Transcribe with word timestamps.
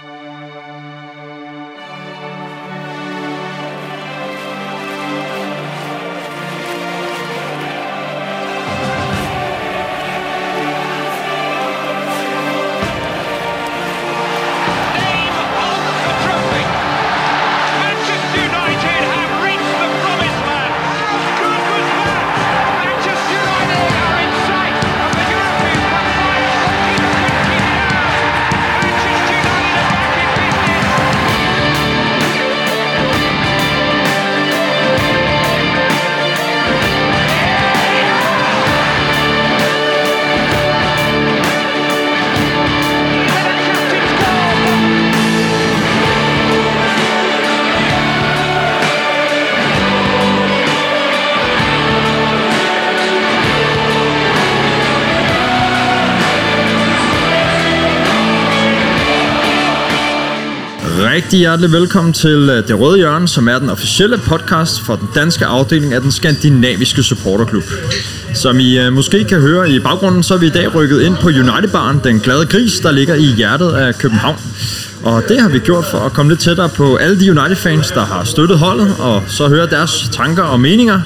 Música 0.00 1.11
Rigtig 61.12 61.38
hjertelig 61.38 61.72
velkommen 61.72 62.12
til 62.12 62.48
øh, 62.50 62.68
Det 62.68 62.80
Røde 62.80 62.96
Hjørne, 62.96 63.28
som 63.28 63.48
er 63.48 63.58
den 63.58 63.70
officielle 63.70 64.18
podcast 64.18 64.80
for 64.80 64.96
den 64.96 65.08
danske 65.14 65.46
afdeling 65.46 65.94
af 65.94 66.00
den 66.00 66.12
skandinaviske 66.12 67.02
supporterklub. 67.02 67.62
Som 68.34 68.60
I 68.60 68.78
øh, 68.78 68.92
måske 68.92 69.24
kan 69.24 69.40
høre 69.40 69.70
i 69.70 69.78
baggrunden, 69.78 70.22
så 70.22 70.34
er 70.34 70.38
vi 70.38 70.46
i 70.46 70.50
dag 70.50 70.74
rykket 70.74 71.02
ind 71.02 71.16
på 71.16 71.28
United 71.28 71.68
Baren, 71.68 72.00
den 72.04 72.20
glade 72.20 72.46
gris, 72.46 72.80
der 72.80 72.90
ligger 72.90 73.14
i 73.14 73.24
hjertet 73.24 73.72
af 73.72 73.98
København. 73.98 74.36
Og 75.02 75.22
det 75.28 75.40
har 75.40 75.48
vi 75.48 75.58
gjort 75.58 75.84
for 75.84 75.98
at 75.98 76.12
komme 76.12 76.32
lidt 76.32 76.40
tættere 76.40 76.68
på 76.68 76.96
alle 76.96 77.20
de 77.20 77.30
United-fans, 77.30 77.90
der 77.90 78.04
har 78.04 78.24
støttet 78.24 78.58
holdet, 78.58 78.94
og 78.98 79.22
så 79.28 79.48
høre 79.48 79.66
deres 79.66 80.08
tanker 80.12 80.42
og 80.42 80.60
meninger 80.60 81.00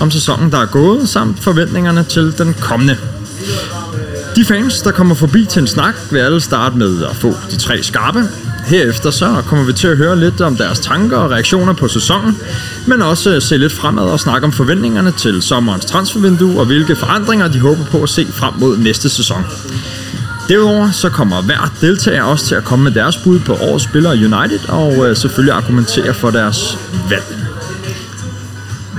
om 0.00 0.10
sæsonen, 0.10 0.52
der 0.52 0.58
er 0.58 0.66
gået, 0.66 1.08
samt 1.08 1.42
forventningerne 1.42 2.04
til 2.04 2.38
den 2.38 2.54
kommende. 2.60 2.96
De 4.36 4.44
fans, 4.44 4.82
der 4.82 4.90
kommer 4.90 5.14
forbi 5.14 5.44
til 5.44 5.60
en 5.60 5.68
snak, 5.68 5.94
vil 6.10 6.18
alle 6.18 6.40
starte 6.40 6.76
med 6.76 7.04
at 7.04 7.16
få 7.16 7.34
de 7.50 7.56
tre 7.56 7.82
skarpe, 7.82 8.28
Herefter 8.66 9.10
så 9.10 9.42
kommer 9.46 9.64
vi 9.64 9.72
til 9.72 9.88
at 9.88 9.96
høre 9.96 10.20
lidt 10.20 10.40
om 10.40 10.56
deres 10.56 10.80
tanker 10.80 11.16
og 11.16 11.30
reaktioner 11.30 11.72
på 11.72 11.88
sæsonen, 11.88 12.38
men 12.86 13.02
også 13.02 13.30
øh, 13.30 13.42
se 13.42 13.56
lidt 13.56 13.72
fremad 13.72 14.04
og 14.04 14.20
snakke 14.20 14.44
om 14.44 14.52
forventningerne 14.52 15.12
til 15.12 15.42
sommerens 15.42 15.84
transfervindue 15.84 16.60
og 16.60 16.66
hvilke 16.66 16.96
forandringer 16.96 17.48
de 17.48 17.60
håber 17.60 17.84
på 17.84 18.02
at 18.02 18.08
se 18.08 18.26
frem 18.26 18.54
mod 18.58 18.76
næste 18.76 19.08
sæson. 19.08 19.44
Derudover 20.48 20.90
så 20.90 21.08
kommer 21.08 21.42
hver 21.42 21.72
deltager 21.80 22.22
også 22.22 22.46
til 22.46 22.54
at 22.54 22.64
komme 22.64 22.82
med 22.82 22.92
deres 22.92 23.16
bud 23.16 23.38
på 23.38 23.52
årets 23.54 23.84
spillere 23.84 24.12
United 24.12 24.68
og 24.68 25.08
øh, 25.08 25.16
selvfølgelig 25.16 25.54
argumentere 25.54 26.14
for 26.14 26.30
deres 26.30 26.78
valg. 27.10 27.24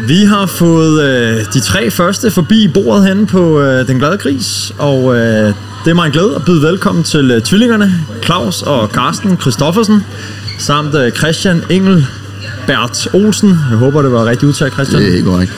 Vi 0.08 0.24
har 0.24 0.46
fået 0.46 1.04
øh, 1.04 1.46
de 1.54 1.60
tre 1.60 1.92
første 1.92 2.32
forbi 2.32 2.68
bordet 2.68 3.08
hen 3.08 3.28
på 3.28 3.62
øh, 3.62 3.88
Den 3.88 3.98
Glade 3.98 4.18
Gris, 4.18 4.74
og 4.78 5.16
øh, 5.16 5.54
det 5.86 5.92
er 5.92 5.96
mig 5.96 6.06
en 6.06 6.12
glæde 6.12 6.36
at 6.36 6.46
byde 6.46 6.62
velkommen 6.62 7.04
til 7.04 7.36
uh, 7.36 7.42
tvillingerne, 7.42 7.94
Claus 8.26 8.62
og 8.62 8.88
Carsten 8.88 9.42
Christoffersen, 9.42 10.06
samt 10.60 10.96
uh, 10.96 11.10
Christian 11.10 11.64
Engel 11.70 12.08
Bert 12.68 13.08
Olsen. 13.14 13.50
Jeg 13.50 13.78
håber, 13.78 14.02
det 14.02 14.12
var 14.12 14.26
rigtigt 14.26 14.50
udtalt, 14.50 14.74
Christian. 14.74 15.02
Det 15.02 15.08
er 15.08 15.14
helt 15.14 15.26
korrekt. 15.26 15.52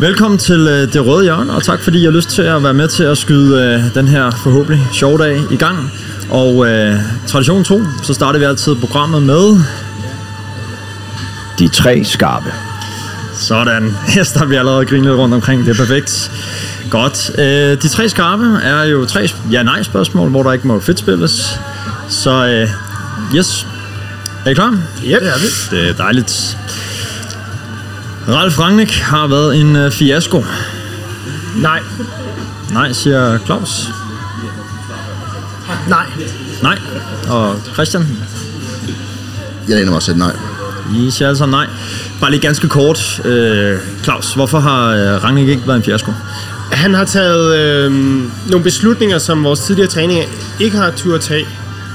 Velkommen 0.00 0.38
til 0.38 0.60
uh, 0.60 0.92
Det 0.92 1.06
Røde 1.06 1.22
Hjørne, 1.22 1.52
og 1.52 1.62
tak 1.62 1.80
fordi 1.80 2.00
I 2.00 2.04
har 2.04 2.10
lyst 2.10 2.30
til 2.30 2.42
at 2.42 2.62
være 2.62 2.74
med 2.74 2.88
til 2.88 3.02
at 3.04 3.18
skyde 3.18 3.90
den 3.94 4.08
her 4.08 4.30
forhåbentlig 4.30 4.86
sjove 4.92 5.18
dag 5.18 5.42
i 5.50 5.56
gang. 5.56 5.92
Og 6.30 6.56
uh, 6.56 6.68
tradition 7.26 7.64
2, 7.64 7.80
så 8.02 8.14
starter 8.14 8.38
vi 8.38 8.44
altid 8.44 8.74
programmet 8.74 9.22
med... 9.22 9.60
De 11.58 11.68
tre 11.68 12.04
skarpe. 12.04 12.67
Sådan. 13.38 13.96
Her 14.14 14.22
starter 14.22 14.46
vi 14.46 14.56
allerede 14.56 14.86
grinet 14.86 15.18
rundt 15.18 15.34
omkring. 15.34 15.66
Det 15.66 15.70
er 15.70 15.84
perfekt. 15.84 16.30
Godt. 16.90 17.30
Øh, 17.38 17.82
de 17.82 17.88
tre 17.88 18.08
skarpe 18.08 18.58
er 18.62 18.84
jo 18.84 19.04
tre 19.04 19.28
ja-nej-spørgsmål, 19.50 20.30
hvor 20.30 20.42
der 20.42 20.52
ikke 20.52 20.66
må 20.66 20.80
fedt 20.80 20.98
spilles. 20.98 21.60
Så 22.08 22.46
øh, 22.46 22.68
yes. 23.36 23.66
Er 24.44 24.50
I 24.50 24.54
klar? 24.54 24.78
Ja, 25.04 25.16
det 25.20 25.28
er 25.28 25.38
vi. 25.38 25.76
Det 25.76 25.88
er 25.88 25.92
dejligt. 25.92 26.58
Ralf 28.28 28.58
Rangnick 28.58 28.98
har 28.98 29.26
været 29.26 29.60
en 29.60 29.76
øh, 29.76 29.92
fiasko. 29.92 30.44
Nej. 31.56 31.80
Nej, 32.72 32.92
siger 32.92 33.38
Claus. 33.46 33.88
Nej. 35.88 36.06
Nej. 36.62 36.78
Og 37.28 37.56
Christian? 37.72 38.18
Jeg 39.68 39.76
læner 39.76 39.90
mig 39.90 39.96
også 39.96 40.14
nej. 40.14 40.32
I 40.94 41.10
siger 41.10 41.28
altså 41.28 41.46
nej. 41.46 41.66
Bare 42.20 42.30
lige 42.30 42.40
ganske 42.40 42.68
kort. 42.68 43.20
Øh, 43.24 43.78
Claus, 44.02 44.34
hvorfor 44.34 44.58
har 44.58 44.88
øh, 44.88 45.24
Rangnick 45.24 45.48
ikke 45.48 45.62
været 45.66 45.76
en 45.76 45.82
fiasko? 45.82 46.12
Han 46.72 46.94
har 46.94 47.04
taget 47.04 47.58
øh, 47.58 47.92
nogle 48.50 48.64
beslutninger, 48.64 49.18
som 49.18 49.44
vores 49.44 49.60
tidligere 49.60 49.88
træninger 49.90 50.24
ikke 50.60 50.76
har 50.76 50.90
tur 50.90 51.14
at 51.14 51.20
tage. 51.20 51.46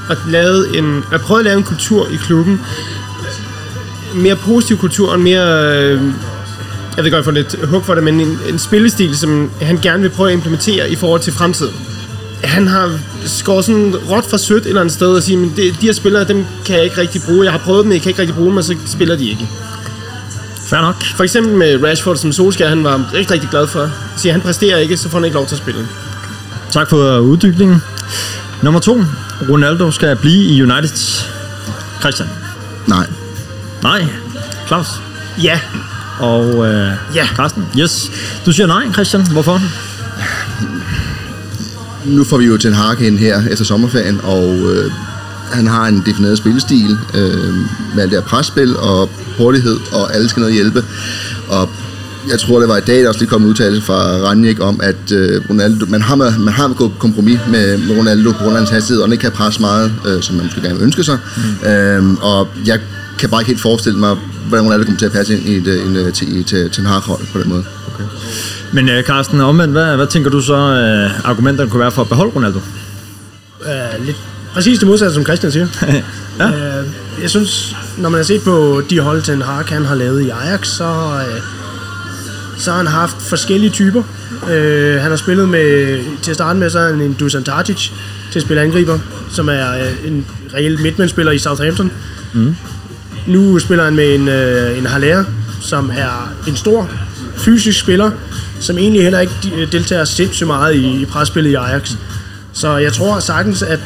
Og 0.09 0.15
lavet 0.29 0.77
en, 0.77 1.03
har 1.11 1.17
prøvet 1.17 1.39
at 1.39 1.45
lave 1.45 1.57
en 1.57 1.63
kultur 1.63 2.07
i 2.07 2.15
klubben. 2.15 2.61
Mere 4.15 4.35
positiv 4.35 4.77
kultur, 4.77 5.09
og 5.09 5.15
en 5.15 5.23
mere... 5.23 5.77
Øh, 5.79 6.01
jeg 6.97 7.03
ved 7.03 7.11
godt, 7.11 7.17
jeg 7.17 7.25
får 7.25 7.31
lidt 7.31 7.55
hug 7.63 7.85
for 7.85 7.95
det, 7.95 8.03
men 8.03 8.19
en, 8.19 8.39
en 8.49 8.59
spillestil, 8.59 9.17
som 9.17 9.51
han 9.61 9.79
gerne 9.81 10.01
vil 10.01 10.09
prøve 10.09 10.29
at 10.29 10.33
implementere 10.33 10.89
i 10.89 10.95
forhold 10.95 11.21
til 11.21 11.33
fremtiden. 11.33 11.73
Han 12.43 12.67
har 12.67 12.99
skåret 13.25 13.65
sådan 13.65 13.95
råt 13.95 14.25
fra 14.29 14.37
sødt 14.37 14.63
et 14.63 14.67
eller 14.67 14.81
andet 14.81 14.93
sted 14.93 15.07
og 15.07 15.23
sige, 15.23 15.37
men 15.37 15.53
det, 15.55 15.81
de 15.81 15.85
her 15.85 15.93
spillere, 15.93 16.23
dem 16.23 16.45
kan 16.65 16.75
jeg 16.75 16.83
ikke 16.83 16.97
rigtig 16.97 17.21
bruge. 17.25 17.43
Jeg 17.43 17.51
har 17.51 17.59
prøvet 17.59 17.83
dem, 17.83 17.91
jeg 17.91 18.01
kan 18.01 18.09
ikke 18.09 18.21
rigtig 18.21 18.35
bruge 18.35 18.49
dem, 18.49 18.57
og 18.57 18.63
så 18.63 18.75
spiller 18.85 19.15
de 19.15 19.29
ikke. 19.29 19.47
Fair 20.69 20.81
nok. 20.81 21.03
For 21.03 21.23
eksempel 21.23 21.53
med 21.55 21.83
Rashford, 21.83 22.15
som 22.17 22.31
Solskjaer, 22.31 22.69
han 22.69 22.83
var 22.83 23.09
rigtig, 23.13 23.31
rigtig 23.31 23.49
glad 23.49 23.67
for. 23.67 23.89
Siger, 24.17 24.33
han 24.33 24.41
præsterer 24.41 24.77
ikke, 24.77 24.97
så 24.97 25.09
får 25.09 25.17
han 25.17 25.25
ikke 25.25 25.35
lov 25.35 25.45
til 25.45 25.55
at 25.55 25.61
spille. 25.61 25.87
Tak 26.71 26.89
for 26.89 27.19
uddybningen. 27.19 27.81
Nummer 28.61 28.79
to. 28.79 29.03
Ronaldo 29.49 29.91
skal 29.91 30.15
blive 30.15 30.43
i 30.43 30.61
United. 30.61 31.23
Christian. 31.99 32.29
Nej. 32.87 33.07
Nej. 33.83 34.05
Claus. 34.67 34.87
Ja. 35.43 35.59
Og 36.19 36.67
øh, 36.67 36.91
Ja. 37.15 37.27
Carsten. 37.35 37.67
Yes. 37.79 38.11
Du 38.45 38.51
siger 38.51 38.67
nej, 38.67 38.91
Christian. 38.93 39.27
Hvorfor? 39.31 39.61
Nu 42.05 42.23
får 42.23 42.37
vi 42.37 42.45
jo 42.45 42.57
til 42.57 42.67
en 42.67 42.73
hak 42.73 43.01
ind 43.01 43.17
her 43.17 43.41
efter 43.51 43.65
sommerferien, 43.65 44.19
og 44.23 44.55
øh, 44.55 44.91
han 45.51 45.67
har 45.67 45.87
en 45.87 46.03
defineret 46.05 46.37
spillestil 46.37 46.97
øh, 47.13 47.53
med 47.95 48.03
alt 48.03 48.11
det 48.11 48.19
her 48.19 48.27
presspil 48.27 48.77
og 48.77 49.09
hurtighed, 49.37 49.77
og 49.91 50.15
alle 50.15 50.29
skal 50.29 50.39
noget 50.39 50.55
hjælpe. 50.55 50.83
Og 51.49 51.69
jeg 52.29 52.39
tror, 52.39 52.59
det 52.59 52.69
var 52.69 52.77
i 52.77 52.81
dag, 52.81 52.99
der 53.01 53.07
også 53.07 53.19
lige 53.19 53.29
kom 53.29 53.41
en 53.43 53.49
udtalelse 53.49 53.81
fra 53.81 53.93
Ranjik 54.29 54.59
om, 54.61 54.79
at 54.83 55.11
øh, 55.11 55.41
Ronaldo, 55.49 55.85
man, 55.89 56.01
har, 56.01 56.15
med- 56.15 56.37
man 56.37 56.53
har 56.53 56.73
gået 56.73 56.91
kompromis 56.99 57.39
med, 57.49 57.77
med 57.77 57.97
Ronaldo 57.97 58.31
på 58.31 58.37
grund 58.37 58.51
af 58.51 58.57
hans 58.57 58.69
hastighed, 58.69 59.01
og 59.01 59.07
han 59.07 59.11
ikke 59.11 59.21
kan 59.21 59.31
presse 59.31 59.61
meget, 59.61 59.93
øh, 60.07 60.21
som 60.21 60.35
man 60.35 60.45
måske 60.45 60.61
gerne 60.61 60.79
ønske 60.79 61.03
sig. 61.03 61.17
Mm. 61.63 61.67
Øh, 61.69 62.03
og 62.21 62.47
jeg 62.65 62.79
kan 63.19 63.29
bare 63.29 63.41
ikke 63.41 63.49
helt 63.49 63.61
forestille 63.61 63.99
mig, 63.99 64.17
hvordan 64.47 64.65
Ronaldo 64.65 64.83
kommer 64.83 64.99
til 64.99 65.05
at 65.05 65.11
passe 65.11 65.37
ind 65.37 65.45
i, 65.45 65.55
et, 65.55 65.67
øh, 65.67 65.85
en, 65.87 65.95
øh, 65.95 66.13
til, 66.13 66.37
i, 66.39 66.43
til, 66.43 66.69
til 66.69 66.81
en 66.81 66.87
hold 66.87 67.25
på 67.33 67.39
den 67.39 67.49
måde. 67.49 67.63
Okay. 67.93 68.03
Men 68.73 68.89
øh, 68.89 69.03
Carsten, 69.03 69.41
omvendt, 69.41 69.73
hvad, 69.73 69.95
hvad 69.95 70.07
tænker 70.07 70.29
du 70.29 70.41
så, 70.41 70.55
øh, 70.55 71.29
argumenterne 71.29 71.69
kunne 71.69 71.79
være 71.79 71.91
for 71.91 72.01
at 72.01 72.09
beholde 72.09 72.31
Ronaldo? 72.35 72.59
Uh, 73.59 74.05
lidt 74.05 74.17
præcis 74.53 74.79
det 74.79 74.87
modsatte, 74.87 75.13
som 75.13 75.23
Christian 75.23 75.51
siger. 75.51 75.67
Ja. 76.39 76.47
Uh, 76.47 76.85
jeg 77.21 77.29
synes, 77.29 77.75
når 77.97 78.09
man 78.09 78.19
har 78.19 78.23
set 78.23 78.41
på 78.41 78.81
de 78.89 78.99
hold, 78.99 79.21
Ten 79.21 79.41
Hag 79.41 79.65
han 79.65 79.85
har 79.85 79.95
lavet 79.95 80.21
i 80.21 80.29
Ajax, 80.29 80.67
så, 80.67 80.83
uh, 80.83 81.41
så 82.57 82.71
har 82.71 82.77
han 82.77 82.87
haft 82.87 83.21
forskellige 83.21 83.69
typer. 83.69 84.03
Uh, 84.43 85.01
han 85.01 85.09
har 85.09 85.15
spillet 85.15 85.49
med, 85.49 85.99
til 86.21 86.31
at 86.31 86.35
starte 86.35 86.59
med, 86.59 86.69
så 86.69 86.79
han 86.79 87.01
en 87.01 87.13
Dusan 87.13 87.43
Tadic 87.43 87.91
til 88.31 88.39
at 88.39 88.43
spille 88.43 88.61
angriber, 88.61 88.99
som 89.31 89.49
er 89.49 89.69
uh, 89.69 90.07
en 90.07 90.25
reelt 90.53 90.81
midtmandspiller 90.81 91.31
i 91.31 91.37
Southampton. 91.37 91.91
Mm. 92.33 92.55
Nu 93.27 93.59
spiller 93.59 93.83
han 93.83 93.95
med 93.95 94.15
en, 94.15 94.27
uh, 94.27 94.77
en 94.77 94.85
Haller, 94.85 95.23
som 95.61 95.91
er 95.97 96.33
en 96.47 96.55
stor 96.55 96.89
fysisk 97.37 97.79
spiller, 97.79 98.11
som 98.63 98.77
egentlig 98.77 99.03
heller 99.03 99.19
ikke 99.19 99.33
de- 99.43 99.67
deltager 99.71 100.05
sindssygt 100.05 100.47
meget 100.47 100.75
i, 100.75 101.01
i 101.01 101.05
presspillet 101.05 101.51
i 101.51 101.53
Ajax. 101.53 101.91
Så 102.53 102.77
jeg 102.77 102.93
tror 102.93 103.19
sagtens, 103.19 103.61
at 103.61 103.79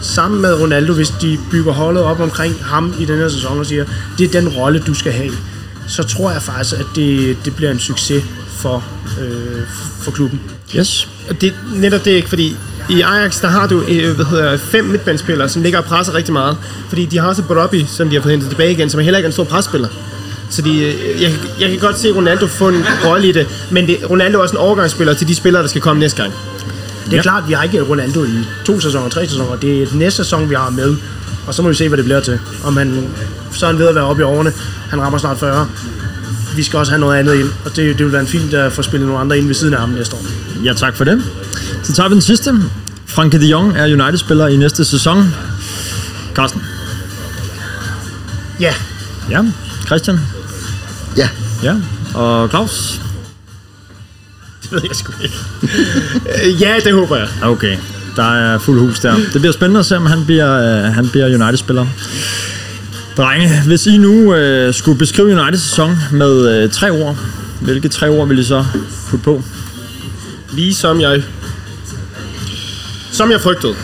sammen 0.00 0.42
med 0.42 0.54
Ronaldo, 0.54 0.92
hvis 0.92 1.10
de 1.10 1.38
bygger 1.50 1.72
holdet 1.72 2.02
op 2.02 2.20
omkring 2.20 2.54
ham 2.64 2.94
i 3.00 3.04
den 3.04 3.18
her 3.18 3.28
sæson 3.28 3.58
og 3.58 3.66
siger, 3.66 3.84
det 4.18 4.24
er 4.34 4.40
den 4.40 4.48
rolle, 4.48 4.82
du 4.86 4.94
skal 4.94 5.12
have, 5.12 5.32
så 5.88 6.02
tror 6.02 6.30
jeg 6.30 6.42
faktisk, 6.42 6.74
at 6.74 6.86
det, 6.94 7.36
det 7.44 7.56
bliver 7.56 7.70
en 7.70 7.78
succes 7.78 8.24
for, 8.48 8.84
øh, 9.20 9.62
for 10.02 10.10
klubben. 10.10 10.40
Yes. 10.76 11.08
Og 11.30 11.40
det, 11.40 11.54
netop 11.74 12.04
det 12.04 12.10
ikke, 12.10 12.28
fordi 12.28 12.56
i 12.90 13.00
Ajax, 13.00 13.40
der 13.40 13.48
har 13.48 13.66
du 13.66 13.82
øh, 13.88 14.14
hvad 14.16 14.24
hedder, 14.24 14.56
fem 14.56 14.84
midtbandspillere, 14.84 15.48
som 15.48 15.62
ligger 15.62 15.78
og 15.78 15.84
presser 15.84 16.14
rigtig 16.14 16.32
meget. 16.32 16.56
Fordi 16.88 17.04
de 17.06 17.18
har 17.18 17.28
også 17.28 17.42
Brobby, 17.42 17.84
som 17.88 18.08
de 18.08 18.14
har 18.16 18.22
fået 18.22 18.32
hentet 18.32 18.50
tilbage 18.50 18.72
igen, 18.72 18.90
som 18.90 19.00
er 19.00 19.04
heller 19.04 19.18
ikke 19.18 19.26
en 19.26 19.32
stor 19.32 19.44
presspiller. 19.44 19.88
Så 20.50 20.62
de, 20.62 20.84
øh, 20.84 21.22
jeg, 21.22 21.34
jeg 21.60 21.70
kan 21.70 21.78
godt 21.78 21.98
se 21.98 22.10
Ronaldo 22.10 22.46
få 22.46 22.68
en 22.68 22.84
rolle 23.04 23.28
i 23.28 23.32
det, 23.32 23.46
men 23.70 23.86
det, 23.86 24.10
Ronaldo 24.10 24.38
er 24.38 24.42
også 24.42 24.54
en 24.54 24.58
overgangsspiller 24.58 25.14
til 25.14 25.28
de 25.28 25.34
spillere, 25.34 25.62
der 25.62 25.68
skal 25.68 25.80
komme 25.80 26.00
næste 26.00 26.22
gang. 26.22 26.34
Det 27.04 27.12
er 27.12 27.16
ja. 27.16 27.22
klart, 27.22 27.48
vi 27.48 27.52
har 27.52 27.62
ikke 27.62 27.82
Ronaldo 27.82 28.24
i 28.24 28.44
to 28.64 28.80
sæsoner, 28.80 29.08
tre 29.08 29.28
sæsoner. 29.28 29.56
Det 29.56 29.82
er 29.82 29.86
næste 29.94 30.24
sæson, 30.24 30.50
vi 30.50 30.54
har 30.54 30.70
med. 30.70 30.96
Og 31.46 31.54
så 31.54 31.62
må 31.62 31.68
vi 31.68 31.74
se, 31.74 31.88
hvad 31.88 31.96
det 31.96 32.04
bliver 32.04 32.20
til. 32.20 32.38
Om 32.64 32.76
han, 32.76 33.08
så 33.52 33.66
er 33.66 33.70
han 33.70 33.78
ved 33.78 33.86
at 33.86 33.94
være 33.94 34.04
oppe 34.04 34.22
i 34.22 34.24
årene. 34.24 34.52
Han 34.90 35.00
rammer 35.00 35.18
snart 35.18 35.38
40. 35.38 35.68
Vi 36.56 36.62
skal 36.62 36.78
også 36.78 36.92
have 36.92 37.00
noget 37.00 37.18
andet 37.18 37.34
ind. 37.34 37.50
Og 37.64 37.76
det, 37.76 37.98
det 37.98 38.04
vil 38.04 38.12
være 38.12 38.20
en 38.20 38.26
fint 38.26 38.54
at 38.54 38.72
få 38.72 38.82
spillet 38.82 39.06
nogle 39.06 39.20
andre 39.20 39.38
ind 39.38 39.46
ved 39.46 39.54
siden 39.54 39.74
af 39.74 39.80
ham 39.80 39.88
næste 39.88 40.16
år. 40.16 40.22
Ja, 40.64 40.72
tak 40.72 40.96
for 40.96 41.04
det. 41.04 41.22
Så 41.82 41.92
tager 41.92 42.08
vi 42.08 42.14
den 42.14 42.22
sidste. 42.22 42.54
Frankie 43.06 43.40
de 43.40 43.46
Jong 43.46 43.76
er 43.76 43.84
United-spiller 43.84 44.46
i 44.46 44.56
næste 44.56 44.84
sæson. 44.84 45.34
Carsten. 46.34 46.62
Ja. 48.60 48.74
Ja. 49.30 49.44
Christian. 49.86 50.20
Ja, 51.16 51.28
Ja. 51.62 51.74
Og 52.14 52.48
Claus. 52.48 53.00
Det 54.62 54.72
ved 54.72 54.80
jeg 54.88 54.96
sgu 54.96 55.12
ikke. 55.22 55.34
Ja, 56.64 56.74
det 56.84 56.92
håber 56.92 57.16
jeg. 57.16 57.28
Okay. 57.42 57.76
Der 58.16 58.34
er 58.34 58.58
fuld 58.58 58.80
hus 58.80 59.00
der. 59.00 59.14
Det 59.32 59.40
bliver 59.40 59.52
spændende 59.52 59.80
at 59.80 59.86
se, 59.86 59.96
om 59.96 60.06
han 60.06 60.24
bliver, 60.24 60.52
øh, 60.86 60.92
han 60.94 61.08
bliver 61.08 61.26
United-spiller. 61.26 61.86
Drenge, 63.16 63.62
hvis 63.66 63.86
I 63.86 63.96
nu 63.96 64.34
øh, 64.34 64.74
skulle 64.74 64.98
beskrive 64.98 65.40
Uniteds 65.40 65.62
sæson 65.62 65.96
med 66.12 66.62
øh, 66.62 66.70
tre 66.70 66.90
ord, 66.90 67.16
hvilke 67.60 67.88
tre 67.88 68.08
ord 68.08 68.28
vil 68.28 68.38
I 68.38 68.44
så 68.44 68.64
putte 69.10 69.24
på? 69.24 69.42
Lige 70.52 70.74
som 70.74 71.00
jeg... 71.00 71.22
Som 73.12 73.30
jeg 73.30 73.40
frygtede. 73.40 73.74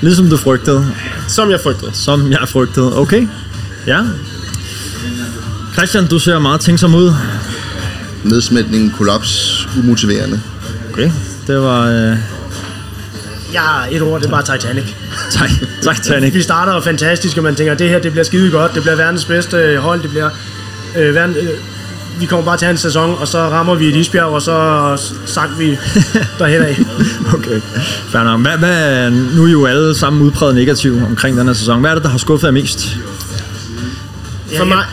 Ligesom 0.00 0.30
du 0.30 0.36
frygtede, 0.36 0.86
Som 1.28 1.50
jeg 1.50 1.60
frygtede. 1.60 1.90
som 1.94 2.30
jeg 2.32 2.48
frygtede. 2.48 2.96
Okay, 2.98 3.28
ja. 3.86 4.00
Christian, 5.78 6.06
du 6.06 6.18
ser 6.18 6.38
meget 6.38 6.60
tænksom 6.60 6.94
ud. 6.94 7.12
nedsmætning, 8.24 8.92
kollaps, 8.96 9.68
umotiverende. 9.78 10.40
Okay, 10.92 11.10
det 11.46 11.60
var 11.60 11.86
øh, 11.86 12.16
Ja, 13.52 13.96
et 13.96 14.02
ord, 14.02 14.20
det 14.20 14.26
er 14.26 14.30
bare 14.30 14.42
Titanic. 14.58 14.84
Ti- 15.30 15.66
Titanic. 15.82 16.34
Vi 16.34 16.42
starter 16.42 16.74
jo 16.74 16.80
fantastisk, 16.80 17.36
og 17.36 17.42
man 17.42 17.54
tænker, 17.54 17.74
det 17.74 17.88
her 17.88 17.98
det 17.98 18.10
bliver 18.12 18.24
skide 18.24 18.50
godt. 18.50 18.74
Det 18.74 18.82
bliver 18.82 18.96
verdens 18.96 19.24
bedste 19.24 19.78
hold. 19.80 20.02
Det 20.02 20.10
bliver... 20.10 20.30
Øh, 20.96 21.14
verden, 21.14 21.36
øh, 21.36 21.48
vi 22.20 22.26
kommer 22.26 22.44
bare 22.44 22.56
til 22.56 22.68
en 22.68 22.76
sæson, 22.76 23.16
og 23.20 23.28
så 23.28 23.38
rammer 23.38 23.74
vi 23.74 23.88
et 23.88 23.96
isbjerg, 23.96 24.24
og 24.26 24.42
så 24.42 24.96
sank 25.26 25.58
vi 25.58 25.78
derhen 26.38 26.62
af. 26.62 26.78
Okay, 27.34 27.60
fair 28.08 28.24
nok. 28.24 28.40
Hvad, 28.40 28.58
hvad, 28.58 29.10
nu 29.10 29.42
er 29.42 29.46
I 29.46 29.50
jo 29.50 29.66
alle 29.66 29.94
sammen 29.98 30.22
udpræget 30.22 30.54
negativ 30.54 31.02
omkring 31.10 31.36
den 31.38 31.46
her 31.46 31.54
sæson. 31.54 31.80
Hvad 31.80 31.90
er 31.90 31.94
det, 31.94 32.02
der 32.04 32.10
har 32.10 32.18
skuffet 32.18 32.46
jer 32.46 32.52
mest? 32.52 32.96
For 34.56 34.64
mig, 34.64 34.84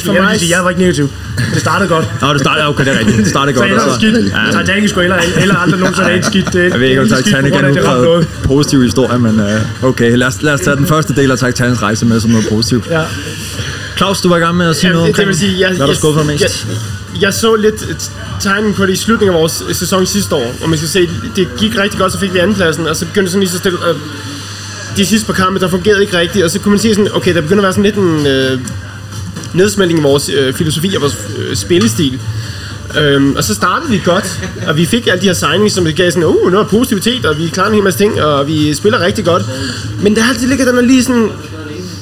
for 0.00 0.12
mig, 0.12 0.38
sige, 0.40 0.56
jeg 0.56 0.64
var 0.64 0.70
ikke 0.70 0.82
negativ. 0.82 1.08
Det 1.54 1.60
startede 1.60 1.88
godt. 1.88 2.06
Nå, 2.20 2.32
det 2.32 2.40
startede, 2.40 2.68
okay, 2.68 2.84
det 2.84 2.94
er 2.94 2.98
rigtigt. 2.98 3.18
Det 3.18 3.28
startede 3.28 3.56
Så 3.56 3.60
godt. 3.60 3.70
ellers 3.70 3.86
og 3.86 3.94
skidt. 3.94 4.32
Ja, 4.54 4.60
Titanic 4.60 4.90
skulle 4.90 5.02
heller, 5.02 5.38
heller 5.40 5.56
aldrig 5.56 5.80
nogensinde 5.80 6.08
have 6.08 6.18
et 6.18 6.24
skidt. 6.26 6.52
Det, 6.52 6.70
jeg 6.72 6.80
ved 6.80 6.88
ikke, 6.88 7.00
om 7.00 7.08
Titanic 7.08 7.52
er 7.52 7.54
grund 7.54 7.66
af, 7.66 7.70
en 7.70 7.76
det 7.76 7.84
ramte 7.88 8.00
udpræget 8.00 8.04
noget. 8.04 8.28
positiv 8.44 8.82
historie, 8.82 9.18
men 9.18 9.40
uh, 9.40 9.88
okay, 9.88 10.16
lad 10.16 10.26
os, 10.26 10.42
lad 10.42 10.52
os 10.52 10.60
tage 10.60 10.76
den 10.76 10.86
første 10.86 11.14
del 11.14 11.30
af 11.30 11.38
Titanics 11.38 11.82
rejse 11.82 12.06
med 12.06 12.20
som 12.20 12.30
noget 12.30 12.46
positivt. 12.52 12.86
Ja. 12.90 13.02
Claus, 13.96 14.20
du 14.20 14.28
var 14.28 14.36
i 14.36 14.40
gang 14.40 14.56
med 14.56 14.66
at 14.68 14.76
sige 14.76 14.88
Ja, 14.88 14.92
noget 14.92 15.06
det, 15.08 15.16
det 15.16 15.24
omkring, 15.24 15.28
vil 15.28 15.36
sige, 15.38 15.60
jeg, 15.68 15.76
hvad 15.76 15.86
jeg, 15.86 15.96
skuffede 15.96 16.26
mest. 16.26 16.66
Jeg, 16.68 16.76
jeg 17.22 17.34
så 17.34 17.54
lidt 17.56 17.86
øh, 17.88 17.94
tegnen 18.40 18.74
på 18.74 18.86
det 18.86 18.92
i 18.92 18.96
slutningen 18.96 19.34
af 19.36 19.40
vores 19.40 19.62
øh, 19.68 19.74
sæson 19.74 20.06
sidste 20.06 20.34
år, 20.34 20.54
og 20.62 20.68
man 20.68 20.78
skal 20.78 20.88
se, 20.88 21.08
det 21.36 21.48
gik 21.58 21.78
rigtig 21.78 22.00
godt, 22.00 22.12
så 22.12 22.18
fik 22.18 22.34
vi 22.34 22.38
andenpladsen, 22.38 22.86
og 22.86 22.96
så 22.96 23.06
begyndte 23.06 23.30
sådan 23.30 23.40
lige 23.40 23.50
så 23.50 23.58
stille, 23.58 23.78
øh, 23.88 23.94
de 24.96 25.06
sidste 25.06 25.26
par 25.26 25.32
kampe, 25.32 25.60
der 25.60 25.68
fungerede 25.68 26.00
ikke 26.02 26.18
rigtigt, 26.18 26.44
og 26.44 26.50
så 26.50 26.58
kunne 26.58 26.70
man 26.70 26.78
se 26.78 26.94
sådan, 26.94 27.08
okay, 27.14 27.34
der 27.34 27.40
begynder 27.40 27.58
at 27.58 27.62
være 27.62 27.72
sådan 27.72 27.84
lidt 27.84 27.96
en 27.96 28.26
øh, 28.26 28.58
nedsmeltning 29.54 30.00
i 30.00 30.02
vores 30.02 30.28
øh, 30.28 30.54
filosofi 30.54 30.94
og 30.94 31.00
vores 31.00 31.18
øh, 31.38 31.56
spillestil. 31.56 32.20
Øhm, 33.00 33.36
og 33.36 33.44
så 33.44 33.54
startede 33.54 33.90
vi 33.90 34.00
godt, 34.04 34.40
og 34.66 34.76
vi 34.76 34.86
fik 34.86 35.06
alle 35.06 35.20
de 35.20 35.26
her 35.26 35.34
signings, 35.34 35.74
som 35.74 35.84
gav 35.84 36.10
sådan, 36.10 36.24
uh, 36.24 36.52
noget 36.52 36.68
positivitet, 36.68 37.26
og 37.26 37.38
vi 37.38 37.48
klarer 37.48 37.68
en 37.68 37.74
hel 37.74 37.84
masse 37.84 37.98
ting, 37.98 38.22
og 38.22 38.46
vi 38.46 38.74
spiller 38.74 39.00
rigtig 39.00 39.24
godt. 39.24 39.42
Men 40.02 40.16
der 40.16 40.22
har 40.22 40.32
altid 40.32 40.48
ligget 40.48 40.66
den 40.66 40.78
er 40.78 40.82
lige 40.82 41.04
sådan, 41.04 41.30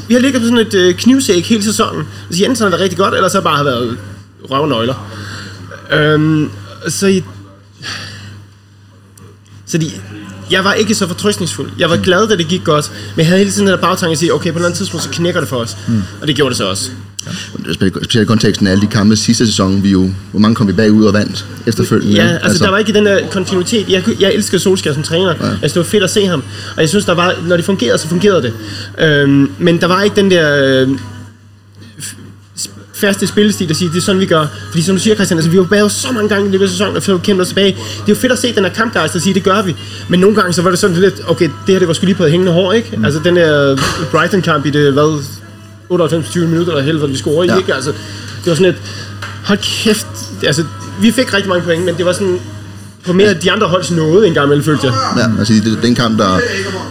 vi 0.09 0.15
har 0.15 0.21
ligget 0.21 0.43
på 0.43 0.49
sådan 0.49 0.67
et 0.67 0.75
øh, 0.75 0.95
knivsæk 0.95 1.45
hele 1.45 1.63
sæsonen. 1.63 2.05
Hvis 2.29 2.41
Jensen 2.41 2.63
har 2.63 2.71
været 2.71 2.83
rigtig 2.83 2.99
godt, 2.99 3.15
ellers 3.15 3.33
har 3.33 3.41
bare 3.41 3.57
har 3.57 3.65
været 3.65 3.99
røvnøgler. 4.51 5.11
Øhm, 5.93 6.51
så 6.89 7.07
i, 7.07 7.25
så 9.67 9.79
de, 9.79 9.91
jeg 10.51 10.65
var 10.65 10.73
ikke 10.73 10.95
så 10.95 11.07
fortrøstningsfuld. 11.07 11.71
Jeg 11.79 11.91
var 11.91 11.97
glad, 11.97 12.29
da 12.29 12.37
det 12.37 12.49
gik 12.49 12.65
godt, 12.65 12.93
men 13.17 13.19
jeg 13.19 13.27
havde 13.27 13.39
hele 13.39 13.51
tiden 13.51 13.67
den 13.67 13.75
der 13.75 13.81
bagtanke 13.81 14.13
at 14.13 14.19
sige, 14.19 14.35
okay, 14.35 14.43
på 14.43 14.49
et 14.49 14.55
eller 14.55 14.67
andet 14.67 14.79
tidspunkt, 14.79 15.05
så 15.05 15.11
knækker 15.11 15.41
det 15.41 15.49
for 15.49 15.57
os. 15.57 15.77
Mm. 15.89 16.03
Og 16.21 16.27
det 16.27 16.37
gjorde 16.37 16.51
det 16.51 16.57
så 16.57 16.69
også. 16.69 16.91
Specielt 17.73 18.17
i 18.17 18.25
konteksten 18.25 18.67
af 18.67 18.71
alle 18.71 18.83
de 18.83 18.87
kampe 18.87 19.17
sidste 19.17 19.47
sæson, 19.47 19.83
vi 19.83 19.91
jo, 19.91 20.11
hvor 20.31 20.41
mange 20.41 20.55
kom 20.55 20.69
vi 20.69 20.73
bagud 20.73 21.05
og 21.05 21.13
vandt 21.13 21.47
efterfølgende. 21.67 22.15
Ja, 22.15 22.29
altså, 22.29 22.47
altså 22.47 22.65
der 22.65 22.71
var 22.71 22.79
ikke 22.79 22.93
den 22.93 23.07
der 23.07 23.29
kontinuitet. 23.31 23.89
Jeg, 23.89 24.05
jeg 24.21 24.35
elsker 24.35 24.59
Solskjaer 24.59 24.95
som 24.95 25.03
træner. 25.03 25.35
Ja. 25.41 25.51
Altså 25.63 25.75
det 25.75 25.77
var 25.77 25.91
fedt 25.91 26.05
at 26.05 26.11
se 26.11 26.27
ham. 26.27 26.43
Og 26.77 26.81
jeg 26.81 26.89
synes, 26.89 27.05
der 27.05 27.15
var, 27.15 27.35
når 27.47 27.57
det 27.57 27.65
fungerede, 27.65 27.99
så 27.99 28.09
fungerede 28.09 28.43
det. 28.43 28.53
Øhm, 28.99 29.53
men 29.59 29.81
der 29.81 29.87
var 29.87 30.03
ikke 30.03 30.17
den 30.17 30.31
der... 30.31 30.83
Øh, 30.83 30.89
faste 33.01 33.27
spillestil 33.27 33.71
at 33.71 33.77
sige, 33.77 33.89
det 33.89 33.97
er 33.97 34.01
sådan, 34.01 34.21
vi 34.21 34.27
gør. 34.27 34.47
Fordi 34.71 34.83
som 34.83 34.97
du 34.97 35.03
siger, 35.03 35.15
Christian, 35.15 35.39
altså, 35.39 35.51
vi 35.51 35.57
har 35.57 35.63
jo 35.63 35.69
bagud 35.69 35.91
så 35.91 36.13
mange 36.13 36.29
gange 36.29 36.49
i 36.49 36.53
løbet 36.53 36.65
af 36.65 36.71
sæsonen, 36.71 36.97
og 36.97 37.03
fået 37.03 37.23
kæmpet 37.23 37.43
os 37.43 37.49
tilbage. 37.49 37.73
Det 37.73 37.79
er 37.79 38.05
jo 38.09 38.15
fedt 38.15 38.33
at 38.33 38.39
se 38.39 38.55
den 38.55 38.65
her 38.65 38.73
kampgejst 38.73 39.15
og 39.15 39.21
sige, 39.21 39.35
det 39.35 39.43
gør 39.43 39.63
vi. 39.63 39.77
Men 40.09 40.21
nogle 40.21 40.37
gange, 40.37 40.53
så 40.53 40.63
var 40.63 40.71
det 40.71 40.79
sådan 40.79 40.97
lidt, 40.97 41.15
okay, 41.29 41.45
det 41.45 41.73
her, 41.75 41.79
det 41.79 41.89
var 41.89 41.95
sgu 41.95 42.07
lige 42.07 42.15
på 42.15 42.25
et 42.25 42.31
hængende 42.31 42.53
hår, 42.53 42.73
ikke? 42.73 42.97
Mm. 42.97 43.05
Altså 43.05 43.21
den 43.25 43.37
der 43.37 43.77
Brighton-kamp 44.11 44.67
i 44.67 44.71
det, 44.71 44.93
hvad, 44.93 45.25
98-20 45.93 46.39
minutter, 46.39 46.73
eller 46.73 46.83
helvede, 46.85 47.09
vi 47.11 47.17
scorer 47.17 47.45
ja. 47.45 47.57
Ikke? 47.57 47.75
Altså, 47.75 47.91
det 48.45 48.47
var 48.47 48.55
sådan 48.55 48.73
et, 48.73 48.77
hold 49.45 49.59
kæft, 49.85 50.07
altså, 50.43 50.65
vi 51.01 51.11
fik 51.13 51.35
rigtig 51.35 51.49
mange 51.49 51.65
point, 51.65 51.85
men 51.85 51.95
det 51.97 52.07
var 52.07 52.13
sådan, 52.13 52.39
på 53.07 53.13
mere 53.13 53.35
de 53.35 53.53
andre 53.53 53.67
holds 53.67 53.91
nåde 53.91 54.27
en 54.27 54.35
gang 54.35 54.45
imellem, 54.47 54.65
følte 54.65 54.87
jeg. 54.87 54.95
Ja, 55.17 55.39
altså 55.39 55.53
det- 55.55 55.79
den 55.83 55.95
kamp, 55.95 56.19
der 56.19 56.41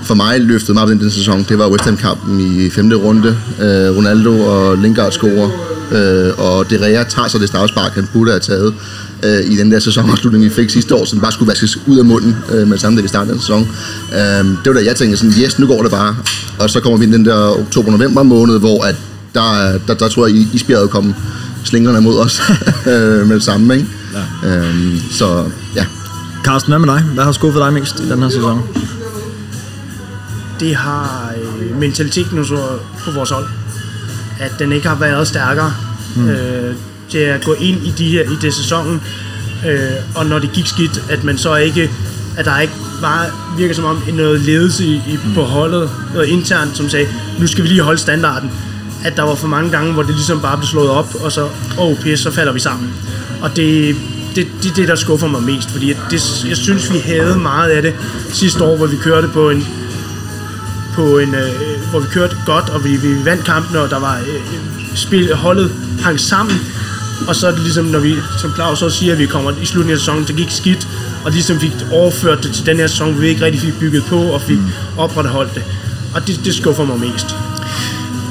for 0.04 0.16
mig 0.16 0.42
løftede 0.42 0.74
mig 0.74 0.84
op 0.84 0.90
den, 0.90 1.00
den 1.00 1.12
sæson, 1.12 1.46
det 1.50 1.58
var 1.60 1.68
West 1.70 1.84
Ham-kampen 1.86 2.40
i 2.40 2.70
femte 2.70 2.96
runde. 2.96 3.30
Øh, 3.62 3.98
Ronaldo 3.98 4.40
og 4.42 4.78
Lingard 4.78 5.12
scorer, 5.12 5.50
øh, 5.92 6.34
og 6.38 6.70
De 6.70 6.86
Rea 6.86 7.04
tager 7.04 7.28
så 7.28 7.38
det 7.38 7.48
strafspark, 7.48 7.92
han 7.96 8.08
burde 8.14 8.32
have 8.32 8.40
taget 8.40 8.74
øh, 9.24 9.52
i 9.52 9.58
den 9.58 9.72
der 9.72 9.80
sæsonafslutning, 9.80 10.44
vi 10.44 10.50
fik 10.50 10.70
sidste 10.70 10.96
år, 10.96 11.06
som 11.06 11.20
bare 11.20 11.32
skulle 11.32 11.50
vaskes 11.50 11.80
ud 11.88 11.98
af 12.00 12.06
munden 12.06 12.36
øh, 12.52 12.68
med 12.68 12.72
det 12.72 12.82
samme, 12.82 12.98
da 12.98 13.02
vi 13.02 13.08
startede 13.08 13.32
den 13.34 13.42
sæson. 13.42 13.70
Øh, 14.14 14.20
det 14.20 14.66
var 14.66 14.74
da 14.74 14.86
jeg 14.86 14.96
tænkte 14.96 15.18
sådan, 15.18 15.34
yes, 15.44 15.60
nu 15.60 15.68
går 15.68 15.82
det 15.82 15.92
bare. 15.92 16.16
Og 16.60 16.70
så 16.70 16.80
kommer 16.80 16.98
vi 16.98 17.06
ind 17.06 17.14
den 17.14 17.26
der 17.26 17.60
oktober-november 17.60 18.24
måned, 18.24 18.60
hvor 18.60 18.84
at 18.84 18.96
der, 19.34 19.80
der, 19.88 19.94
der 19.94 20.08
tror 20.08 20.28
jeg, 20.28 20.36
I- 20.36 20.48
isbjerget 20.54 20.90
kom 20.90 21.16
slingrende 21.64 22.02
mod 22.02 22.20
os 22.20 22.42
øh, 22.92 23.28
med 23.28 23.36
det 23.36 23.44
samme, 23.44 23.76
ikke? 23.76 23.88
Ja. 24.44 24.58
Øh, 24.58 24.76
så 25.12 25.46
ja, 25.76 25.86
Carsten, 26.44 26.72
hvad 26.72 26.80
med 26.80 26.88
dig? 26.88 27.02
Hvad 27.14 27.24
har 27.24 27.32
skuffet 27.32 27.62
dig 27.62 27.74
mest 27.74 28.00
i 28.00 28.10
den 28.10 28.22
her 28.22 28.30
sæson? 28.30 28.62
det 30.60 30.76
har 30.76 31.34
øh, 31.38 31.80
mentaliteten 31.80 32.46
på 33.04 33.12
vores 33.12 33.30
hold. 33.30 33.46
At 34.40 34.52
den 34.60 34.72
ikke 34.72 34.88
har 34.88 34.96
været 34.96 35.28
stærkere 35.28 35.74
mm. 36.16 36.30
øh, 36.30 36.76
til 37.10 37.18
at 37.18 37.44
gå 37.46 37.54
ind 37.54 37.88
i, 37.88 37.94
de 37.98 38.10
her, 38.10 38.24
i 38.24 38.36
det 38.42 38.54
sæsonen. 38.54 39.02
Øh, 39.68 39.90
og 40.16 40.26
når 40.26 40.40
det 40.40 40.52
gik 40.52 40.68
skidt, 40.68 41.04
at 41.10 41.24
man 41.24 41.38
så 41.38 41.56
ikke 41.56 41.90
at 42.40 42.46
der 42.46 42.60
ikke 42.60 42.74
var, 43.02 43.32
virker 43.58 43.76
som 43.76 43.86
om 43.86 44.02
noget 44.14 44.42
ledelse 44.42 44.86
i, 44.86 44.96
i, 44.96 45.20
på 45.36 45.44
holdet, 45.44 45.90
noget 46.14 46.28
internt, 46.28 46.78
som 46.78 46.90
sagde, 46.90 47.08
nu 47.40 47.48
skal 47.48 47.64
vi 47.64 47.70
lige 47.70 47.82
holde 47.82 48.00
standarden. 48.00 48.52
At 49.06 49.18
der 49.18 49.24
var 49.24 49.36
for 49.36 49.48
mange 49.48 49.72
gange, 49.72 49.94
hvor 49.94 50.04
det 50.04 50.16
ligesom 50.16 50.42
bare 50.42 50.58
blev 50.58 50.68
slået 50.68 50.90
op, 50.90 51.16
og 51.24 51.32
så, 51.32 51.44
åh 51.44 51.50
oh, 51.78 51.98
pis, 51.98 52.20
så 52.20 52.32
falder 52.32 52.54
vi 52.54 52.60
sammen. 52.60 52.94
Og 53.42 53.56
det, 53.56 53.96
det, 54.36 54.48
det 54.64 54.72
er 54.72 54.76
det, 54.76 54.88
der 54.88 54.96
skuffer 54.96 55.28
mig 55.28 55.44
mest, 55.44 55.72
fordi 55.72 55.88
det, 56.12 56.46
jeg 56.50 56.58
synes, 56.58 56.94
vi 56.94 56.98
havde 56.98 57.38
meget 57.38 57.70
af 57.70 57.82
det 57.82 57.94
sidste 58.30 58.64
år, 58.64 58.78
hvor 58.78 58.88
vi 58.88 58.98
kørte 58.98 59.28
på 59.28 59.50
en, 59.50 59.68
på 60.94 61.18
en, 61.18 61.36
øh, 61.36 61.90
hvor 61.90 62.00
vi 62.00 62.08
kørte 62.12 62.36
godt, 62.46 62.70
og 62.70 62.84
vi, 62.84 62.96
vi 62.96 63.26
vandt 63.26 63.46
kampen, 63.46 63.76
og 63.76 63.90
der 63.90 64.00
var 64.00 64.18
øh, 64.18 64.42
spil, 64.96 65.36
holdet 65.36 65.72
hang 66.02 66.20
sammen. 66.20 66.56
Og 67.30 67.36
så 67.36 67.48
er 67.48 67.52
det 67.52 67.62
ligesom, 67.62 67.86
når 67.86 68.00
vi, 68.00 68.16
som 68.42 68.54
Claus 68.56 68.82
også 68.82 68.98
siger, 68.98 69.14
at 69.14 69.20
vi 69.20 69.26
kommer 69.26 69.52
i 69.62 69.66
slutningen 69.66 69.94
af 69.94 70.00
sæsonen, 70.00 70.24
det 70.28 70.36
gik 70.36 70.50
skidt, 70.50 70.88
og 71.26 71.32
ligesom 71.32 71.60
fik 71.60 71.72
overført 71.92 72.44
det 72.44 72.52
til 72.54 72.66
den 72.66 72.78
her 72.78 72.88
sæson, 72.88 73.12
hvor 73.12 73.22
vi 73.22 73.28
ikke 73.28 73.46
rigtig 73.46 73.62
fik 73.62 73.80
bygget 73.80 74.04
på, 74.04 74.16
og 74.16 74.42
fik 74.42 74.58
opretholdt 74.98 75.56
det. 75.56 75.64
Og 76.16 76.28
det, 76.28 76.40
det 76.46 76.56
skuffer 76.56 76.86
mig 76.86 77.00
mest. 77.00 77.36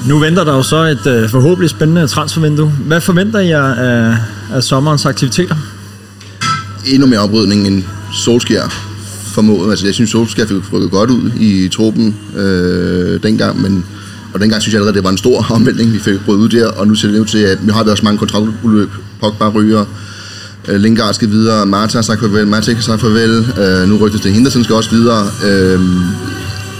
Nu 0.08 0.18
venter 0.18 0.44
der 0.44 0.54
jo 0.54 0.62
så 0.62 0.76
et 0.76 1.06
øh, 1.06 1.28
forhåbentlig 1.28 1.70
spændende 1.70 2.06
transfervindue. 2.06 2.68
Hvad 2.68 3.00
forventer 3.00 3.38
I 3.38 3.48
jer 3.48 3.74
af, 3.74 4.16
af 4.54 4.62
sommerens 4.62 5.06
aktiviteter? 5.06 5.56
endnu 6.86 7.06
mere 7.06 7.20
oprydning 7.20 7.66
end 7.66 7.82
Solskjaer 8.12 8.68
formåede. 9.34 9.70
Altså, 9.70 9.86
jeg 9.86 9.94
synes, 9.94 10.10
Solskjaer 10.10 10.46
fik 10.46 10.72
rykket 10.72 10.90
godt 10.90 11.10
ud 11.10 11.30
i 11.40 11.68
truppen 11.68 12.16
øh, 12.36 13.22
dengang, 13.22 13.62
men 13.62 13.84
og 14.34 14.40
dengang 14.40 14.62
synes 14.62 14.72
jeg 14.72 14.78
allerede, 14.78 14.96
det 14.96 15.04
var 15.04 15.10
en 15.10 15.18
stor 15.18 15.46
omvæltning, 15.56 15.92
vi 15.92 15.98
fik 15.98 16.14
rykket 16.28 16.44
ud 16.44 16.48
der, 16.48 16.68
og 16.68 16.86
nu 16.86 16.94
ser 16.94 17.08
det 17.08 17.18
ud 17.18 17.24
til, 17.24 17.38
at 17.38 17.58
vi 17.66 17.70
har 17.72 17.84
vi 17.84 17.90
også 17.90 18.04
mange 18.04 18.18
kontraktudløb. 18.18 18.90
Pogba 19.20 19.48
ryger, 19.48 19.84
Øh, 20.68 20.80
Lingard 20.80 21.14
skal 21.14 21.30
videre, 21.30 21.66
Marta 21.66 21.98
har 21.98 22.02
sagt 22.02 22.20
farvel, 22.20 22.46
Matic 22.46 22.74
har 22.74 22.82
sagt 22.82 23.00
farvel, 23.00 23.46
øh, 23.58 23.88
nu 23.88 23.96
rygtes 23.96 24.20
det, 24.20 24.32
Henderson 24.32 24.64
skal 24.64 24.74
også 24.76 24.90
videre. 24.90 25.26
Øh, 25.46 25.80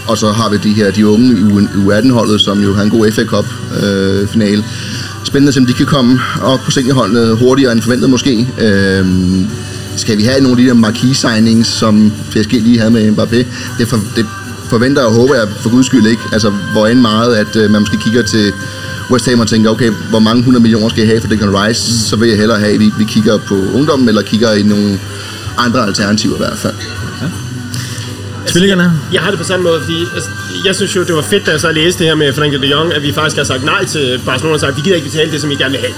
og 0.07 0.17
så 0.17 0.31
har 0.31 0.49
vi 0.49 0.57
de 0.57 0.73
her 0.73 0.91
de 0.91 1.07
unge 1.07 1.31
i 1.31 1.43
U18-holdet, 1.87 2.41
som 2.41 2.63
jo 2.63 2.73
har 2.73 2.83
en 2.83 2.89
god 2.89 3.11
FA 3.11 3.25
Cup-finale. 3.25 4.57
Øh, 4.57 4.63
Spændende, 5.23 5.59
om 5.59 5.65
de 5.65 5.73
kan 5.73 5.85
komme 5.85 6.19
op 6.41 6.59
på 6.59 6.71
seniorholdene 6.71 7.35
hurtigere 7.35 7.71
end 7.71 7.81
forventet 7.81 8.09
måske. 8.09 8.47
Øh, 8.61 9.05
skal 9.95 10.17
vi 10.17 10.23
have 10.23 10.41
nogle 10.41 10.57
af 10.57 10.63
de 10.63 10.67
der 10.67 10.73
marquee 10.73 11.15
signings, 11.15 11.67
som 11.67 12.11
PSG 12.31 12.51
lige 12.51 12.79
havde 12.79 12.91
med 12.91 13.11
Mbappé? 13.11 13.45
Det, 13.77 13.87
for, 13.87 13.99
det 14.15 14.25
forventer 14.69 15.03
og 15.03 15.13
håber 15.13 15.35
jeg 15.35 15.47
for 15.61 15.69
guds 15.69 15.85
skyld 15.85 16.07
ikke. 16.07 16.21
Altså, 16.33 16.49
hvor 16.49 16.87
end 16.87 16.99
meget, 16.99 17.35
at 17.35 17.55
øh, 17.55 17.71
man 17.71 17.81
måske 17.81 17.97
kigger 17.97 18.21
til 18.21 18.53
West 19.11 19.29
Ham 19.29 19.39
og 19.39 19.47
tænker, 19.47 19.69
okay, 19.69 19.91
hvor 20.09 20.19
mange 20.19 20.39
100 20.39 20.61
millioner 20.61 20.89
skal 20.89 21.01
jeg 21.01 21.09
have 21.09 21.21
for 21.21 21.27
Declan 21.27 21.53
Rice? 21.59 21.91
Mm. 21.91 21.97
Så 22.09 22.15
vil 22.15 22.29
jeg 22.29 22.37
hellere 22.37 22.59
have, 22.59 22.73
at 22.73 22.79
vi, 22.79 22.91
vi 22.97 23.03
kigger 23.03 23.37
på 23.37 23.55
ungdommen, 23.73 24.09
eller 24.09 24.21
kigger 24.21 24.53
i 24.53 24.63
nogle 24.63 24.99
andre 25.57 25.87
alternativer 25.87 26.35
i 26.35 26.37
hvert 26.37 26.57
fald. 26.57 26.75
Ja. 27.21 27.27
Tvillingerne? 28.47 28.93
Jeg 29.13 29.21
har 29.21 29.29
det 29.29 29.39
på 29.39 29.45
samme 29.45 29.63
måde, 29.63 29.79
fordi 29.81 29.99
altså, 30.15 30.29
jeg 30.65 30.75
synes 30.75 30.95
jo, 30.95 31.03
det 31.03 31.15
var 31.15 31.21
fedt, 31.21 31.45
da 31.45 31.51
jeg 31.51 31.59
så 31.59 31.71
læste 31.71 31.99
det 31.99 32.07
her 32.07 32.15
med 32.15 32.33
Frank 32.33 32.53
de 32.53 32.67
Jong, 32.67 32.93
at 32.93 33.03
vi 33.03 33.11
faktisk 33.13 33.37
har 33.37 33.43
sagt 33.43 33.63
nej 33.63 33.85
til 33.85 34.21
Barcelona 34.25 34.53
og 34.53 34.59
sagt, 34.59 34.77
vi 34.77 34.81
gider 34.81 34.95
ikke 34.95 35.09
betale 35.09 35.31
det, 35.31 35.41
som 35.41 35.51
I 35.51 35.55
gerne 35.55 35.71
vil 35.71 35.79
have. 35.79 35.93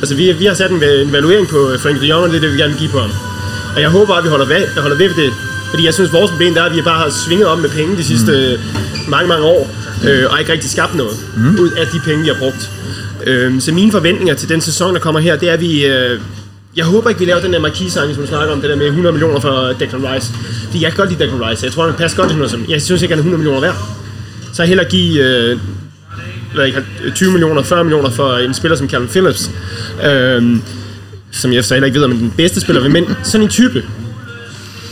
Altså, 0.00 0.14
vi, 0.14 0.32
vi 0.32 0.44
har 0.44 0.54
sat 0.54 0.70
en, 0.70 0.82
en 0.82 1.08
evaluering 1.08 1.48
på 1.48 1.70
Frank 1.78 2.00
de 2.00 2.06
Jong, 2.06 2.24
og 2.24 2.30
det 2.30 2.36
er 2.36 2.40
det, 2.40 2.52
vi 2.52 2.58
gerne 2.58 2.72
vil 2.72 2.80
give 2.80 2.90
på 2.90 3.00
ham. 3.00 3.10
Og 3.74 3.80
jeg 3.80 3.90
håber, 3.90 4.14
at 4.14 4.24
vi 4.24 4.28
holder 4.28 4.46
ved, 4.46 4.82
holder 4.82 4.96
ved 4.96 5.08
det. 5.08 5.32
Fordi 5.72 5.84
jeg 5.84 5.94
synes, 5.94 6.12
vores 6.12 6.30
problem 6.30 6.56
er, 6.56 6.62
at 6.62 6.76
vi 6.76 6.82
bare 6.82 6.98
har 6.98 7.10
svinget 7.10 7.46
om 7.46 7.58
med 7.58 7.68
penge 7.68 7.96
de 7.96 8.04
sidste 8.04 8.58
mm. 8.58 9.10
mange, 9.10 9.28
mange 9.28 9.44
år, 9.44 9.70
øh, 10.08 10.24
og 10.30 10.40
ikke 10.40 10.52
rigtig 10.52 10.70
skabt 10.70 10.94
noget 10.94 11.16
mm. 11.36 11.58
ud 11.60 11.70
af 11.70 11.86
de 11.86 12.00
penge, 12.04 12.22
vi 12.22 12.28
har 12.28 12.36
brugt. 12.38 12.70
Øh, 13.26 13.60
så 13.60 13.72
mine 13.72 13.92
forventninger 13.92 14.34
til 14.34 14.48
den 14.48 14.60
sæson, 14.60 14.94
der 14.94 15.00
kommer 15.00 15.20
her, 15.20 15.36
det 15.36 15.48
er, 15.48 15.52
at 15.52 15.60
vi... 15.60 15.86
Øh, 15.86 16.20
jeg 16.76 16.84
håber 16.84 17.08
ikke, 17.08 17.18
vi 17.18 17.26
laver 17.26 17.40
den 17.40 17.52
der 17.52 17.60
marquis 17.60 17.92
som 17.92 18.26
snakker 18.26 18.54
om, 18.54 18.60
det 18.60 18.70
der 18.70 18.76
med 18.76 18.86
100 18.86 19.12
millioner 19.12 19.40
for 19.40 19.74
Declan 19.80 20.14
Rice. 20.14 20.32
Fordi 20.64 20.82
jeg 20.82 20.90
kan 20.90 20.96
godt 20.96 21.10
lide 21.10 21.24
Declan 21.24 21.48
Rice. 21.48 21.64
Jeg 21.64 21.72
tror, 21.72 21.86
han 21.86 21.94
passer 21.94 22.16
godt 22.16 22.30
til 22.30 22.42
100 22.42 22.72
Jeg 22.72 22.82
synes 22.82 23.02
ikke, 23.02 23.12
han 23.12 23.18
er 23.18 23.22
100 23.22 23.38
millioner 23.38 23.60
værd. 23.60 23.76
Så 24.52 24.62
jeg 24.62 24.68
hellere 24.68 24.88
give 24.88 25.24
øh, 25.24 25.58
hvad 26.54 26.66
ikke, 26.66 26.84
20 27.14 27.30
millioner, 27.30 27.62
40 27.62 27.84
millioner 27.84 28.10
for 28.10 28.36
en 28.36 28.54
spiller 28.54 28.76
som 28.76 28.88
Calvin 28.88 29.08
Phillips. 29.08 29.50
Øh, 30.06 30.56
som 31.30 31.52
jeg 31.52 31.64
så 31.64 31.74
heller 31.74 31.86
ikke 31.86 31.98
ved, 31.98 32.04
om 32.04 32.16
den 32.16 32.32
bedste 32.36 32.60
spiller 32.60 32.82
ved 32.82 32.90
mænd. 32.90 33.06
Sådan 33.22 33.42
en 33.42 33.48
type. 33.48 33.84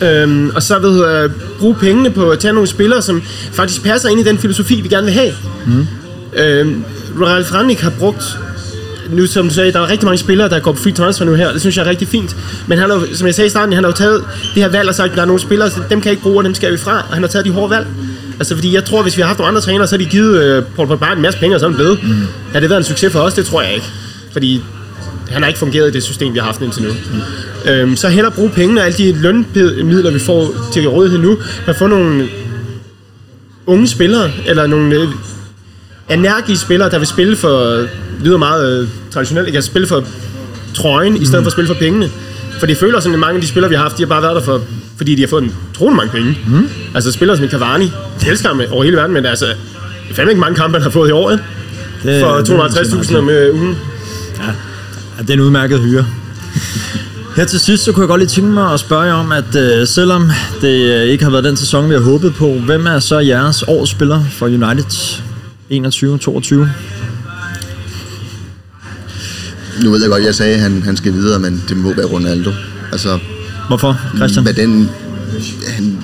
Øhm, 0.03 0.51
og 0.55 0.63
så 0.63 0.79
ved 0.79 1.09
jeg, 1.09 1.31
bruge 1.59 1.75
pengene 1.75 2.11
på 2.11 2.31
at 2.31 2.39
tage 2.39 2.53
nogle 2.55 2.69
spillere, 2.69 3.03
som 3.03 3.23
faktisk 3.53 3.83
passer 3.83 4.09
ind 4.09 4.21
i 4.21 4.25
den 4.25 4.39
filosofi, 4.39 4.81
vi 4.81 4.89
gerne 4.89 5.05
vil 5.05 5.15
have. 5.15 5.33
Mm. 5.67 5.87
Øhm, 6.37 6.85
Ralf 7.21 7.55
Rangnick 7.55 7.81
har 7.81 7.93
brugt 7.99 8.39
nu 9.13 9.27
som 9.27 9.49
du 9.49 9.55
sagde, 9.55 9.73
der 9.73 9.81
er 9.81 9.89
rigtig 9.89 10.05
mange 10.05 10.19
spillere, 10.19 10.49
der 10.49 10.61
går 10.61 10.73
på 10.73 10.83
free 10.83 10.93
transfer 10.93 11.25
nu 11.25 11.35
her. 11.35 11.53
Det 11.53 11.61
synes 11.61 11.77
jeg 11.77 11.87
er 11.87 11.91
rigtig 11.91 12.09
fint. 12.09 12.37
Men 12.67 12.79
han 12.79 12.91
har, 12.91 13.07
som 13.13 13.27
jeg 13.27 13.35
sagde 13.35 13.47
i 13.47 13.51
starten, 13.51 13.73
han 13.73 13.85
har 13.85 13.91
jo 13.91 13.97
taget 13.97 14.25
det 14.55 14.63
her 14.63 14.71
valg 14.71 14.89
og 14.89 14.95
sagt, 14.95 15.11
at 15.11 15.17
der 15.17 15.23
er 15.23 15.27
nogle 15.27 15.41
spillere, 15.41 15.71
dem 15.91 16.01
kan 16.01 16.05
jeg 16.05 16.13
ikke 16.13 16.23
bruge, 16.23 16.39
og 16.39 16.45
dem 16.45 16.55
skal 16.55 16.73
vi 16.73 16.79
fra. 16.79 17.05
Og 17.09 17.15
han 17.15 17.23
har 17.23 17.29
taget 17.29 17.45
de 17.45 17.51
hårde 17.51 17.71
valg. 17.71 17.87
Altså, 18.39 18.55
fordi 18.55 18.75
jeg 18.75 18.85
tror, 18.85 19.03
hvis 19.03 19.17
vi 19.17 19.23
har 19.23 19.27
haft 19.27 19.39
nogle 19.39 19.49
andre 19.49 19.61
trænere, 19.61 19.87
så 19.87 19.95
har 19.97 19.99
de 19.99 20.11
givet 20.11 20.43
øh, 20.43 20.63
Paul 20.77 20.89
Pogba 20.89 21.13
en 21.13 21.23
masse 21.23 21.39
penge, 21.39 21.57
og 21.57 21.61
sådan 21.61 21.77
blevet. 21.77 22.03
Mm. 22.03 22.27
Har 22.53 22.61
det 22.61 22.71
været 22.71 22.79
en 22.81 22.85
succes 22.85 23.13
for 23.13 23.21
os? 23.21 23.35
Det 23.35 23.47
tror 23.47 23.63
jeg 23.63 23.75
ikke. 23.75 23.87
Fordi 24.33 24.63
han 25.31 25.43
har 25.43 25.49
ikke 25.49 25.59
fungeret 25.59 25.89
i 25.89 25.93
det 25.93 26.03
system, 26.03 26.35
vi 26.35 26.39
har 26.39 26.47
haft 26.47 26.63
indtil 26.63 26.83
nu. 26.83 26.89
Mm. 26.89 27.71
Øhm, 27.71 27.97
så 27.97 28.09
hellere 28.09 28.33
bruge 28.33 28.51
pengene 28.51 28.81
og 28.81 28.87
alle 28.87 28.99
de 28.99 29.13
lønmidler, 29.13 30.11
vi 30.11 30.19
får 30.19 30.55
til 30.73 30.89
rådighed 30.89 31.19
nu, 31.19 31.39
at 31.67 31.77
få 31.77 31.87
nogle 31.87 32.29
unge 33.67 33.89
spillere, 33.89 34.31
eller 34.47 34.67
nogle 34.67 34.95
øh, 34.95 35.09
energiske 36.11 36.65
spillere, 36.65 36.91
der 36.91 36.99
vil 36.99 37.07
spille 37.07 37.37
for, 37.37 37.59
det 37.59 37.89
lyder 38.25 38.39
meget 38.39 38.83
øh, 38.83 38.89
traditionelt, 39.11 39.47
ikke? 39.47 39.59
at 39.59 39.65
spille 39.65 39.89
for 39.89 40.05
trøjen, 40.75 41.13
mm. 41.13 41.23
i 41.23 41.25
stedet 41.25 41.43
for 41.43 41.47
at 41.47 41.53
spille 41.53 41.69
for 41.69 41.75
pengene. 41.75 42.11
For 42.59 42.67
det 42.67 42.77
føler 42.77 43.01
sådan, 43.01 43.15
at 43.15 43.21
mange 43.21 43.35
af 43.35 43.41
de 43.41 43.49
spillere, 43.49 43.69
vi 43.69 43.75
har 43.75 43.83
haft, 43.83 43.97
de 43.97 44.03
har 44.03 44.09
bare 44.09 44.23
været 44.23 44.37
der 44.37 44.43
for, 44.43 44.63
fordi 44.97 45.15
de 45.15 45.23
har 45.23 45.29
fået 45.29 45.43
en 45.43 45.55
troende 45.77 45.97
mange 45.97 46.13
penge. 46.13 46.39
Mm. 46.47 46.69
Altså 46.95 47.13
spillere 47.13 47.37
som 47.37 47.49
Cavani, 47.49 47.93
det 48.21 48.29
elsker 48.29 48.49
ham 48.49 48.63
over 48.71 48.85
hele 48.85 48.97
verden, 48.97 49.15
men 49.15 49.27
altså, 49.27 49.47
det 49.47 49.57
er 50.11 50.15
fandme 50.15 50.31
ikke 50.31 50.41
mange 50.41 50.57
kampe, 50.57 50.75
han 50.77 50.83
har 50.83 50.91
fået 50.91 51.09
i 51.09 51.13
år, 51.13 51.31
ikke? 51.31 51.45
For 52.03 52.41
250.000 53.03 53.17
om 53.17 53.29
øh, 53.31 53.55
ugen. 53.55 53.79
Ja. 54.39 54.53
Ja, 55.21 55.25
det 55.25 55.31
er 55.31 55.35
en 55.35 55.41
udmærket 55.41 55.81
hyre. 55.81 56.07
Her 57.37 57.45
til 57.45 57.61
sidst, 57.61 57.85
så 57.85 57.93
kunne 57.93 58.03
jeg 58.03 58.09
godt 58.09 58.21
lige 58.21 58.29
tænke 58.29 58.51
mig 58.51 58.73
at 58.73 58.81
spørge 58.81 59.03
jer 59.03 59.13
om, 59.13 59.33
at 59.33 59.57
øh, 59.57 59.87
selvom 59.87 60.31
det 60.61 60.93
øh, 60.93 61.03
ikke 61.03 61.25
har 61.25 61.31
været 61.31 61.45
den 61.45 61.57
sæson, 61.57 61.89
vi 61.89 61.95
har 61.95 62.01
håbet 62.01 62.35
på, 62.35 62.59
hvem 62.59 62.87
er 62.87 62.99
så 62.99 63.19
jeres 63.19 63.63
års 63.63 63.89
spiller 63.89 64.25
for 64.31 64.47
United 64.47 65.21
21-22? 65.71 66.55
Nu 69.85 69.91
ved 69.91 70.01
jeg 70.01 70.11
godt, 70.11 70.25
jeg 70.25 70.35
sagde, 70.35 70.55
at 70.55 70.61
han, 70.61 70.83
han 70.83 70.97
skal 70.97 71.13
videre, 71.13 71.39
men 71.39 71.63
det 71.69 71.77
må 71.77 71.95
være 71.95 72.07
Ronaldo. 72.07 72.53
Altså, 72.93 73.19
Hvorfor, 73.69 74.01
Christian? 74.17 74.43
Hvad 74.43 74.55
den 74.55 74.91
han, 75.69 76.03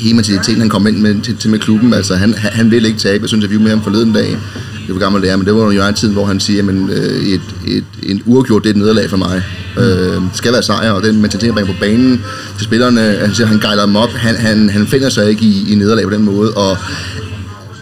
hematiteten, 0.00 0.60
han 0.60 0.68
kom 0.68 0.86
ind 0.86 0.96
med, 0.96 1.20
til, 1.22 1.36
til 1.36 1.50
med 1.50 1.58
klubben, 1.58 1.94
altså 1.94 2.14
han, 2.14 2.34
han 2.34 2.70
vil 2.70 2.84
ikke 2.84 2.98
tabe. 2.98 3.22
Jeg 3.22 3.28
synes, 3.28 3.44
interview 3.44 3.62
med 3.62 3.70
ham 3.70 3.82
forleden 3.82 4.12
dag, 4.12 4.38
det 4.86 4.94
var 4.94 5.00
gammel 5.00 5.22
lærer, 5.22 5.36
men 5.36 5.46
det 5.46 5.54
var 5.54 5.72
jo 5.72 5.86
en 5.86 5.94
tid, 5.94 6.12
hvor 6.12 6.24
han 6.24 6.40
siger, 6.40 6.62
at 6.62 6.74
øh, 6.74 7.22
et, 7.22 7.40
et, 7.66 7.84
en 8.02 8.22
uafgjort, 8.26 8.62
det 8.62 8.68
er 8.68 8.74
et 8.74 8.76
nederlag 8.76 9.10
for 9.10 9.16
mig. 9.16 9.42
Mm. 9.76 9.82
Øh, 9.82 10.14
det 10.14 10.30
skal 10.34 10.52
være 10.52 10.62
sejr, 10.62 10.90
og 10.90 11.02
den 11.02 11.20
mentalitet, 11.22 11.54
han 11.54 11.66
på 11.66 11.72
banen 11.80 12.24
til 12.56 12.64
spillerne, 12.64 13.00
han 13.00 13.34
siger, 13.34 13.46
han 13.46 13.60
gejler 13.60 13.86
dem 13.86 13.96
op, 13.96 14.10
han, 14.10 14.36
han, 14.36 14.70
han 14.70 14.86
finder 14.86 15.08
sig 15.08 15.28
ikke 15.28 15.42
i, 15.42 15.72
i 15.72 15.74
nederlag 15.74 16.04
på 16.04 16.10
den 16.10 16.24
måde, 16.24 16.52
og 16.52 16.76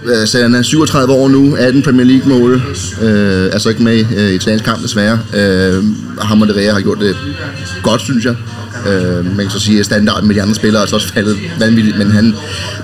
Øh, 0.05 0.27
så 0.27 0.43
han 0.43 0.55
er 0.55 0.63
37 0.63 1.13
år 1.13 1.29
nu, 1.29 1.55
18 1.55 1.83
Premier 1.83 2.07
League-mål, 2.07 2.63
øh, 3.03 3.45
altså 3.45 3.69
ikke 3.69 3.83
med 3.83 4.05
øh, 4.17 4.31
i 4.31 4.35
italiensk 4.35 4.65
kamp 4.65 4.83
desværre. 4.83 5.21
Øh, 5.35 5.85
ham 6.21 6.43
og 6.43 6.49
har 6.49 6.81
gjort 6.81 6.99
det 7.01 7.17
godt, 7.83 8.01
synes 8.01 8.25
jeg. 8.25 8.35
Øh, 8.89 9.27
man 9.27 9.37
kan 9.37 9.51
så 9.51 9.61
sige, 9.61 9.79
at 9.79 9.85
standarden 9.85 10.29
med 10.29 10.35
de 10.35 10.43
andre 10.43 10.55
spillere 10.55 10.83
er 10.83 10.87
så 10.87 10.95
også 10.95 11.13
faldet 11.13 11.37
vanvittigt, 11.59 11.99
men 11.99 12.11
han, 12.11 12.35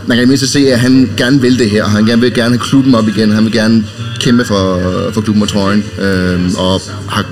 man 0.07 0.17
kan 0.17 0.27
i 0.27 0.29
mindst 0.29 0.53
se, 0.53 0.73
at 0.73 0.81
han 0.81 1.11
gerne 1.17 1.41
vil 1.41 1.59
det 1.59 1.71
her. 1.71 1.85
Han 1.85 2.05
gerne 2.05 2.23
vil 2.23 2.35
gerne 2.35 2.51
have 2.51 2.59
klubben 2.59 2.95
op 2.95 3.09
igen. 3.09 3.33
Han 3.33 3.45
vil 3.45 3.53
gerne 3.53 3.85
kæmpe 4.21 4.45
for, 4.45 4.81
for 5.13 5.21
klubben 5.21 5.43
og 5.43 5.49
trøjen. 5.49 5.85
Øh, 5.99 6.41
og 6.59 6.83
har, 7.09 7.25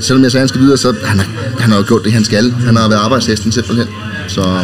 selvom 0.00 0.22
jeg 0.22 0.32
sagde, 0.32 0.40
at 0.40 0.42
han 0.42 0.48
skal 0.48 0.60
videre, 0.60 0.78
så 0.78 0.94
han 1.04 1.18
har 1.18 1.26
han 1.60 1.72
har 1.72 1.82
gjort 1.82 2.04
det, 2.04 2.12
han 2.12 2.24
skal. 2.24 2.50
Han 2.50 2.76
har 2.76 2.88
været 2.88 3.00
arbejdshesten 3.00 3.52
simpelthen. 3.52 3.88
Så 4.28 4.60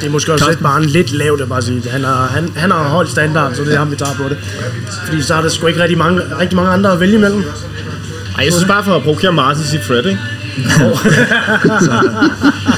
det 0.00 0.06
er 0.06 0.10
måske 0.10 0.32
også 0.32 0.48
lidt 0.48 0.62
bare 0.62 0.86
lidt 0.86 1.12
lavt 1.12 1.40
at 1.40 1.48
bare 1.48 1.62
sige. 1.62 1.82
Han 1.90 2.04
har, 2.04 2.26
han, 2.26 2.52
han 2.56 2.70
har 2.70 2.88
holdt 2.88 3.10
standard, 3.10 3.54
så 3.54 3.64
det 3.64 3.74
er 3.74 3.78
ham, 3.78 3.90
vi 3.90 3.96
tager 3.96 4.14
på 4.14 4.28
det. 4.28 4.36
Fordi 5.06 5.22
så 5.22 5.34
er 5.34 5.42
der 5.42 5.48
sgu 5.48 5.66
ikke 5.66 5.82
rigtig 5.82 5.98
mange, 5.98 6.20
rigtig 6.40 6.56
mange 6.56 6.70
andre 6.70 6.92
at 6.92 7.00
vælge 7.00 7.14
imellem. 7.14 7.44
Ej, 8.38 8.44
jeg 8.44 8.52
synes 8.52 8.68
bare 8.68 8.84
for 8.84 8.94
at 8.94 9.02
provokere 9.02 9.32
Martin 9.32 9.64
til 9.64 9.80
Fred, 9.80 10.06
ikke? 10.06 10.18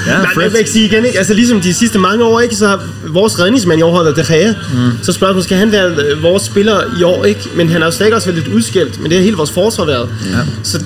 ja, 0.06 0.18
Nej, 0.18 0.42
jeg 0.42 0.52
vil 0.52 0.58
ikke 0.58 0.70
sige 0.70 0.84
igen, 0.84 1.04
ikke? 1.04 1.18
Altså 1.18 1.34
ligesom 1.34 1.60
de 1.60 1.74
sidste 1.74 1.98
mange 1.98 2.24
år, 2.24 2.40
ikke? 2.40 2.54
Så 2.54 2.68
har 2.68 2.80
vores 3.08 3.40
redningsmand 3.40 3.80
i 3.80 3.82
år 3.82 3.90
holdet 3.90 4.16
det 4.16 4.26
her. 4.28 4.54
Mm. 4.74 4.90
Så 5.02 5.12
spørgsmålet, 5.12 5.44
skal 5.44 5.56
han 5.56 5.72
være 5.72 5.86
øh, 5.86 6.22
vores 6.22 6.42
spiller 6.42 6.80
i 7.00 7.02
år, 7.02 7.24
ikke? 7.24 7.40
Men 7.56 7.68
han 7.68 7.80
har 7.80 7.88
jo 7.88 7.92
stadig 7.92 8.14
også 8.14 8.30
været 8.30 8.44
lidt 8.44 8.54
udskilt, 8.54 9.00
men 9.00 9.10
det 9.10 9.18
er 9.18 9.22
hele 9.22 9.36
vores 9.36 9.50
forsvar 9.50 9.84
været. 9.84 10.08
Ja. 10.30 10.38
Så 10.62 10.80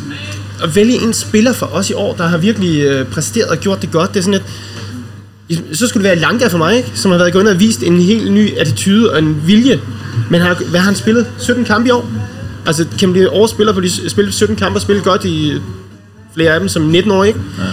at 0.62 0.76
vælge 0.76 1.02
en 1.02 1.12
spiller 1.12 1.52
for 1.52 1.66
os 1.66 1.90
i 1.90 1.92
år, 1.92 2.14
der 2.14 2.26
har 2.26 2.38
virkelig 2.38 2.80
øh, 2.80 3.06
præsteret 3.06 3.48
og 3.48 3.58
gjort 3.58 3.82
det 3.82 3.90
godt, 3.90 4.14
det 4.14 4.18
er 4.18 4.22
sådan 4.22 4.34
et, 4.34 4.42
så 5.72 5.86
skulle 5.86 6.04
det 6.04 6.10
være 6.10 6.20
Lanka 6.20 6.46
for 6.46 6.58
mig, 6.58 6.76
ikke? 6.76 6.90
som 6.94 7.10
har 7.10 7.18
været 7.18 7.32
gået 7.32 7.48
og 7.48 7.60
vist 7.60 7.82
en 7.82 8.00
helt 8.00 8.32
ny 8.32 8.58
attitude 8.58 9.12
og 9.12 9.18
en 9.18 9.42
vilje. 9.46 9.80
Men 10.30 10.40
har, 10.40 10.54
hvad 10.54 10.80
har 10.80 10.86
han 10.86 10.94
spillet? 10.94 11.26
17 11.38 11.64
kampe 11.64 11.88
i 11.88 11.90
år? 11.90 12.10
Altså, 12.66 12.86
kan 12.98 13.08
man 13.08 13.12
blive 13.12 13.30
årsspiller 13.30 13.72
på 13.72 13.80
de 13.80 14.10
spille 14.10 14.32
17 14.32 14.56
kampe 14.56 14.76
og 14.76 14.82
spille 14.82 15.02
godt 15.02 15.24
i 15.24 15.60
flere 16.34 16.52
af 16.52 16.60
dem 16.60 16.68
som 16.68 16.82
19 16.82 17.12
år, 17.12 17.24
ikke? 17.24 17.40
Ja. 17.58 17.64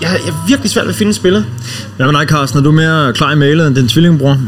Jeg, 0.00 0.20
jeg 0.26 0.32
er 0.32 0.44
virkelig 0.48 0.70
svært 0.70 0.84
ved 0.84 0.90
at 0.90 0.96
finde 0.96 1.10
en 1.10 1.14
spiller. 1.14 1.42
Hvad 1.96 2.06
med 2.06 2.20
dig, 2.20 2.28
Carsten? 2.28 2.58
Er 2.58 2.62
du 2.62 2.70
mere 2.70 3.12
klar 3.12 3.32
i 3.32 3.36
mailet 3.36 3.66
end 3.66 3.76
din 3.76 3.88
tvillingbror? 3.88 4.38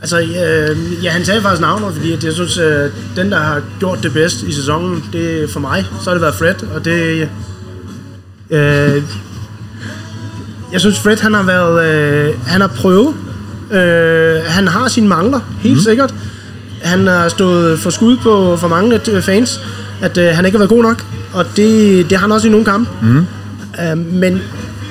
Altså, 0.00 0.18
ja, 0.18 0.66
ja, 1.02 1.10
han 1.10 1.24
sagde 1.24 1.42
faktisk 1.42 1.60
navnet, 1.60 1.94
fordi 1.94 2.10
jeg 2.24 2.32
synes, 2.32 2.58
at 2.58 2.90
den, 3.16 3.30
der 3.30 3.38
har 3.38 3.62
gjort 3.78 4.02
det 4.02 4.12
bedst 4.12 4.42
i 4.42 4.52
sæsonen, 4.52 5.04
det 5.12 5.42
er 5.42 5.48
for 5.48 5.60
mig, 5.60 5.84
så 6.02 6.10
har 6.10 6.14
det 6.14 6.22
været 6.22 6.34
Fred, 6.34 6.54
og 6.74 6.84
det... 6.84 7.28
Øh, 8.50 9.02
jeg 10.76 10.80
synes, 10.80 10.98
Fred, 10.98 11.16
han 11.16 11.34
har 11.34 11.42
været... 11.42 11.86
Øh, 11.86 12.34
han 12.46 12.60
har 12.60 12.68
prøvet. 12.68 13.14
Øh, 13.72 14.36
han 14.46 14.68
har 14.68 14.88
sine 14.88 15.08
mangler, 15.08 15.40
helt 15.60 15.76
mm. 15.76 15.80
sikkert. 15.80 16.14
Han 16.82 17.06
har 17.06 17.28
stået 17.28 17.78
for 17.78 17.90
skud 17.90 18.16
på 18.16 18.56
for 18.56 18.68
mange 18.68 19.00
fans, 19.22 19.60
at 20.00 20.18
øh, 20.18 20.28
han 20.32 20.44
ikke 20.44 20.58
har 20.58 20.66
været 20.66 20.70
god 20.70 20.82
nok 20.82 21.04
og 21.36 21.44
det, 21.56 22.10
det 22.10 22.18
har 22.18 22.26
han 22.26 22.32
også 22.32 22.48
i 22.48 22.50
nogle 22.50 22.64
kampe. 22.64 22.90
Mm. 23.02 23.26
Uh, 23.92 24.14
men 24.14 24.40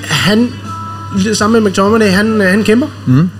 han, 0.04 0.52
sammen 1.32 1.62
med 1.62 1.70
McTominay, 1.70 2.10
han, 2.10 2.40
øh, 2.40 2.48
han 2.48 2.64
kæmper. 2.64 2.86
Mm. 3.06 3.30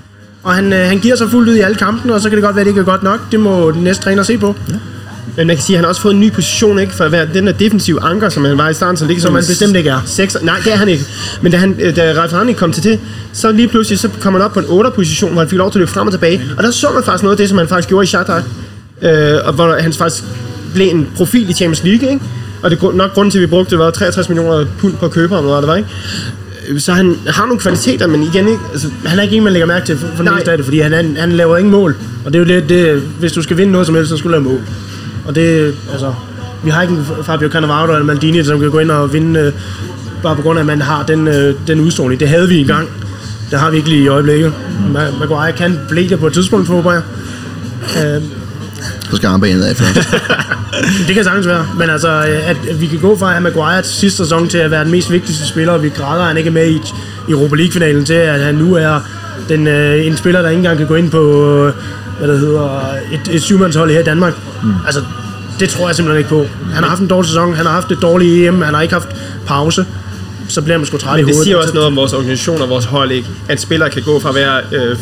Og 0.43 0.55
han, 0.55 0.73
uh, 0.73 0.79
han 0.79 0.99
giver 0.99 1.17
sig 1.17 1.31
fuldt 1.31 1.49
ud 1.49 1.55
i 1.55 1.61
alle 1.61 1.76
kampene, 1.76 2.15
og 2.15 2.21
så 2.21 2.29
kan 2.29 2.37
det 2.37 2.45
godt 2.45 2.57
være, 2.57 2.61
at 2.61 2.67
det 2.67 2.71
ikke 2.71 2.81
er 2.81 2.85
godt 2.85 3.03
nok. 3.03 3.21
Det 3.33 3.41
må 3.41 3.71
den 3.71 3.83
næste 3.83 4.05
træner 4.05 4.23
se 4.23 4.38
på. 4.38 4.55
Ja. 4.69 4.75
Men 5.37 5.47
man 5.47 5.57
kan 5.57 5.62
sige, 5.62 5.75
at 5.75 5.78
han 5.78 5.85
har 5.85 5.88
også 5.88 6.00
fået 6.00 6.14
en 6.14 6.21
ny 6.21 6.33
position, 6.33 6.78
ikke? 6.78 6.95
For 6.95 7.05
at 7.05 7.12
være 7.12 7.28
den 7.35 7.47
der 7.47 7.52
defensive 7.52 8.02
anker, 8.02 8.28
som 8.28 8.45
han 8.45 8.59
var 8.59 8.69
i 8.69 8.75
starten, 8.75 8.97
så 8.97 9.07
ligger 9.07 9.23
som, 9.23 9.35
han 9.35 9.45
bestemt 9.49 9.76
ikke 9.76 9.90
er. 9.90 10.00
Seks, 10.07 10.37
nej, 10.43 10.59
det 10.64 10.73
er 10.73 10.76
han 10.76 10.88
ikke. 10.88 11.05
Men 11.43 11.52
da, 11.52 11.59
han, 11.59 11.95
da 11.97 12.21
Ralf 12.21 12.33
Rangnick 12.33 12.59
kom 12.59 12.73
til 12.73 12.85
det, 12.85 13.00
så 13.33 13.52
lige 13.52 13.69
pludselig, 13.69 13.99
så 13.99 14.09
kom 14.21 14.33
han 14.33 14.43
op 14.43 14.52
på 14.52 14.61
en 14.61 14.66
8 14.69 14.90
position, 14.90 15.33
hvor 15.33 15.40
han 15.40 15.49
fik 15.49 15.59
lov 15.59 15.71
til 15.73 15.78
at 15.78 15.81
løbe 15.81 15.90
frem 15.90 16.07
og 16.07 16.12
tilbage. 16.12 16.43
Og 16.57 16.62
der 16.64 16.71
så 16.71 16.90
man 16.95 17.02
faktisk 17.05 17.23
noget 17.23 17.35
af 17.35 17.38
det, 17.38 17.49
som 17.49 17.59
han 17.59 17.69
faktisk 17.69 17.88
gjorde 17.88 18.05
i 18.05 18.07
Shakhtar. 18.07 18.43
Øh, 19.02 19.35
og 19.45 19.52
hvor 19.52 19.81
han 19.81 19.93
faktisk 19.93 20.25
blev 20.75 20.88
en 20.90 21.09
profil 21.16 21.50
i 21.50 21.52
Champions 21.52 21.85
League, 21.85 22.11
ikke? 22.11 22.25
og 22.62 22.71
det 22.71 22.83
er 22.83 22.93
nok 22.93 23.14
grunden 23.14 23.31
til, 23.31 23.38
at 23.38 23.43
vi 23.43 23.47
brugte 23.47 23.78
var 23.78 23.90
63 23.90 24.28
millioner 24.28 24.66
pund 24.78 24.95
på 24.95 25.05
at 25.05 25.11
købe 25.11 25.35
ham, 25.35 25.45
eller 25.45 25.55
hvad 25.55 25.62
det 25.62 25.69
var, 25.69 25.76
ikke? 25.76 25.88
Øh, 26.69 26.81
Så 26.81 26.93
han 26.93 27.16
har 27.26 27.47
nogle 27.47 27.61
kvaliteter, 27.61 28.07
men 28.07 28.23
igen 28.23 28.49
ikke, 28.49 28.61
altså, 28.73 28.88
Han 29.05 29.19
er 29.19 29.23
ikke 29.23 29.37
en, 29.37 29.45
man 29.45 29.52
lægger 29.52 29.66
mærke 29.66 29.87
til 29.87 29.99
for, 29.99 30.07
for 30.07 30.23
det 30.25 30.47
Nej. 30.47 30.57
det, 30.57 30.64
fordi 30.64 30.81
han, 30.81 30.93
han, 30.93 31.16
han 31.16 31.33
laver 31.33 31.57
ingen 31.57 31.73
mål. 31.73 31.97
Og 32.25 32.33
det 32.33 32.38
er 32.40 32.55
jo 32.55 32.61
det, 32.61 32.69
det, 32.69 33.02
hvis 33.21 33.33
du 33.33 33.43
skal 33.43 33.57
vinde 33.57 33.73
noget 33.73 33.87
som 33.87 33.97
helst, 33.97 34.11
så 34.11 34.16
skal 34.16 34.28
du 34.28 34.33
lave 34.33 34.45
mål. 34.45 34.61
Og 35.28 35.35
det, 35.35 35.75
altså, 35.92 36.14
vi 36.64 36.71
har 36.71 36.83
ikke 36.83 36.95
en 36.95 37.06
Fabio 37.25 37.49
Cannavaro 37.49 37.92
eller 37.92 38.04
Maldini, 38.04 38.45
som 38.45 38.61
kan 38.61 38.71
gå 38.71 38.78
ind 38.78 38.90
og 38.90 39.12
vinde, 39.12 39.40
øh, 39.40 39.52
bare 40.23 40.37
på 40.37 40.42
grund 40.42 40.59
af, 40.59 40.62
at 40.62 40.66
man 40.66 40.83
har 40.83 41.02
den, 41.02 41.28
øh, 41.28 41.54
den 41.66 41.80
udstråling. 41.80 42.21
Det 42.21 42.28
havde 42.28 42.49
vi 42.49 42.59
engang. 42.61 42.88
Det 43.50 43.59
har 43.59 43.71
vi 43.71 43.76
ikke 43.76 43.88
lige 43.88 44.02
i 44.02 44.09
øjeblikket. 44.09 44.52
Ma- 44.95 45.18
Maguire 45.21 45.52
kan 45.52 45.78
blive 45.88 46.09
det 46.09 46.18
på 46.18 46.26
et 46.26 46.33
tidspunkt, 46.33 46.68
håber 46.68 46.92
jeg. 46.92 47.02
Øh, 48.04 48.23
Så 49.11 49.16
skal 49.16 49.26
armbenet 49.26 49.62
af 49.64 49.76
først. 49.76 50.09
det 51.06 51.14
kan 51.14 51.25
sagtens 51.25 51.47
være. 51.47 51.66
Men 51.78 51.90
altså, 51.90 52.09
øh, 52.09 52.50
at 52.50 52.80
vi 52.80 52.87
kan 52.87 52.99
gå 52.99 53.18
fra 53.18 53.37
at 53.37 53.42
Maguire 53.42 53.83
sidste 53.85 54.16
sæson 54.16 54.49
til 54.49 54.59
at 54.59 54.71
være 54.71 54.83
den 54.85 54.90
mest 54.90 55.12
vigtigste 55.12 55.47
spiller, 55.49 55.73
og 55.73 55.83
vi 55.83 55.88
græder, 55.88 56.23
at 56.23 56.28
han 56.28 56.37
ikke 56.37 56.49
er 56.49 56.52
med 56.52 56.66
i 56.68 56.80
i 57.28 57.30
Europa 57.33 57.56
League-finalen, 57.56 58.04
til 58.04 58.14
at 58.14 58.40
han 58.40 58.54
nu 58.54 58.75
er 58.75 59.00
den, 59.49 59.66
øh, 59.66 60.07
en 60.07 60.16
spiller, 60.16 60.43
der 60.43 60.49
ikke 60.49 60.59
engang 60.59 60.78
kan 60.78 60.87
gå 60.87 60.95
ind 60.95 61.11
på 61.11 61.21
øh, 61.66 61.73
hvad 62.19 62.28
det 62.28 62.38
hedder, 62.40 62.81
et, 63.12 63.35
et 63.35 63.43
syvmandshold 63.43 63.90
her 63.90 64.00
i 64.00 64.05
Danmark. 64.05 64.35
Mm. 64.62 64.73
Altså, 64.87 65.00
det 65.61 65.69
tror 65.69 65.88
jeg 65.88 65.97
simpelthen 65.97 66.19
ikke 66.19 66.28
på. 66.31 66.47
Han 66.75 66.83
har 66.83 66.90
haft 66.90 67.00
en 67.02 67.09
dårlig 67.09 67.28
sæson, 67.28 67.55
han 67.55 67.66
har 67.66 67.73
haft 67.73 67.93
et 67.93 67.99
dårligt 68.02 68.49
EM, 68.49 68.62
han 68.62 68.75
har 68.75 68.83
ikke 68.83 68.95
haft 68.95 69.09
pause. 69.47 69.87
Så 70.49 70.62
bliver 70.62 70.78
man 70.78 70.87
sgu 70.87 70.97
træt 70.97 71.19
i 71.19 71.23
det 71.23 71.25
hovedet. 71.26 71.45
siger 71.45 71.57
også 71.57 71.75
noget 71.75 71.87
om 71.87 71.97
vores 71.97 72.12
organisation 72.12 72.62
og 72.62 72.69
vores 72.69 72.85
hold, 72.85 73.11
ikke? 73.12 73.28
At 73.49 73.61
spillere 73.61 73.90
kan 73.90 74.02
gå 74.02 74.21
fra 74.21 74.28
at 74.28 74.35
være, 74.35 74.61
øh, 74.73 74.97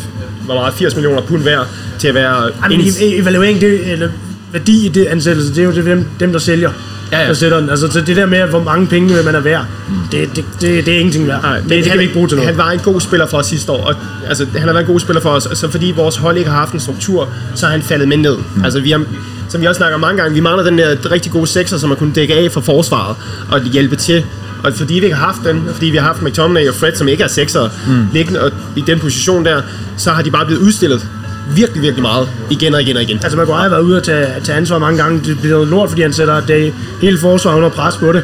hvor 0.45 0.53
meget, 0.55 0.73
80 0.73 0.95
millioner 0.95 1.21
pund 1.21 1.43
værd, 1.43 1.67
til 1.99 2.07
at 2.07 2.13
være... 2.15 2.49
Jamen, 2.63 2.79
en- 2.79 2.87
e- 2.87 2.91
e- 2.99 3.21
evaluering, 3.21 3.61
det, 3.61 3.91
eller 3.91 4.09
værdi 4.51 4.85
i 4.85 4.89
det 4.89 5.05
ansættelse, 5.05 5.49
det 5.55 5.59
er 5.59 5.63
jo 5.63 5.71
det, 5.71 5.85
dem, 5.85 6.05
dem 6.19 6.31
der 6.31 6.39
sælger. 6.39 6.69
Ja, 7.11 7.21
ja. 7.21 7.27
Der 7.27 7.33
sætter 7.33 7.59
den. 7.59 7.69
Altså, 7.69 7.91
så 7.91 8.01
det 8.01 8.15
der 8.15 8.25
med, 8.25 8.43
hvor 8.43 8.63
mange 8.63 8.87
penge 8.87 9.23
man 9.25 9.35
er 9.35 9.39
værd, 9.39 9.65
det, 10.11 10.35
det, 10.35 10.45
det, 10.61 10.85
det 10.85 10.95
er 10.95 10.99
ingenting 10.99 11.27
værd. 11.27 11.41
Nej, 11.41 11.59
det, 11.59 11.69
det 11.69 11.83
kan 11.83 11.89
han, 11.89 11.99
vi 11.99 12.03
ikke 12.03 12.13
bruge 12.13 12.27
til 12.27 12.35
noget. 12.35 12.49
Han 12.49 12.57
var 12.57 12.71
en 12.71 12.79
god 12.79 13.01
spiller 13.01 13.27
for 13.27 13.37
os 13.37 13.45
sidste 13.45 13.71
år, 13.71 13.83
og 13.83 13.95
altså, 14.27 14.45
han 14.51 14.61
har 14.61 14.73
været 14.73 14.83
en 14.83 14.91
god 14.91 14.99
spiller 14.99 15.21
for 15.21 15.29
os, 15.29 15.47
så 15.53 15.71
fordi 15.71 15.93
vores 15.95 16.15
hold 16.15 16.37
ikke 16.37 16.49
har 16.49 16.57
haft 16.57 16.73
en 16.73 16.79
struktur, 16.79 17.29
så 17.55 17.65
har 17.65 17.71
han 17.71 17.81
faldet 17.81 18.07
med 18.07 18.17
ned. 18.17 18.37
Mm. 18.55 18.63
Altså, 18.63 18.79
vi 18.79 18.91
har, 18.91 19.03
som 19.49 19.61
vi 19.61 19.67
også 19.67 19.77
snakker 19.77 19.95
om 19.95 20.01
mange 20.01 20.21
gange, 20.21 20.33
vi 20.33 20.39
mangler 20.39 20.63
den 20.63 20.77
der 20.77 21.11
rigtig 21.11 21.31
gode 21.31 21.47
sekser, 21.47 21.77
som 21.77 21.89
har 21.89 21.95
kunnet 21.95 22.15
dække 22.15 22.33
af 22.33 22.51
for 22.51 22.61
forsvaret 22.61 23.15
og 23.51 23.61
hjælpe 23.63 23.95
til. 23.95 24.25
Og 24.63 24.73
fordi 24.73 24.93
vi 24.93 25.03
ikke 25.03 25.15
har 25.15 25.25
haft 25.25 25.39
den, 25.45 25.63
fordi 25.73 25.85
vi 25.85 25.97
har 25.97 26.05
haft 26.05 26.21
McTominay 26.21 26.67
og 26.67 26.75
Fred, 26.75 26.95
som 26.95 27.07
ikke 27.07 27.23
er 27.23 27.27
sekser, 27.27 27.69
mm. 27.87 28.07
liggende 28.13 28.41
og 28.41 28.51
i 28.75 28.83
den 28.87 28.99
position 28.99 29.45
der, 29.45 29.61
så 29.97 30.11
har 30.11 30.21
de 30.21 30.31
bare 30.31 30.45
blevet 30.45 30.61
udstillet 30.61 31.07
virkelig, 31.55 31.81
virkelig 31.81 32.01
meget 32.01 32.29
igen 32.49 32.73
og 32.73 32.81
igen 32.81 32.95
og 32.97 33.03
igen. 33.03 33.19
Altså, 33.23 33.37
Maguire 33.37 33.61
har 33.61 33.69
været 33.69 33.81
ude 33.81 33.97
at 33.97 34.03
tage, 34.03 34.27
tage 34.43 34.57
ansvar 34.57 34.77
mange 34.79 35.03
gange. 35.03 35.21
Det 35.25 35.39
bliver 35.39 35.55
noget 35.55 35.67
lort, 35.67 35.89
fordi 35.89 36.01
han 36.01 36.13
sætter 36.13 36.39
det 36.41 36.73
hele 37.01 37.17
forsvaret 37.17 37.57
under 37.57 37.69
pres 37.69 37.95
på 37.97 38.11
det. 38.11 38.23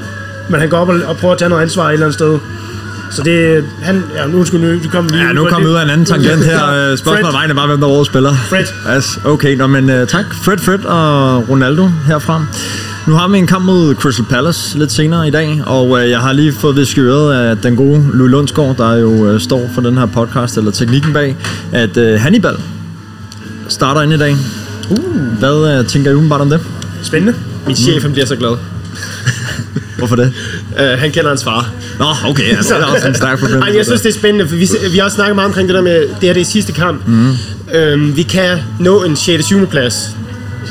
Men 0.49 0.59
han 0.59 0.69
går 0.69 0.77
op 0.77 0.89
og, 0.89 0.95
og 1.07 1.17
prøver 1.17 1.31
at 1.33 1.37
tage 1.37 1.49
noget 1.49 1.61
ansvar 1.61 1.87
et 1.87 1.93
eller 1.93 2.05
andet 2.05 2.13
sted. 2.13 2.39
Så 3.11 3.23
det, 3.23 3.63
han, 3.81 4.03
ja, 4.15 4.27
nu 4.27 4.45
skulle 4.45 4.67
nu, 4.73 4.79
vi 4.79 4.87
kom 4.87 5.07
lige 5.07 5.23
Ja, 5.27 5.31
nu 5.33 5.43
på 5.43 5.49
kom 5.49 5.61
vi 5.61 5.65
det. 5.65 5.71
ud 5.71 5.75
af 5.77 5.83
en 5.83 5.89
anden 5.89 6.05
tangent 6.05 6.45
her. 6.45 6.71
Øh, 6.91 6.97
Spørgsmålet 6.97 7.33
vejen 7.33 7.51
er 7.51 7.55
bare, 7.55 7.67
hvem 7.67 7.79
der 7.79 7.87
er 7.87 7.91
årets 7.91 8.09
spiller. 8.09 8.33
Fred. 8.33 8.95
Yes, 8.97 9.19
okay, 9.25 9.55
nå, 9.55 9.67
men 9.67 9.89
uh, 9.89 10.07
tak. 10.07 10.25
Fred, 10.43 10.57
Fred 10.57 10.85
og 10.85 11.49
Ronaldo 11.49 11.89
herfra. 12.07 12.45
Nu 13.07 13.13
har 13.13 13.27
vi 13.27 13.37
en 13.37 13.47
kamp 13.47 13.65
mod 13.65 13.95
Crystal 13.95 14.25
Palace 14.25 14.77
lidt 14.79 14.91
senere 14.91 15.27
i 15.27 15.31
dag, 15.31 15.61
og 15.65 15.89
uh, 15.89 16.09
jeg 16.09 16.19
har 16.19 16.33
lige 16.33 16.53
fået 16.53 16.75
visk 16.75 16.97
i 16.97 16.99
øret 16.99 17.33
af 17.33 17.57
den 17.57 17.75
gode 17.75 18.05
Louis 18.13 18.31
Lundsgaard, 18.31 18.77
der 18.77 18.95
jo 18.95 19.09
uh, 19.09 19.39
står 19.39 19.69
for 19.73 19.81
den 19.81 19.97
her 19.97 20.05
podcast, 20.05 20.57
eller 20.57 20.71
teknikken 20.71 21.13
bag, 21.13 21.35
at 21.71 21.97
uh, 21.97 22.03
Hannibal 22.21 22.55
starter 23.67 24.01
ind 24.01 24.13
i 24.13 24.17
dag. 24.17 24.35
Uh. 24.89 24.97
Hvad 25.39 25.79
uh, 25.79 25.87
tænker 25.87 26.11
I 26.11 26.13
umiddelbart 26.13 26.41
om 26.41 26.49
det? 26.49 26.59
Spændende. 27.03 27.35
Min 27.67 27.75
chef, 27.75 28.01
han 28.01 28.11
bliver 28.11 28.25
så 28.25 28.35
glad. 28.35 28.57
Hvorfor 29.97 30.15
det? 30.15 30.33
Uh, 30.71 30.99
han 30.99 31.11
kender 31.11 31.29
hans 31.29 31.43
far. 31.43 31.69
Nå, 31.99 32.05
okay, 32.29 32.57
altså, 32.57 32.75
det 32.75 32.81
er 32.81 32.85
også 32.85 33.07
en 33.07 33.15
stærk 33.15 33.39
forbindelse. 33.39 33.69
Ej, 33.69 33.77
jeg 33.77 33.85
synes, 33.85 34.01
det 34.01 34.09
er 34.09 34.19
spændende, 34.19 34.47
for 34.47 34.55
vi, 34.55 34.69
vi 34.91 34.97
har 34.97 35.05
også 35.05 35.15
snakket 35.15 35.35
meget 35.35 35.47
omkring 35.47 35.67
det 35.67 35.75
der 35.75 35.81
med, 35.81 36.01
det 36.01 36.09
her 36.21 36.33
det 36.33 36.41
er 36.41 36.45
sidste 36.45 36.71
kamp. 36.71 37.07
Mm. 37.07 37.31
Øhm, 37.73 38.15
vi 38.17 38.23
kan 38.23 38.57
nå 38.79 39.03
en 39.03 39.15
6. 39.15 39.45
7. 39.45 39.67
plads. 39.67 40.09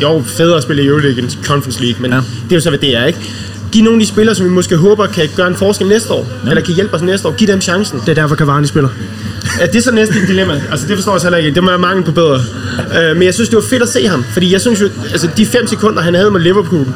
Jo, 0.03 0.23
federe 0.27 0.57
at 0.57 0.63
spille 0.63 0.83
i 0.83 0.87
Euroleague 0.87 1.23
end 1.23 1.31
Conference 1.45 1.83
League, 1.83 2.03
men 2.03 2.11
ja. 2.11 2.17
det 2.17 2.53
er 2.53 2.57
jo 2.57 2.61
så, 2.61 2.69
hvad 2.69 2.79
det 2.79 2.97
er, 2.97 3.05
ikke? 3.05 3.19
Giv 3.73 3.85
nogle 3.85 4.01
af 4.01 4.01
de 4.01 4.07
spillere, 4.07 4.35
som 4.35 4.47
vi 4.47 4.51
måske 4.51 4.77
håber 4.77 5.07
kan 5.07 5.29
gøre 5.37 5.47
en 5.47 5.57
forskel 5.57 5.87
næste 5.87 6.13
år, 6.13 6.29
ja. 6.45 6.49
eller 6.51 6.63
kan 6.63 6.75
hjælpe 6.75 6.95
os 6.95 7.03
næste 7.03 7.29
år, 7.29 7.33
giv 7.33 7.49
dem 7.49 7.61
chancen. 7.61 8.01
Det 8.01 8.09
er 8.09 8.15
derfor, 8.15 8.37
Cavani 8.37 8.67
spiller. 8.67 8.89
Ja, 9.61 9.67
det 9.67 9.77
er 9.77 9.81
så 9.83 9.91
næsten 9.91 10.23
et 10.23 10.29
dilemma. 10.29 10.63
Altså, 10.71 10.87
det 10.87 10.97
forstår 10.97 11.15
jeg 11.15 11.23
heller 11.23 11.39
ikke. 11.39 11.55
Det 11.55 11.63
må 11.63 11.71
være 11.71 11.79
mange 11.79 12.03
på 12.03 12.13
bedre. 12.13 12.41
Øh, 12.97 13.17
men 13.17 13.23
jeg 13.23 13.35
synes, 13.35 13.49
det 13.49 13.57
var 13.57 13.65
fedt 13.71 13.83
at 13.83 13.89
se 13.89 14.07
ham. 14.09 14.25
Fordi 14.33 14.53
jeg 14.53 14.61
synes 14.61 14.81
jo, 14.81 14.89
altså 15.11 15.29
de 15.37 15.47
fem 15.47 15.67
sekunder, 15.67 16.03
han 16.03 16.15
havde 16.15 16.31
med 16.31 16.41
Liverpool, 16.41 16.87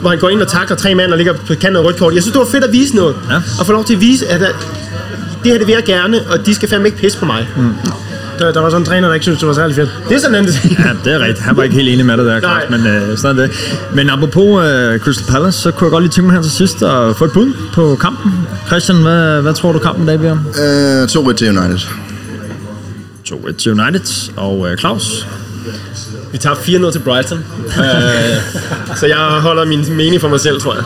hvor 0.00 0.10
han 0.10 0.18
går 0.18 0.28
ind 0.28 0.42
og 0.42 0.48
takler 0.48 0.76
tre 0.76 0.94
mand 0.94 1.12
og 1.12 1.16
ligger 1.16 1.32
på 1.32 1.46
kanten 1.46 1.76
af 1.76 1.84
rødt 1.84 1.96
kort. 1.96 2.14
Jeg 2.14 2.22
synes, 2.22 2.32
det 2.32 2.40
var 2.40 2.46
fedt 2.50 2.64
at 2.64 2.72
vise 2.72 2.96
noget. 2.96 3.16
Ja. 3.30 3.36
Og 3.60 3.66
få 3.66 3.72
lov 3.72 3.84
til 3.84 3.94
at 3.94 4.00
vise, 4.00 4.28
at 4.28 4.42
at 4.42 4.54
det 5.44 5.50
her 5.50 5.58
det 5.58 5.66
vil 5.66 5.72
jeg 5.72 5.84
gerne, 5.84 6.20
og 6.30 6.46
de 6.46 6.54
skal 6.54 6.68
fandme 6.68 6.88
ikke 6.88 6.98
pisse 6.98 7.18
på 7.18 7.24
mig. 7.24 7.48
Mm. 7.56 7.74
Der, 8.42 8.52
der 8.52 8.60
var 8.60 8.70
sådan 8.70 8.82
en 8.82 8.86
træner, 8.86 9.08
der 9.08 9.14
ikke 9.14 9.24
syntes, 9.24 9.38
det 9.40 9.48
var 9.48 9.54
særlig 9.54 9.76
fedt. 9.76 9.90
Det 10.08 10.14
er 10.14 10.20
sådan 10.20 10.34
en. 10.44 10.48
Ja, 10.78 10.90
det 11.04 11.12
er 11.14 11.18
rigtigt. 11.18 11.38
Han 11.40 11.56
var 11.56 11.62
ikke 11.62 11.74
helt 11.74 11.88
enig 11.88 12.06
med 12.06 12.16
det 12.16 12.26
der, 12.26 12.40
Claus, 12.40 12.62
Nej. 12.70 12.78
men 12.78 12.86
øh, 12.86 13.18
sådan 13.18 13.38
er 13.38 13.42
det. 13.46 13.50
Men 13.94 14.10
apropos 14.10 14.64
øh, 14.66 14.98
Crystal 15.00 15.26
Palace, 15.32 15.58
så 15.58 15.70
kunne 15.70 15.86
jeg 15.86 15.90
godt 15.90 16.04
lige 16.04 16.12
tænke 16.12 16.26
mig 16.26 16.34
her 16.36 16.42
til 16.42 16.50
sidst 16.52 16.82
at 16.82 17.16
få 17.16 17.24
et 17.24 17.32
bud 17.32 17.52
på 17.74 17.96
kampen. 18.00 18.32
Christian, 18.66 19.02
hvad, 19.02 19.42
hvad 19.42 19.54
tror 19.54 19.72
du 19.72 19.78
kampen 19.78 20.06
dag 20.06 20.18
bliver? 20.18 20.36
Øh, 20.62 21.04
2-1 21.04 21.32
til 21.34 21.58
United. 21.58 21.78
2-1 23.28 23.52
til 23.56 23.80
United. 23.80 24.32
Og 24.36 24.70
øh, 24.70 24.78
Claus? 24.78 25.26
Vi 26.32 26.38
tager 26.38 26.56
4-0 26.56 26.92
til 26.92 26.98
Brighton. 26.98 27.38
øh, 27.66 28.94
så 28.96 29.06
jeg 29.06 29.16
holder 29.16 29.64
min 29.64 29.84
mening 29.96 30.20
for 30.20 30.28
mig 30.28 30.40
selv, 30.40 30.60
tror 30.60 30.74
jeg. 30.74 30.84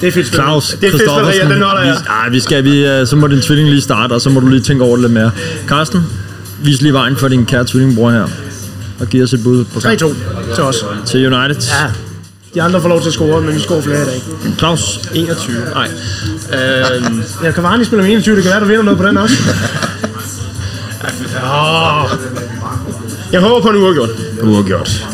Det 0.00 0.08
er 0.08 0.12
fedt. 0.12 0.26
Claus 0.34 0.76
Det 0.80 0.88
er 0.88 0.90
fedt 0.92 1.02
ja, 1.48 1.54
den 1.54 1.62
holder 1.62 1.82
jeg. 1.82 1.92
Vi, 1.94 2.06
ah, 2.26 2.32
vi 2.32 2.40
skal, 2.40 2.64
vi, 2.64 2.86
øh, 2.86 3.06
så 3.06 3.16
må 3.16 3.26
din 3.26 3.40
tvilling 3.40 3.68
lige 3.68 3.80
starte, 3.82 4.12
og 4.12 4.20
så 4.20 4.30
må 4.30 4.40
du 4.40 4.46
lige 4.46 4.60
tænke 4.62 4.84
over 4.84 4.96
det 4.96 5.00
lidt 5.02 5.12
mere. 5.12 5.30
Carsten, 5.68 6.00
vis 6.62 6.82
lige 6.82 6.92
vejen 6.92 7.16
for 7.16 7.28
din 7.28 7.46
kære 7.46 7.64
tvillingbror 7.64 8.10
her. 8.10 8.26
Og 9.00 9.06
giv 9.06 9.22
os 9.22 9.32
et 9.32 9.42
bud 9.42 9.64
på 9.64 9.80
kampen 9.80 10.08
3-2 10.08 10.54
til 10.54 10.62
os. 10.64 10.84
til 11.06 11.34
United. 11.34 11.62
Ja. 11.62 11.86
De 12.54 12.62
andre 12.62 12.80
får 12.82 12.88
lov 12.88 13.00
til 13.00 13.08
at 13.08 13.14
score, 13.14 13.40
men 13.40 13.54
vi 13.54 13.60
scorer 13.60 13.80
flere 13.82 14.02
i 14.02 14.04
dag. 14.04 14.22
Claus, 14.58 15.00
21. 15.14 15.56
Nej. 15.74 15.88
Øhm, 16.52 17.22
Ja, 17.44 17.52
Cavani 17.52 17.84
spiller 17.84 18.02
med 18.02 18.10
21. 18.12 18.36
Det 18.36 18.42
kan 18.42 18.50
være, 18.52 18.60
du 18.60 18.64
vinder 18.66 18.82
noget 18.82 18.98
på 18.98 19.06
den 19.06 19.16
også. 19.16 19.34
jeg 23.32 23.40
håber 23.40 23.60
på 23.62 23.68
en 23.68 23.76
uafgjort. 23.76 24.08
uafgjort. 24.42 25.06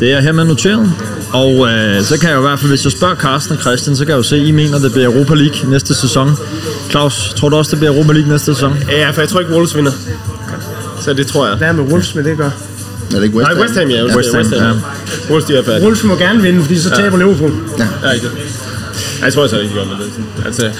Det 0.00 0.12
er 0.12 0.20
hermed 0.20 0.44
noteret. 0.44 0.92
Og 1.32 1.68
øh, 1.68 2.02
så 2.02 2.18
kan 2.20 2.28
jeg 2.28 2.36
jo 2.36 2.40
i 2.40 2.46
hvert 2.48 2.58
fald, 2.58 2.70
hvis 2.70 2.84
jeg 2.84 2.92
spørger 2.92 3.14
Carsten 3.14 3.56
og 3.56 3.62
Christian, 3.62 3.96
så 3.96 4.04
kan 4.04 4.10
jeg 4.10 4.18
jo 4.18 4.22
se, 4.22 4.36
at 4.36 4.42
I 4.42 4.50
mener, 4.50 4.78
det 4.78 4.92
bliver 4.92 5.06
Europa 5.12 5.34
League 5.34 5.70
næste 5.70 5.94
sæson. 5.94 6.36
Claus, 6.90 7.32
tror 7.36 7.48
du 7.48 7.56
også, 7.56 7.70
det 7.70 7.78
bliver 7.78 7.94
Europa 7.94 8.12
League 8.12 8.30
næste 8.30 8.54
sæson? 8.54 8.74
Ja, 8.90 9.10
for 9.10 9.20
jeg 9.20 9.28
tror 9.28 9.40
ikke, 9.40 9.52
Wolves 9.52 9.76
vinder. 9.76 9.92
Så 11.00 11.12
det 11.12 11.26
tror 11.26 11.46
jeg. 11.46 11.56
Hvad 11.56 11.68
er 11.68 11.72
med 11.72 11.84
Wolves 11.84 12.14
med 12.14 12.24
det 12.24 12.36
gør? 12.36 12.44
Er 12.44 12.50
det 13.14 13.24
ikke 13.24 13.36
West 13.36 13.48
Nej, 13.48 13.54
Ham? 13.54 13.62
West 13.62 13.78
Ham, 13.78 13.88
ja. 13.88 14.04
West, 14.04 14.16
West 14.16 14.32
Ham, 14.34 14.40
West 14.40 14.60
Ham. 14.60 14.76
Wolves, 15.30 15.44
de 15.44 15.56
er 15.56 15.64
færdige. 15.64 15.84
Wolves 15.84 16.04
må 16.04 16.16
gerne 16.16 16.42
vinde, 16.42 16.62
fordi 16.62 16.78
så 16.78 16.90
taber 16.90 17.16
Liverpool. 17.18 17.52
Ja, 18.04 18.10
ikke 18.10 18.26
det. 18.26 18.32
Ja, 19.20 19.24
jeg 19.24 19.32
tror 19.32 19.42
jeg 19.42 19.50
så 19.50 19.58
ikke, 19.58 19.74
gør 19.74 19.84
med 19.84 19.94
det. 20.04 20.46
Altså, 20.46 20.70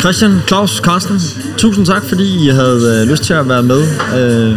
Christian, 0.00 0.42
Claus, 0.48 0.70
Carsten, 0.70 1.20
tusind 1.56 1.86
tak, 1.86 2.04
fordi 2.08 2.46
I 2.46 2.48
havde 2.48 3.00
øh, 3.02 3.10
lyst 3.10 3.22
til 3.22 3.32
at 3.34 3.48
være 3.48 3.62
med 3.62 3.82
øh, 4.16 4.56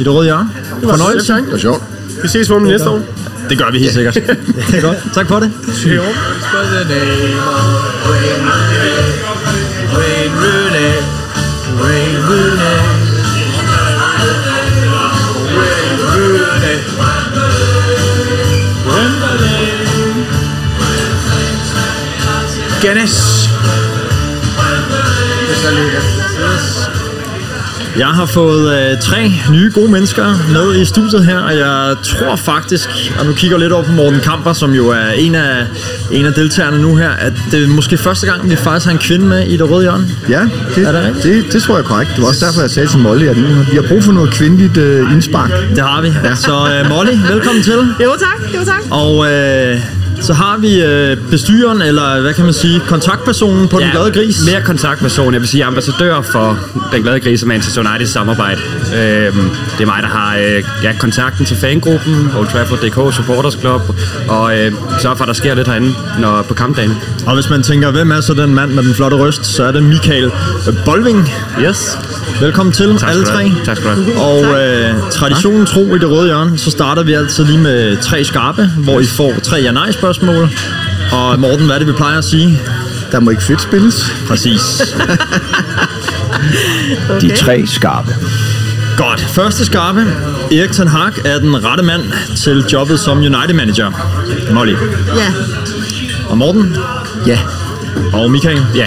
i 0.00 0.04
det 0.04 0.12
røde 0.12 0.24
hjørne. 0.24 0.48
Fornøjelse. 0.82 1.32
Det 1.32 1.52
var 1.52 1.58
sjovt. 1.58 1.82
vi 2.22 2.28
ses 2.28 2.46
forhåbentlig 2.46 2.72
næste 2.74 2.90
år. 2.90 3.02
Det 3.48 3.58
gør 3.58 3.70
vi 3.70 3.78
helt 3.78 3.92
sikkert. 3.92 4.14
det 4.70 4.74
er 4.74 4.80
godt. 4.80 4.98
Tak 5.14 5.28
for 5.28 5.40
det. 5.40 5.52
by 6.52 6.64
the 6.74 6.84
name 6.84 7.38
of 7.38 8.08
Wayne 8.08 8.44
Wayne 11.80 12.18
Jeg 27.98 28.06
har 28.06 28.26
fået 28.26 28.78
øh, 28.78 28.98
tre 29.00 29.32
nye 29.52 29.70
gode 29.74 29.90
mennesker 29.90 30.24
med 30.52 30.80
i 30.80 30.84
studiet 30.84 31.24
her, 31.26 31.38
og 31.38 31.56
jeg 31.56 31.96
tror 32.02 32.36
faktisk, 32.36 32.88
og 33.20 33.26
nu 33.26 33.32
kigger 33.32 33.56
jeg 33.56 33.62
lidt 33.62 33.72
over 33.72 33.84
på 33.84 33.92
Morten 33.92 34.20
Kamper, 34.20 34.52
som 34.52 34.72
jo 34.72 34.88
er 34.88 35.10
en 35.16 35.34
af, 35.34 35.66
en 36.12 36.26
af 36.26 36.32
deltagerne 36.32 36.82
nu 36.82 36.96
her, 36.96 37.10
at 37.10 37.32
det 37.50 37.62
er 37.62 37.68
måske 37.68 37.96
første 37.98 38.26
gang, 38.26 38.50
vi 38.50 38.56
faktisk 38.56 38.86
har 38.86 38.92
en 38.92 38.98
kvinde 38.98 39.26
med 39.26 39.46
i 39.46 39.56
det 39.56 39.70
røde 39.70 39.82
hjørne. 39.82 40.06
Ja, 40.28 40.40
det, 40.74 40.86
Er 40.86 40.92
det 40.92 41.04
rigtigt? 41.04 41.44
det, 41.44 41.52
det 41.52 41.62
tror 41.62 41.74
jeg 41.76 41.82
er 41.84 41.86
korrekt. 41.88 42.10
Det 42.14 42.22
var 42.22 42.28
også 42.28 42.46
derfor, 42.46 42.60
jeg 42.60 42.70
sagde 42.70 42.88
til 42.88 42.98
Molly, 42.98 43.26
at 43.26 43.36
nu, 43.36 43.46
vi 43.70 43.76
har 43.76 43.84
brug 43.88 44.04
for 44.04 44.12
noget 44.12 44.30
kvindeligt 44.30 44.76
øh, 44.76 45.12
indspark. 45.12 45.50
Det 45.70 45.82
har 45.82 46.02
vi. 46.02 46.08
Ja. 46.24 46.34
Så 46.34 46.52
øh, 46.52 46.88
Molly, 46.88 47.32
velkommen 47.32 47.62
til. 47.62 47.78
Jo 48.04 48.12
tak, 48.18 48.54
jo 48.54 48.64
tak. 48.64 48.82
Og 48.90 49.32
øh, 49.32 49.80
Så 50.20 50.32
har 50.34 50.56
vi 50.58 50.82
øh, 50.82 51.16
bestyreren, 51.30 51.82
eller 51.82 52.20
hvad 52.20 52.34
kan 52.34 52.44
man 52.44 52.54
sige, 52.54 52.80
kontaktpersonen 52.88 53.68
på 53.68 53.78
Den 53.78 53.90
Glade 53.90 54.10
Gris. 54.12 54.36
mere 54.52 54.62
kontaktperson. 54.62 55.32
Jeg 55.32 55.40
vil 55.40 55.48
sige 55.48 55.64
ambassadør 55.64 56.20
for 56.22 56.58
Den 56.92 57.02
Glade 57.02 57.20
Gris 57.20 57.42
og 57.42 57.48
Manchester 57.48 57.90
United 57.90 58.06
samarbejde. 58.06 58.60
Øhm, 58.96 59.50
det 59.78 59.82
er 59.82 59.86
mig, 59.86 60.02
der 60.02 60.08
har 60.08 60.36
øh, 60.36 60.64
ja, 60.82 60.92
kontakten 60.98 61.44
til 61.46 61.56
fangruppen, 61.56 62.30
Old 62.38 62.48
Trafford.dk, 62.48 63.14
Supporters 63.14 63.54
Club, 63.60 63.82
og 64.28 64.58
øh, 64.58 64.72
sørger 65.00 65.16
for, 65.16 65.24
at 65.24 65.28
der 65.28 65.34
sker 65.34 65.54
lidt 65.54 65.68
herinde 65.68 65.94
når, 66.18 66.42
på 66.42 66.54
kampdagen. 66.54 66.96
Og 67.26 67.34
hvis 67.34 67.50
man 67.50 67.62
tænker, 67.62 67.90
hvem 67.90 68.10
er 68.10 68.20
så 68.20 68.34
den 68.34 68.54
mand 68.54 68.70
med 68.70 68.82
den 68.82 68.94
flotte 68.94 69.16
røst, 69.16 69.46
så 69.46 69.64
er 69.64 69.72
det 69.72 69.82
Michael 69.82 70.30
Bolving. 70.84 71.28
Yes. 71.62 71.98
Velkommen 72.40 72.72
til, 72.72 72.96
Tak 72.98 73.10
alle 73.10 73.24
tre. 73.24 73.52
Tak 73.64 73.76
skal 73.76 73.90
du 73.90 73.94
have. 73.94 74.20
Og 74.20 74.62
øh, 74.62 74.94
traditionen 75.10 75.66
tro 75.66 75.94
i 75.94 75.98
det 75.98 76.10
røde 76.10 76.26
hjørne, 76.26 76.58
så 76.58 76.70
starter 76.70 77.02
vi 77.02 77.12
altid 77.12 77.44
lige 77.44 77.58
med 77.58 77.96
tre 77.96 78.24
skarpe, 78.24 78.70
hvor 78.78 79.00
I 79.00 79.04
får 79.06 79.32
tre 79.42 79.56
ja-nej-spørgsmål. 79.56 80.07
Og 81.12 81.40
Morten, 81.40 81.66
hvad 81.66 81.74
er 81.74 81.78
det, 81.78 81.88
vi 81.88 81.92
plejer 81.92 82.18
at 82.18 82.24
sige? 82.24 82.60
Der 83.12 83.20
må 83.20 83.30
ikke 83.30 83.42
fedt 83.42 83.62
spilles. 83.62 84.12
Præcis. 84.28 84.60
De 87.20 87.36
tre 87.36 87.66
skarpe. 87.66 88.16
Godt. 88.96 89.20
Første 89.20 89.64
skarpe. 89.64 90.00
Erik 90.52 90.72
Ten 90.72 90.88
Hag 90.88 91.12
er 91.24 91.38
den 91.38 91.64
rette 91.64 91.84
mand 91.84 92.02
til 92.36 92.64
jobbet 92.72 93.00
som 93.00 93.18
United-manager. 93.18 93.92
Molly. 94.52 94.74
Ja. 95.16 95.32
Og 96.28 96.38
Morten. 96.38 96.76
Ja. 97.26 97.38
Og 98.12 98.30
Michael. 98.30 98.66
Ja. 98.74 98.86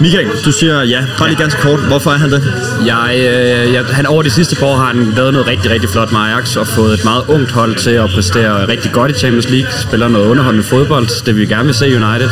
Michael, 0.00 0.28
du 0.44 0.52
siger 0.52 0.82
ja. 0.82 1.04
Bare 1.18 1.28
lige 1.28 1.38
ganske 1.38 1.60
kort. 1.60 1.80
Hvorfor 1.80 2.10
er 2.10 2.16
han 2.16 2.32
det? 2.32 2.52
Jeg, 2.86 3.14
øh, 3.18 3.72
jeg, 3.72 3.84
han 3.84 4.06
over 4.06 4.22
de 4.22 4.30
sidste 4.30 4.56
par 4.56 4.66
år 4.66 4.76
har 4.76 4.86
han 4.86 5.12
lavet 5.16 5.32
noget 5.32 5.48
rigtig, 5.48 5.70
rigtig 5.70 5.90
flot 5.90 6.12
med 6.12 6.20
Ajax 6.20 6.56
og 6.56 6.66
fået 6.66 6.94
et 6.94 7.04
meget 7.04 7.22
ungt 7.28 7.50
hold 7.50 7.76
til 7.76 7.90
at 7.90 8.10
præstere 8.14 8.68
rigtig 8.68 8.92
godt 8.92 9.10
i 9.10 9.14
Champions 9.14 9.48
League. 9.50 9.72
Spiller 9.72 10.08
noget 10.08 10.26
underholdende 10.26 10.66
fodbold, 10.66 11.24
det 11.24 11.36
vi 11.36 11.46
gerne 11.46 11.64
vil 11.64 11.74
se 11.74 11.84
United. 11.84 12.30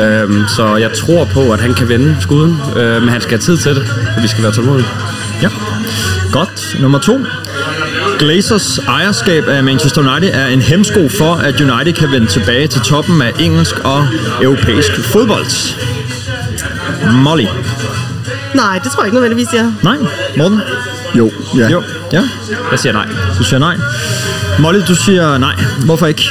Øhm, 0.00 0.44
så 0.56 0.76
jeg 0.76 0.92
tror 0.92 1.24
på, 1.24 1.52
at 1.52 1.60
han 1.60 1.74
kan 1.74 1.88
vende 1.88 2.16
skuden, 2.20 2.60
øh, 2.76 3.02
men 3.02 3.08
han 3.08 3.20
skal 3.20 3.30
have 3.30 3.40
tid 3.40 3.56
til 3.56 3.74
det, 3.74 3.82
og 4.16 4.22
vi 4.22 4.28
skal 4.28 4.42
være 4.42 4.52
tålmodige. 4.52 4.88
Ja. 5.42 5.48
Godt. 6.32 6.76
Nummer 6.80 6.98
to. 6.98 7.20
Glazers 8.18 8.78
ejerskab 8.78 9.48
af 9.48 9.64
Manchester 9.64 10.12
United 10.12 10.34
er 10.34 10.46
en 10.46 10.62
hemsko 10.62 11.08
for, 11.08 11.34
at 11.34 11.60
United 11.60 11.92
kan 11.92 12.12
vende 12.12 12.26
tilbage 12.26 12.66
til 12.66 12.80
toppen 12.80 13.22
af 13.22 13.32
engelsk 13.38 13.78
og 13.78 14.06
europæisk 14.42 15.00
fodbold. 15.00 15.46
Molly. 17.12 17.46
Nej, 18.54 18.78
det 18.84 18.92
tror 18.92 19.02
jeg 19.02 19.06
ikke 19.06 19.14
nødvendigvis, 19.14 19.52
jeg 19.54 19.72
Nej. 19.82 19.96
Morten? 20.36 20.60
Jo. 21.14 21.30
Ja. 21.56 21.68
Jo. 21.68 21.82
Ja. 22.12 22.22
Jeg 22.70 22.78
siger 22.78 22.92
nej. 22.92 23.06
Du 23.38 23.44
siger 23.44 23.58
nej. 23.58 23.76
Molly, 24.58 24.80
du 24.88 24.94
siger 24.94 25.38
nej. 25.38 25.54
Hvorfor 25.84 26.06
ikke? 26.06 26.22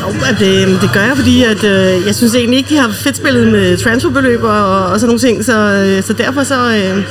Jo, 0.00 0.06
at 0.30 0.38
det, 0.38 0.78
det 0.82 0.90
gør 0.92 1.00
jeg, 1.00 1.16
fordi 1.16 1.44
at, 1.44 1.64
øh, 1.64 2.06
jeg 2.06 2.14
synes 2.14 2.34
egentlig 2.34 2.56
ikke, 2.58 2.70
de 2.70 2.76
har 2.76 2.90
fedt 2.90 3.16
spillet 3.16 3.48
med 3.48 3.76
transferbeløb 3.76 4.42
og, 4.42 4.86
og 4.86 5.00
sådan 5.00 5.06
nogle 5.06 5.20
ting, 5.20 5.44
så, 5.44 5.58
øh, 5.58 6.02
så 6.02 6.12
derfor 6.12 6.42
så, 6.42 6.54
øh, 6.54 7.04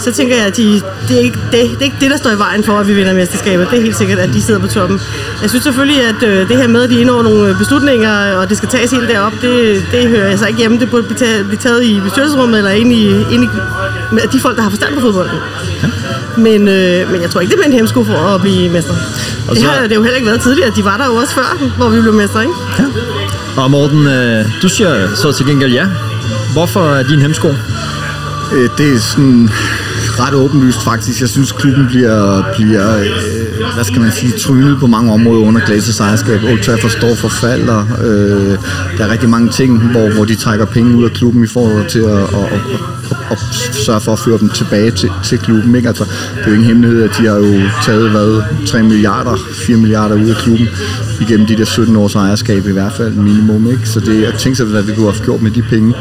så 0.00 0.12
tænker 0.12 0.36
jeg, 0.36 0.46
at 0.46 0.56
de, 0.56 0.82
det, 1.08 1.16
er 1.16 1.20
ikke, 1.20 1.38
det, 1.52 1.60
det 1.70 1.78
er 1.80 1.84
ikke 1.84 1.96
det, 2.00 2.10
der 2.10 2.16
står 2.16 2.30
i 2.30 2.38
vejen 2.38 2.64
for, 2.64 2.72
at 2.78 2.88
vi 2.88 2.94
vinder 2.94 3.14
mesterskabet. 3.14 3.66
Det 3.70 3.78
er 3.78 3.82
helt 3.82 3.96
sikkert, 3.96 4.18
at 4.18 4.28
de 4.34 4.42
sidder 4.42 4.60
på 4.60 4.66
toppen. 4.66 5.00
Jeg 5.42 5.50
synes 5.50 5.62
selvfølgelig, 5.64 6.02
at 6.02 6.22
øh, 6.22 6.48
det 6.48 6.56
her 6.56 6.68
med, 6.68 6.82
at 6.82 6.90
de 6.90 7.00
indår 7.00 7.22
nogle 7.22 7.56
beslutninger, 7.58 8.36
og 8.36 8.48
det 8.48 8.56
skal 8.56 8.68
tages 8.68 8.90
helt 8.90 9.08
derop, 9.08 9.32
det, 9.42 9.82
det 9.92 10.08
hører 10.08 10.28
jeg 10.28 10.38
så 10.38 10.46
ikke 10.46 10.58
hjemme. 10.58 10.78
Det 10.80 10.90
burde 10.90 11.02
blive 11.02 11.18
taget, 11.18 11.46
blive 11.46 11.58
taget 11.58 11.82
i 11.84 12.00
bestyrelsesrummet, 12.00 12.58
eller 12.58 12.70
ind 12.70 12.92
i, 12.92 13.06
ind 13.34 13.44
i 13.44 13.48
med 14.12 14.22
de 14.32 14.40
folk, 14.40 14.56
der 14.56 14.62
har 14.62 14.70
forstand 14.70 14.94
på 14.94 15.00
fodbolden. 15.00 15.38
Men, 16.36 16.68
øh, 16.68 17.10
men 17.12 17.22
jeg 17.22 17.30
tror 17.30 17.40
ikke, 17.40 17.50
det 17.50 17.58
bliver 17.58 17.66
en 17.66 17.72
hemsko 17.72 18.04
for 18.04 18.12
at 18.34 18.40
blive 18.40 18.70
mester. 18.70 18.94
Og 19.48 19.54
Det 19.54 19.62
så- 19.62 19.68
har 19.68 19.86
det 19.86 19.94
jo 19.94 20.02
heller 20.02 20.16
ikke 20.16 20.26
været 20.28 20.40
tidligere. 20.40 20.70
De 20.76 20.84
var 20.84 20.96
der 20.96 21.06
jo 21.06 21.14
også 21.14 21.34
før, 21.34 21.58
hvor 21.76 21.88
vi 21.88 22.00
blev 22.00 22.12
mester, 22.12 22.40
ikke? 22.40 22.52
Og 23.56 23.70
Morten, 23.70 24.06
øh, 24.06 24.44
du 24.62 24.68
siger 24.68 25.14
så 25.14 25.32
til 25.32 25.46
gengæld 25.46 25.72
ja. 25.72 25.86
Hvorfor 26.52 26.90
er 26.94 27.02
din 27.02 27.20
hemsko? 27.20 27.48
Øh, 28.52 28.68
Det 28.78 28.92
er 28.94 28.98
sådan 28.98 29.50
ret 30.20 30.34
åbenlyst 30.34 30.82
faktisk. 30.82 31.20
Jeg 31.20 31.28
synes, 31.28 31.52
klubben 31.52 31.86
bliver, 31.86 32.44
bliver 32.56 32.98
øh, 32.98 33.74
hvad 33.74 33.84
skal 33.84 34.00
man 34.00 34.12
sige, 34.12 34.32
trynet 34.38 34.78
på 34.80 34.86
mange 34.86 35.12
områder 35.12 35.40
under 35.40 35.60
Glazers 35.66 36.00
ejerskab. 36.00 36.42
Old 36.42 36.62
Trafford 36.62 36.90
står 36.90 37.14
for 37.14 37.28
fald, 37.28 37.68
og 37.68 37.86
øh, 38.04 38.58
der 38.98 39.04
er 39.04 39.08
rigtig 39.08 39.28
mange 39.28 39.48
ting, 39.48 39.90
hvor, 39.90 40.14
hvor 40.14 40.24
de 40.24 40.34
trækker 40.34 40.64
penge 40.64 40.96
ud 40.96 41.04
af 41.04 41.10
klubben 41.10 41.44
i 41.44 41.46
forhold 41.46 41.86
til 41.88 41.98
at, 41.98 42.18
at, 42.18 42.46
at, 42.56 42.60
at, 43.10 43.16
at 43.30 43.38
sørge 43.86 44.00
for 44.00 44.12
at 44.12 44.18
føre 44.18 44.38
dem 44.38 44.48
tilbage 44.48 44.90
til, 44.90 45.10
til 45.24 45.38
klubben. 45.38 45.74
Ikke? 45.74 45.88
Altså, 45.88 46.04
det 46.04 46.44
er 46.44 46.48
jo 46.48 46.52
ingen 46.52 46.66
hemmelighed, 46.66 47.02
at 47.02 47.10
de 47.18 47.26
har 47.26 47.36
jo 47.36 47.60
taget 47.84 48.10
hvad, 48.10 48.42
3 48.66 48.82
milliarder, 48.82 49.36
4 49.66 49.76
milliarder 49.76 50.14
ud 50.14 50.28
af 50.30 50.36
klubben 50.36 50.68
igennem 51.20 51.46
de 51.46 51.56
der 51.56 51.64
17 51.64 51.96
års 51.96 52.14
ejerskab 52.14 52.66
i 52.66 52.72
hvert 52.72 52.92
fald 52.92 53.12
minimum. 53.12 53.70
Ikke? 53.70 53.88
Så 53.88 54.00
det, 54.00 54.22
jeg 54.22 54.34
tænker 54.34 54.56
sig, 54.56 54.66
hvad 54.66 54.82
vi 54.82 54.92
kunne 54.94 55.12
have 55.12 55.24
gjort 55.24 55.42
med 55.42 55.50
de 55.50 55.62
penge. 55.62 55.94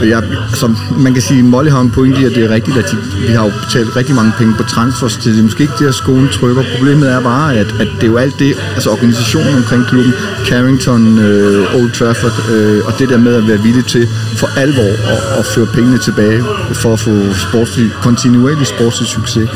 Og 0.00 0.08
Jeg, 0.08 0.22
som 0.54 0.76
man 0.98 1.12
kan 1.12 1.22
sige, 1.22 1.42
Molly 1.42 1.70
har 1.70 1.80
en 1.80 1.90
pointe 1.90 2.20
i, 2.20 2.24
at 2.24 2.34
det 2.34 2.44
er 2.44 2.50
rigtigt, 2.50 2.76
at 2.76 2.90
de, 2.90 2.96
vi 3.28 3.32
har 3.32 3.44
jo 3.44 3.52
betalt 3.64 3.96
rigtig 3.96 4.14
mange 4.14 4.32
penge 4.38 4.54
på 4.56 4.62
transfers 4.62 5.16
til 5.16 5.32
det. 5.32 5.38
er 5.38 5.42
Måske 5.42 5.62
ikke 5.62 5.74
det, 5.78 5.86
at 5.86 5.94
skolen 5.94 6.28
trykker. 6.28 6.62
Problemet 6.76 7.12
er 7.12 7.20
bare, 7.20 7.56
at, 7.56 7.66
at 7.80 7.88
det 7.94 8.02
er 8.02 8.06
jo 8.06 8.16
alt 8.16 8.38
det, 8.38 8.54
altså 8.74 8.90
organisationen 8.90 9.54
omkring 9.56 9.86
klubben, 9.86 10.12
Carrington, 10.46 11.18
øh, 11.18 11.74
Old 11.74 11.90
Trafford, 11.90 12.50
øh, 12.52 12.86
og 12.86 12.92
det 12.98 13.08
der 13.08 13.18
med 13.18 13.34
at 13.34 13.48
være 13.48 13.62
villig 13.62 13.84
til 13.86 14.08
for 14.36 14.48
alvor 14.56 14.92
at, 15.14 15.38
at 15.38 15.46
føre 15.54 15.66
pengene 15.66 15.98
tilbage 15.98 16.42
for 16.72 16.92
at 16.92 17.00
få 17.00 17.14
sportslig, 17.34 17.90
kontinuerlig 18.02 18.66
sportslig 18.66 19.08
succes. 19.08 19.48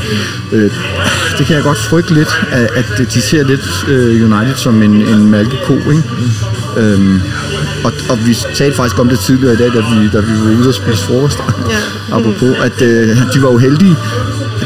Øh, 0.52 0.70
det 1.38 1.46
kan 1.46 1.56
jeg 1.56 1.62
godt 1.62 1.78
frygte 1.78 2.14
lidt, 2.14 2.28
at, 2.50 2.68
at 2.74 3.14
de 3.14 3.20
ser 3.20 3.44
lidt 3.44 3.84
øh, 3.88 4.32
United 4.32 4.56
som 4.56 4.82
en, 4.82 5.02
en 5.12 5.30
malkeko, 5.30 5.74
ikke? 5.90 6.02
Øhm, 6.76 7.20
og, 7.84 7.92
og 8.10 8.26
vi 8.26 8.36
talte 8.54 8.76
faktisk 8.76 8.98
om 8.98 9.08
det 9.08 9.18
tidligere 9.18 9.54
i 9.54 9.56
dag, 9.56 9.66
da 9.66 9.78
vi, 9.78 10.08
da 10.12 10.20
vi 10.20 10.32
var 10.44 10.58
ude 10.58 10.68
og 10.68 10.74
spise 10.74 11.04
frokost. 11.04 11.38
Ja. 11.70 11.80
Apropos, 12.16 12.56
at 12.62 12.82
øh, 12.82 13.08
de 13.34 13.42
var 13.42 13.50
jo 13.52 13.58
heldige, 13.58 13.96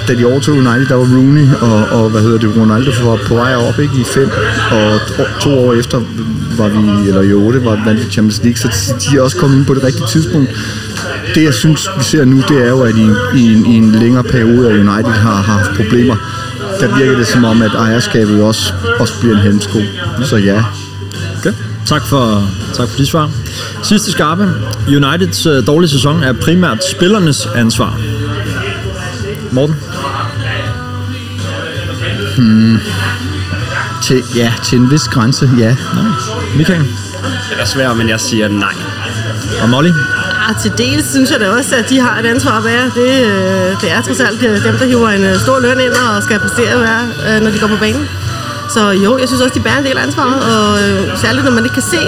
da 0.08 0.14
de 0.14 0.24
overtog 0.24 0.54
United, 0.54 0.86
der 0.86 0.94
var 0.94 1.08
Rooney 1.16 1.46
og, 1.60 2.02
og 2.02 2.10
hvad 2.10 2.22
hedder 2.22 2.38
det, 2.38 2.56
Ronaldo 2.56 2.90
var 3.10 3.18
på 3.28 3.34
vej 3.34 3.54
op 3.54 3.78
ikke, 3.78 3.94
i 4.00 4.04
fem, 4.04 4.30
og 4.70 5.00
to, 5.16 5.22
to 5.40 5.58
år 5.58 5.74
efter 5.74 6.00
var 6.58 6.68
vi, 6.68 7.08
eller 7.08 7.22
i 7.22 7.32
otte, 7.32 7.64
var 7.64 7.84
vandt 7.84 8.06
vi 8.06 8.10
Champions 8.10 8.40
League, 8.42 8.56
så 8.56 8.94
de 9.00 9.16
er 9.16 9.20
også 9.20 9.36
kommet 9.36 9.56
ind 9.56 9.66
på 9.66 9.74
det 9.74 9.84
rigtige 9.84 10.06
tidspunkt. 10.06 10.50
Det 11.34 11.44
jeg 11.44 11.54
synes, 11.54 11.88
vi 11.98 12.04
ser 12.04 12.24
nu, 12.24 12.36
det 12.48 12.64
er 12.64 12.68
jo, 12.68 12.80
at 12.80 12.96
i, 12.96 13.08
i, 13.34 13.54
en, 13.54 13.66
i 13.66 13.76
en 13.76 13.92
længere 13.92 14.24
periode, 14.24 14.70
at 14.70 14.74
United 14.74 15.12
har, 15.12 15.34
har 15.34 15.58
haft 15.58 15.70
problemer, 15.76 16.16
der 16.80 16.98
virker 16.98 17.16
det 17.16 17.26
som 17.26 17.44
om, 17.44 17.62
at 17.62 17.74
ejerskabet 17.74 18.42
også, 18.42 18.72
også 19.00 19.20
bliver 19.20 19.36
en 19.36 19.42
hemsko. 19.42 19.78
Så 20.24 20.36
ja, 20.36 20.64
Okay. 21.38 21.52
Tak 21.86 22.02
for, 22.06 22.48
tak 22.74 22.88
for 22.88 22.96
de 22.96 23.06
svar. 23.06 23.30
Sidste 23.82 24.12
skarpe. 24.12 24.48
Uniteds 24.88 25.46
øh, 25.46 25.66
dårlige 25.66 25.90
sæson 25.90 26.22
er 26.22 26.32
primært 26.32 26.78
spillernes 26.84 27.46
ansvar. 27.54 28.00
Morten? 29.52 29.76
til, 34.02 34.22
ja, 34.36 34.52
til 34.64 34.78
en 34.78 34.90
vis 34.90 35.08
grænse, 35.08 35.50
ja. 35.58 35.76
Michael? 36.56 36.80
Det 37.50 37.60
er 37.60 37.64
svært, 37.64 37.96
men 37.96 38.08
jeg 38.08 38.20
siger 38.20 38.48
nej. 38.48 38.74
Og 39.62 39.68
Molly? 39.68 39.90
Ah, 40.48 40.54
til 40.62 40.72
dels 40.78 41.10
synes 41.10 41.30
jeg 41.30 41.40
da 41.40 41.50
også, 41.50 41.76
at 41.76 41.90
de 41.90 42.00
har 42.00 42.20
et 42.20 42.26
ansvar 42.26 42.58
at 42.58 42.64
være. 42.64 42.84
Det, 42.84 43.10
øh, 43.30 43.80
det 43.80 43.90
er 43.96 44.00
trods 44.02 44.20
alt 44.20 44.42
øh, 44.42 44.64
dem, 44.64 44.76
der 44.78 44.86
hiver 44.86 45.08
en 45.08 45.24
øh, 45.24 45.36
stor 45.40 45.60
løn 45.60 45.80
ind 45.80 45.92
og 45.92 46.22
skal 46.22 46.38
præstere, 46.38 46.78
hver, 46.78 47.00
øh, 47.28 47.42
når 47.42 47.50
de 47.50 47.58
går 47.58 47.66
på 47.66 47.76
banen. 47.80 48.08
Så 48.74 48.90
jo, 48.90 49.18
jeg 49.18 49.28
synes 49.28 49.42
også, 49.42 49.54
de 49.54 49.60
bærer 49.60 49.78
en 49.78 49.84
del 49.84 49.98
af 49.98 50.02
ansvaret, 50.02 50.40
og 50.54 50.68
øh, 50.82 51.18
særligt 51.18 51.44
når 51.44 51.52
man 51.52 51.64
ikke 51.64 51.74
kan 51.74 51.82
se, 51.82 52.02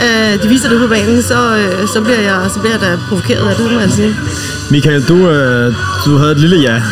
at 0.00 0.42
de 0.42 0.48
viser 0.48 0.68
det 0.68 0.80
på 0.80 0.88
banen, 0.88 1.22
så, 1.22 1.56
øh, 1.56 1.88
så, 1.88 2.00
bliver 2.00 2.20
jeg, 2.20 2.50
så 2.54 2.60
bliver 2.60 2.72
jeg 2.72 2.80
da 2.80 2.98
provokeret 3.08 3.48
af 3.48 3.56
det, 3.56 3.72
må 3.72 3.80
jeg 3.80 3.90
sige. 3.90 4.16
Michael, 4.70 5.08
du, 5.08 5.28
øh, 5.28 5.74
du 6.04 6.18
havde 6.18 6.32
et 6.32 6.40
lille 6.40 6.56
ja. 6.56 6.82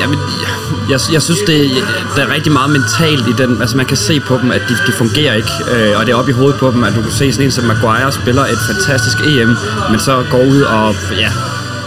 Jamen, 0.00 0.18
jeg, 0.90 1.00
jeg 1.12 1.22
synes, 1.22 1.40
det, 1.46 1.70
der 2.16 2.22
er 2.22 2.34
rigtig 2.34 2.52
meget 2.52 2.70
mentalt 2.70 3.28
i 3.28 3.32
den. 3.38 3.60
Altså, 3.60 3.76
man 3.76 3.86
kan 3.86 3.96
se 3.96 4.20
på 4.20 4.38
dem, 4.42 4.50
at 4.50 4.62
de, 4.68 4.74
de 4.86 4.92
fungerer 4.92 5.34
ikke. 5.34 5.52
Øh, 5.72 5.98
og 5.98 6.06
det 6.06 6.12
er 6.12 6.16
op 6.16 6.28
i 6.28 6.32
hovedet 6.32 6.60
på 6.60 6.70
dem, 6.70 6.84
at 6.84 6.94
du 6.96 7.02
kan 7.02 7.10
se 7.10 7.32
sådan 7.32 7.46
en 7.46 7.50
som 7.50 7.64
Maguire 7.64 8.12
spiller 8.12 8.42
et 8.42 8.58
fantastisk 8.66 9.16
EM, 9.26 9.56
men 9.90 10.00
så 10.00 10.24
går 10.30 10.44
ud 10.44 10.60
og, 10.60 10.94
ja, 11.16 11.30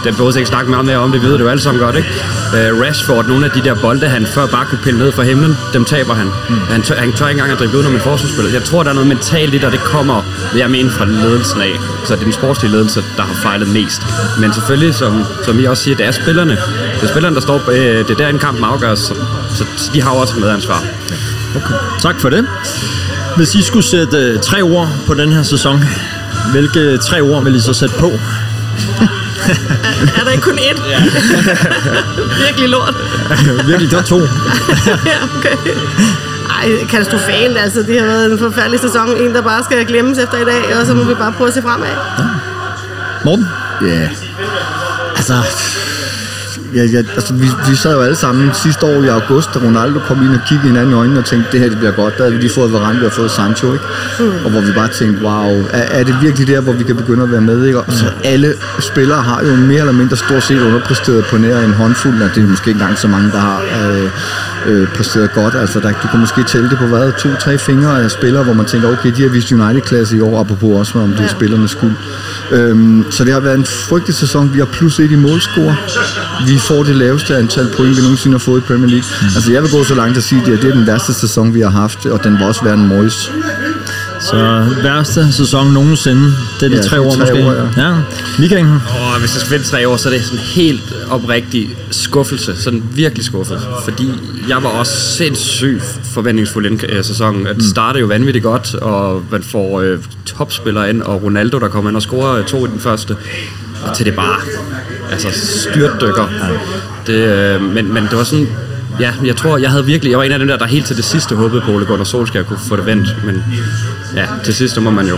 den 0.03 0.13
behøver 0.13 0.37
ikke 0.37 0.47
snakke 0.47 0.69
meget 0.69 0.85
mere 0.85 0.97
om 0.97 1.11
det, 1.11 1.21
vi 1.21 1.27
ved 1.27 1.33
det 1.33 1.39
jo 1.39 1.47
alle 1.47 1.61
sammen 1.61 1.83
godt, 1.83 1.95
ikke? 1.95 2.09
Øh, 2.57 2.81
Rashford, 2.81 3.25
nogle 3.25 3.45
af 3.45 3.51
de 3.51 3.61
der 3.61 3.75
bolde, 3.81 4.07
han 4.07 4.25
før 4.25 4.47
bare 4.47 4.65
kunne 4.65 4.79
pille 4.83 4.99
ned 4.99 5.11
fra 5.11 5.23
himlen, 5.23 5.57
dem 5.73 5.85
taber 5.85 6.13
han. 6.13 6.27
Mm. 6.49 6.55
Han, 6.69 6.81
tør, 6.81 6.95
han 6.95 7.13
tør 7.13 7.27
ikke 7.27 7.39
engang 7.39 7.51
at 7.51 7.59
drible 7.59 7.77
ud, 7.77 7.83
når 7.83 7.91
man 7.91 8.01
forsvarsspiller. 8.01 8.51
Jeg 8.51 8.63
tror, 8.63 8.83
der 8.83 8.89
er 8.89 8.93
noget 8.93 9.07
mentalt 9.07 9.53
i 9.53 9.57
det, 9.57 9.65
og 9.65 9.71
det 9.71 9.79
kommer, 9.79 10.21
vil 10.53 10.59
jeg 10.59 10.69
mene, 10.69 10.89
fra 10.89 11.05
ledelsen 11.05 11.61
af. 11.61 11.79
Så 12.05 12.13
det 12.13 12.19
er 12.19 12.23
den 12.23 12.33
sportslige 12.33 12.71
ledelse, 12.71 13.03
der 13.17 13.23
har 13.23 13.33
fejlet 13.33 13.67
mest. 13.67 14.01
Men 14.39 14.53
selvfølgelig, 14.53 14.95
som, 14.95 15.25
som 15.43 15.59
I 15.59 15.63
også 15.63 15.83
siger, 15.83 15.97
det 15.97 16.05
er 16.05 16.11
spillerne. 16.11 16.57
Det 17.03 17.09
er 17.09 17.13
spillerne, 17.13 17.35
der 17.35 17.41
står, 17.41 17.69
øh, 17.69 18.07
det 18.07 18.09
er 18.09 18.15
der 18.15 18.27
en 18.27 18.39
kamp 18.39 18.63
afgøres, 18.63 18.99
så, 18.99 19.13
så 19.77 19.89
de 19.93 20.01
har 20.01 20.11
også 20.11 20.39
medansvar. 20.39 20.83
Tak 22.01 22.19
for 22.19 22.29
det. 22.29 22.47
Hvis 23.35 23.55
I 23.55 23.61
skulle 23.61 23.85
sætte 23.85 24.17
øh, 24.17 24.39
tre 24.39 24.61
ord 24.61 24.89
på 25.07 25.13
den 25.13 25.31
her 25.31 25.43
sæson, 25.43 25.83
hvilke 26.51 26.97
tre 26.97 27.21
ord 27.21 27.43
vil 27.43 27.55
I 27.55 27.59
så 27.59 27.73
sætte 27.73 27.95
på? 27.99 28.11
Er 30.17 30.23
der 30.23 30.31
ikke 30.31 30.43
kun 30.43 30.59
ét? 30.59 30.89
Ja. 30.89 31.03
Virkelig 32.45 32.69
lort. 32.69 32.95
Virkelig, 33.67 33.91
der 33.91 33.97
er 33.97 34.03
to. 34.03 34.19
ja, 35.11 35.17
okay. 35.37 35.57
Ej, 36.49 36.85
katastrofalt. 36.89 37.57
Altså, 37.57 37.81
det 37.81 37.99
har 37.99 38.05
været 38.05 38.31
en 38.31 38.39
forfærdelig 38.39 38.79
sæson. 38.79 39.17
En, 39.17 39.35
der 39.35 39.41
bare 39.41 39.63
skal 39.63 39.85
glemmes 39.85 40.17
efter 40.17 40.37
i 40.37 40.45
dag, 40.45 40.77
og 40.79 40.85
så 40.85 40.93
må 40.93 41.03
vi 41.03 41.13
bare 41.13 41.31
prøve 41.31 41.47
at 41.47 41.53
se 41.53 41.61
fremad. 41.61 41.89
Morten? 43.25 43.47
Ja. 43.81 44.09
Altså, 45.15 45.33
ja, 46.75 46.83
ja, 46.83 46.97
altså 46.97 47.33
vi, 47.33 47.47
vi 47.69 47.75
sad 47.75 47.93
jo 47.93 48.01
alle 48.01 48.15
sammen 48.15 48.53
sidste 48.53 48.85
år 48.85 49.03
i 49.03 49.07
august, 49.07 49.49
da 49.53 49.59
Ronaldo 49.59 49.99
kom 49.99 50.21
ind 50.25 50.33
og 50.33 50.41
kiggede 50.47 50.67
hinanden 50.67 50.91
i 50.91 50.97
øjnene 50.97 51.19
og 51.19 51.25
tænkte, 51.25 51.51
det 51.51 51.59
her 51.59 51.69
det 51.69 51.77
bliver 51.77 51.91
godt. 51.91 52.17
Der 52.17 52.23
havde 52.23 52.35
vi 52.35 52.41
lige 52.41 52.53
fået 52.53 52.73
Varane, 52.73 52.99
vi 52.99 53.05
har 53.05 53.11
fået 53.11 53.31
Sancho, 53.31 53.73
ikke? 53.73 53.85
Og 54.45 54.51
hvor 54.51 54.61
vi 54.61 54.71
bare 54.71 54.87
tænkte, 54.87 55.23
wow, 55.25 55.65
er, 55.69 55.85
er 55.99 56.03
det 56.03 56.15
virkelig 56.21 56.47
der, 56.47 56.61
hvor 56.61 56.73
vi 56.73 56.83
kan 56.83 56.95
begynde 56.95 57.23
at 57.23 57.31
være 57.31 57.41
med, 57.41 57.65
ikke? 57.65 57.79
Og 57.79 57.85
så 57.93 58.05
alle 58.23 58.53
spillere 58.79 59.21
har 59.21 59.43
jo 59.43 59.55
mere 59.55 59.79
eller 59.79 59.91
mindre 59.91 60.17
stort 60.17 60.43
set 60.43 60.59
underpræsteret 60.61 61.25
på 61.25 61.37
nær 61.37 61.59
en 61.59 61.73
håndfuld, 61.73 62.21
og 62.21 62.29
det 62.35 62.43
er 62.43 62.47
måske 62.47 62.69
ikke 62.69 62.81
engang 62.81 62.97
så 62.97 63.07
mange, 63.07 63.31
der 63.31 63.39
har 63.39 63.61
øh, 63.61 64.09
øh, 64.65 64.87
præsteret 64.87 65.33
godt. 65.33 65.55
Altså, 65.55 65.79
der, 65.79 65.91
du 66.03 66.07
kan 66.11 66.19
måske 66.19 66.43
tælle 66.43 66.69
det 66.69 66.77
på 66.77 66.85
hvad, 66.85 67.11
to-tre 67.11 67.57
fingre 67.57 68.03
af 68.03 68.11
spillere, 68.11 68.43
hvor 68.43 68.53
man 68.53 68.65
tænker, 68.65 68.87
okay, 68.91 69.11
de 69.15 69.21
har 69.21 69.29
vist 69.29 69.51
United-klasse 69.51 70.17
i 70.17 70.19
år, 70.19 70.39
apropos 70.39 70.79
også 70.79 70.99
om 70.99 71.09
det 71.09 71.19
er 71.19 71.27
spillernes 71.27 71.71
skyld. 71.71 71.95
Øhm, 72.51 73.05
så 73.09 73.23
det 73.23 73.33
har 73.33 73.39
været 73.39 73.57
en 73.57 73.65
frygtelig 73.65 74.15
sæson. 74.15 74.53
Vi 74.53 74.59
har 74.59 74.65
plus 74.65 74.99
et 74.99 75.11
i 75.11 75.15
målscore. 75.15 75.75
Vi 76.47 76.57
får 76.63 76.83
det 76.83 76.95
laveste 76.95 77.37
antal 77.37 77.67
point, 77.77 77.97
vi 77.97 78.01
nogensinde 78.01 78.33
har 78.33 78.39
fået 78.39 78.57
i 78.61 78.63
Premier 78.67 78.89
League. 78.89 79.05
Mm. 79.21 79.27
Altså, 79.35 79.51
jeg 79.51 79.61
vil 79.63 79.71
gå 79.71 79.83
så 79.83 79.95
langt 79.95 80.17
at 80.17 80.23
sige, 80.23 80.41
at 80.41 80.61
det 80.61 80.69
er 80.69 80.73
den 80.75 80.87
værste 80.87 81.13
sæson, 81.13 81.53
vi 81.53 81.61
har 81.61 81.69
haft, 81.69 82.05
og 82.05 82.23
den 82.23 82.33
var 82.39 82.45
også 82.45 82.63
være 82.63 82.73
en 82.73 82.87
Moyes. 82.87 83.31
Så 84.21 84.65
værste 84.83 85.33
sæson 85.33 85.73
nogensinde. 85.73 86.21
Det 86.59 86.65
er 86.65 86.69
de 86.69 86.75
Ja, 86.75 86.81
tre 86.81 86.97
det 86.97 87.03
er 87.03 87.07
år 87.07 87.11
tre 87.11 87.19
måske. 87.19 87.45
år, 87.45 87.51
ja. 87.51 87.89
ja. 87.89 87.95
Michael? 88.39 88.65
Og 88.65 89.19
hvis 89.19 89.33
jeg 89.33 89.41
skal 89.41 89.51
vente 89.51 89.69
tre 89.69 89.87
år, 89.87 89.97
så 89.97 90.09
er 90.09 90.13
det 90.13 90.23
sådan 90.23 90.39
helt 90.39 90.93
oprigtig 91.09 91.77
skuffelse. 91.91 92.55
Sådan 92.61 92.83
virkelig 92.95 93.25
skuffelse. 93.25 93.65
Fordi 93.83 94.11
jeg 94.49 94.63
var 94.63 94.69
også 94.69 94.93
sindssygt 95.17 95.99
forventningsfuld 96.13 96.65
inden 96.65 96.89
øh, 96.89 97.03
sæsonen. 97.03 97.47
At 97.47 97.55
det 97.55 97.65
starter 97.65 97.99
jo 97.99 98.05
vanvittigt 98.05 98.43
godt, 98.43 98.75
og 98.75 99.23
man 99.31 99.43
får 99.43 99.81
øh, 99.81 99.99
topspillere 100.25 100.89
ind, 100.89 101.01
og 101.01 101.23
Ronaldo, 101.23 101.59
der 101.59 101.67
kommer 101.67 101.89
ind 101.89 101.95
og 101.97 102.01
scorer 102.01 102.35
øh, 102.39 102.45
to 102.45 102.65
i 102.65 102.69
den 102.69 102.79
første. 102.79 103.15
Og 103.87 103.97
til 103.97 104.05
det 104.05 104.15
bare 104.15 104.35
altså 105.11 105.27
styrtdykker. 105.33 106.27
Det, 107.07 107.13
øh, 107.13 107.61
men, 107.61 107.93
men 107.93 108.03
det 108.03 108.17
var 108.17 108.23
sådan... 108.23 108.47
Ja, 108.99 109.11
jeg 109.25 109.35
tror, 109.35 109.57
jeg 109.57 109.69
havde 109.69 109.85
virkelig... 109.85 110.09
Jeg 110.09 110.17
var 110.17 110.23
en 110.23 110.31
af 110.31 110.39
dem 110.39 110.47
der, 110.47 110.57
der 110.57 110.65
helt 110.65 110.85
til 110.85 110.97
det 110.97 111.05
sidste 111.05 111.35
håbede 111.35 111.61
på, 111.61 111.71
at 111.71 111.75
Ole 111.75 111.85
Gunnar 111.85 112.03
Solskjaer 112.03 112.43
kunne 112.43 112.59
få 112.67 112.75
det 112.75 112.85
vendt. 112.85 113.15
Men 113.25 113.43
ja, 114.15 114.25
til 114.43 114.53
sidst, 114.53 114.73
så 114.73 114.81
må 114.81 114.89
man 114.89 115.07
jo... 115.07 115.17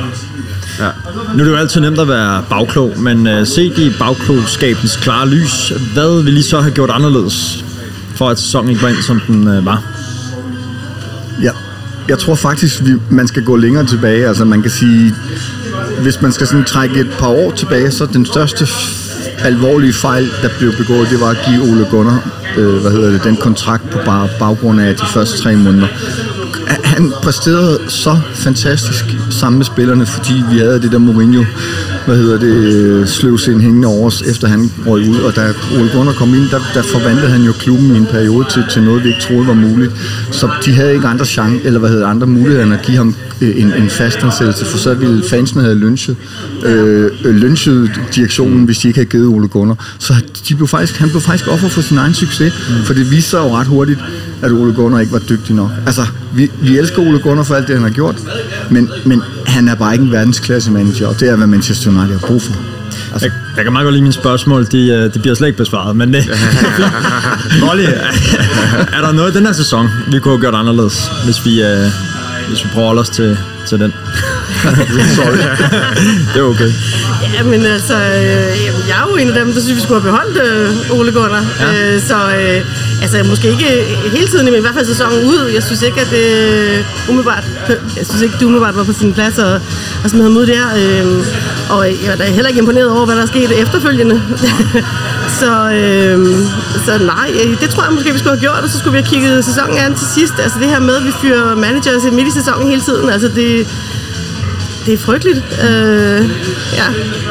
Ja. 0.80 0.90
Nu 1.34 1.40
er 1.40 1.44
det 1.44 1.52
jo 1.52 1.56
altid 1.58 1.82
nemt 1.82 2.00
at 2.00 2.08
være 2.08 2.44
bagklog, 2.50 2.94
men 3.00 3.28
uh, 3.28 3.48
set 3.48 3.78
i 3.78 3.92
bagklogskabens 4.00 4.98
klare 4.98 5.30
lys, 5.30 5.74
hvad 5.94 6.24
ville 6.24 6.40
I 6.40 6.44
så 6.44 6.62
have 6.62 6.74
gjort 6.74 6.90
anderledes, 6.90 7.66
for 8.16 8.30
at 8.30 8.40
sæsonen 8.40 8.70
ikke 8.70 8.82
var 8.82 8.90
ind, 8.90 9.02
som 9.02 9.20
den 9.28 9.58
uh, 9.58 9.66
var? 9.66 9.84
Ja, 11.42 11.52
jeg 12.08 12.20
tror 12.20 12.36
faktisk, 12.36 12.86
vi, 12.86 12.92
man 13.10 13.28
skal 13.28 13.44
gå 13.44 13.56
længere 13.56 13.86
tilbage. 13.86 14.28
Altså 14.28 14.46
man 14.46 14.62
kan 14.62 14.72
sige, 14.72 15.16
hvis 16.02 16.22
man 16.22 16.32
skal 16.32 16.48
sådan 16.48 16.66
trække 16.66 17.00
et 17.00 17.12
par 17.20 17.28
år 17.28 17.52
tilbage, 17.52 17.92
så 17.92 18.06
den 18.06 18.26
største 18.26 18.68
alvorlige 19.40 19.94
fejl, 19.94 20.30
der 20.42 20.50
blev 20.60 20.72
begået, 20.78 21.10
det 21.10 21.20
var 21.22 21.30
at 21.30 21.38
give 21.48 21.62
Ole 21.62 21.88
Gunnar, 21.92 22.20
øh, 22.58 22.82
hvad 22.82 22.92
hedder 22.92 23.12
det, 23.12 23.24
den 23.24 23.38
kontrakt 23.38 23.90
på 23.90 24.00
bare 24.06 24.30
baggrund 24.40 24.82
af 24.82 24.96
de 24.96 25.06
første 25.06 25.38
tre 25.38 25.56
måneder. 25.56 25.88
Han 26.68 27.14
præsterede 27.24 27.80
så 27.88 28.20
fantastisk 28.34 29.06
sammen 29.30 29.58
med 29.58 29.66
spillerne, 29.66 30.06
fordi 30.06 30.34
vi 30.52 30.58
havde 30.58 30.82
det 30.82 30.92
der 30.92 30.98
Mourinho, 30.98 31.44
hvad 32.06 32.18
hedder 32.18 32.40
det, 32.40 33.10
sløvsind 33.10 33.62
hængende 33.62 33.88
over 33.88 34.08
os, 34.08 34.22
efter 34.22 34.48
han 34.48 34.72
røg 34.88 35.10
ud, 35.10 35.20
og 35.20 35.36
da 35.36 35.54
Ole 35.80 35.90
Gunnar 35.94 36.14
kom 36.14 36.34
ind, 36.34 36.50
der, 36.50 36.60
der 36.74 36.82
forvandlede 36.82 37.30
han 37.30 37.42
jo 37.42 37.52
klubben 37.52 37.96
i 37.96 37.98
en 37.98 38.06
periode 38.06 38.46
til, 38.50 38.64
til 38.72 38.84
noget, 38.84 39.04
vi 39.04 39.08
ikke 39.08 39.22
troede 39.22 39.48
var 39.48 39.54
muligt. 39.54 39.92
Så 40.32 40.50
de 40.66 40.74
havde 40.74 40.94
ikke 40.94 41.08
andre 41.08 41.26
chance, 41.26 41.66
eller 41.66 41.80
hvad 41.80 41.90
hedder 41.90 42.08
andre 42.08 42.28
muligheder, 42.28 42.64
end 42.64 42.74
at 42.74 42.82
give 42.82 42.98
ham 42.98 43.16
øh, 43.42 43.62
en, 43.62 43.74
en 43.74 43.90
fast 43.90 44.18
ansættelse, 44.18 44.66
for 44.66 44.78
så 44.78 44.94
ville 44.94 45.24
fansene 45.30 45.62
have 45.64 45.76
lynchet, 45.76 46.16
øh, 46.66 47.12
øh, 47.26 47.36
lynchet 47.36 47.92
direktionen, 48.16 48.66
hvis 48.66 48.78
de 48.78 48.88
ikke 48.88 48.98
havde 48.98 49.10
givet 49.10 49.28
Ole 49.28 49.48
Gunnar. 49.48 49.96
Så 50.00 50.14
de 50.50 50.56
blev 50.56 50.68
faktisk, 50.68 51.00
han 51.00 51.10
blev 51.10 51.22
faktisk 51.22 51.50
offer 51.50 51.70
for 51.70 51.82
sin 51.82 51.98
egen 51.98 52.14
succes, 52.14 52.54
mm. 52.70 52.86
for 52.86 52.94
det 52.94 53.12
viste 53.12 53.30
sig 53.30 53.38
jo 53.38 53.58
ret 53.58 53.68
hurtigt, 53.68 54.00
at 54.46 54.52
Ole 54.52 54.74
Gunnar 54.74 55.00
ikke 55.00 55.12
var 55.12 55.20
dygtig 55.20 55.56
nok. 55.56 55.70
Altså, 55.86 56.02
vi, 56.34 56.52
vi 56.62 56.78
elsker 56.78 57.02
Ole 57.02 57.20
Gunnar 57.20 57.44
for 57.44 57.56
alt 57.56 57.68
det, 57.68 57.76
han 57.76 57.84
har 57.84 57.90
gjort, 57.90 58.16
men, 58.70 58.90
men 59.06 59.22
han 59.48 59.68
er 59.68 59.76
bare 59.76 59.94
ikke 59.94 60.06
en 60.06 60.12
verdensklasse 60.12 60.72
manager, 60.72 61.08
og 61.08 61.20
det 61.20 61.30
er, 61.30 61.36
hvad 61.36 61.48
Manchester 61.48 61.90
United 61.92 62.20
har 62.20 62.28
brug 62.28 62.42
for. 62.42 62.54
Altså, 63.14 63.28
Jeg, 63.28 63.32
jeg 63.56 63.64
kan 63.64 63.74
meget 63.74 63.86
godt 63.86 63.94
lide 63.94 64.02
mine 64.02 64.14
spørgsmål, 64.14 64.68
de, 64.72 64.88
øh, 64.88 65.14
de 65.14 65.20
bliver 65.20 65.36
slet 65.36 65.48
ikke 65.48 65.58
besvaret, 65.58 65.96
men 65.96 66.14
det 66.14 66.24
Molly, 67.62 67.84
er 68.94 69.02
der 69.02 69.12
noget 69.12 69.32
i 69.34 69.38
den 69.38 69.46
her 69.46 69.54
sæson, 69.54 69.88
vi 70.12 70.20
kunne 70.20 70.34
have 70.34 70.42
gjort 70.42 70.56
anderledes, 70.56 71.12
hvis 71.26 71.46
vi, 71.46 71.62
øh, 71.64 71.88
hvis 72.48 72.64
vi 72.64 72.70
prøver 72.74 72.86
at 72.86 72.90
holde 72.90 73.02
os 73.02 73.10
til, 73.10 73.38
til 73.68 73.80
den? 73.80 73.94
Sorry. 75.18 75.38
det 76.34 76.40
er 76.40 76.48
okay. 76.54 76.72
Ja, 77.34 77.44
men 77.44 77.66
altså, 77.66 77.94
øh, 77.94 78.88
jeg 78.90 78.96
er 79.02 79.08
jo 79.10 79.16
en 79.16 79.28
af 79.28 79.36
dem, 79.36 79.54
der 79.54 79.62
synes, 79.62 79.76
vi 79.76 79.82
skulle 79.82 80.02
have 80.02 80.12
beholdt 80.12 80.38
øh, 80.48 81.00
Ole 81.00 81.12
Gunnar. 81.12 81.46
Ja. 81.60 81.96
Øh, 81.96 82.02
så 82.02 82.16
øh, 82.16 82.62
altså, 83.02 83.24
måske 83.30 83.48
ikke 83.50 83.70
hele 84.16 84.28
tiden, 84.28 84.46
men 84.46 84.56
i 84.56 84.62
hvert 84.62 84.74
fald 84.74 84.86
sæsonen 84.86 85.26
ud. 85.26 85.52
Jeg 85.54 85.64
synes 85.64 85.82
ikke, 85.82 86.02
at 86.02 86.10
det 86.10 86.26
øh, 86.26 87.10
umiddelbart, 87.10 87.44
jeg 87.98 88.06
synes 88.06 88.22
ikke, 88.22 88.36
det 88.40 88.46
umiddelbart 88.46 88.76
var 88.76 88.84
på 88.84 88.94
sin 88.94 89.14
plads 89.14 89.40
at, 89.40 89.62
at 90.04 90.10
smide 90.12 90.24
ham 90.24 90.38
ud 90.38 90.46
der. 90.46 90.66
Øh, 90.82 91.06
og 91.70 91.88
jeg 91.88 92.12
er 92.12 92.16
da 92.16 92.24
heller 92.24 92.50
ikke 92.50 92.60
imponeret 92.60 92.90
over, 92.90 93.06
hvad 93.06 93.16
der 93.16 93.22
er 93.22 93.26
sket 93.26 93.62
efterfølgende. 93.62 94.22
så, 95.42 95.72
øh, 95.80 96.18
så 96.86 96.94
nej, 97.14 97.30
øh, 97.42 97.62
det 97.62 97.70
tror 97.70 97.84
jeg 97.84 97.94
måske, 97.94 98.12
vi 98.14 98.20
skulle 98.20 98.36
have 98.38 98.46
gjort, 98.48 98.64
og 98.64 98.70
så 98.70 98.78
skulle 98.80 98.98
vi 98.98 99.02
have 99.04 99.10
kigget 99.14 99.46
sæsonen 99.46 99.78
an 99.78 99.96
til 99.96 100.08
sidst. 100.08 100.34
Altså 100.40 100.60
det 100.60 100.68
her 100.68 100.80
med, 100.80 100.96
at 100.96 101.06
vi 101.06 101.12
fyrer 101.22 101.56
managers 101.56 102.04
midt 102.12 102.28
i 102.28 102.32
sæsonen 102.32 102.68
hele 102.70 102.82
tiden, 102.82 103.10
altså 103.10 103.28
det, 103.28 103.68
det 104.86 104.94
er 104.94 104.98
frygteligt. 104.98 105.38
Øh, 105.38 106.22
ja. 106.80 106.88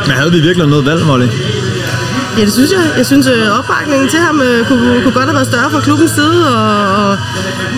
Men 0.07 0.13
havde 0.19 0.33
vi 0.33 0.41
virkelig 0.41 0.67
noget 0.67 0.87
valg, 0.87 1.07
Molly? 1.07 1.27
Ja, 2.39 2.45
det 2.45 2.53
synes 2.53 2.71
jeg. 2.73 2.85
Jeg 2.97 3.07
synes, 3.07 3.27
øh, 3.27 3.59
opbakningen 3.59 4.09
til 4.09 4.19
ham 4.19 4.41
øh, 4.41 4.67
kunne, 4.67 5.03
kunne 5.03 5.13
godt 5.13 5.25
have 5.25 5.35
været 5.35 5.47
større 5.47 5.71
fra 5.71 5.81
klubbens 5.81 6.11
side, 6.11 6.39
og, 6.57 6.97
og, 6.97 7.19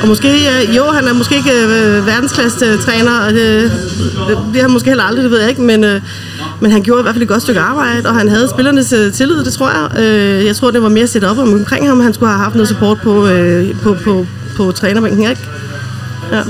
og 0.02 0.08
måske, 0.08 0.28
øh, 0.28 0.76
jo, 0.76 0.84
han 0.84 1.08
er 1.08 1.12
måske 1.12 1.36
ikke 1.36 1.52
øh, 1.52 2.06
verdensklasse 2.06 2.78
træner, 2.78 3.20
og 3.20 3.32
det, 3.32 3.72
det, 4.28 4.38
det 4.52 4.56
har 4.56 4.62
han 4.62 4.70
måske 4.70 4.88
heller 4.88 5.04
aldrig, 5.04 5.22
det 5.24 5.30
ved 5.30 5.40
jeg 5.40 5.48
ikke, 5.48 5.62
men, 5.62 5.84
øh, 5.84 6.00
men 6.60 6.70
han 6.70 6.82
gjorde 6.82 7.00
i 7.00 7.02
hvert 7.02 7.14
fald 7.14 7.22
et 7.22 7.28
godt 7.28 7.42
stykke 7.42 7.60
arbejde, 7.60 8.08
og 8.08 8.14
han 8.14 8.28
havde 8.28 8.48
spillernes 8.48 8.92
øh, 8.92 9.12
tillid, 9.12 9.44
det 9.44 9.52
tror 9.52 9.70
jeg. 9.70 10.04
Øh, 10.04 10.46
jeg 10.46 10.56
tror, 10.56 10.70
det 10.70 10.82
var 10.82 10.88
mere 10.88 11.06
set 11.06 11.24
op 11.24 11.38
omkring 11.38 11.88
ham, 11.88 12.00
han 12.00 12.14
skulle 12.14 12.30
have 12.30 12.42
haft 12.42 12.54
noget 12.54 12.68
support 12.68 12.98
på, 13.02 13.26
øh, 13.26 13.80
på, 13.82 13.96
på, 14.04 14.26
på 14.56 14.72
trænerbænken, 14.72 15.30
ikke? 15.30 15.42
Ja. 16.32 16.42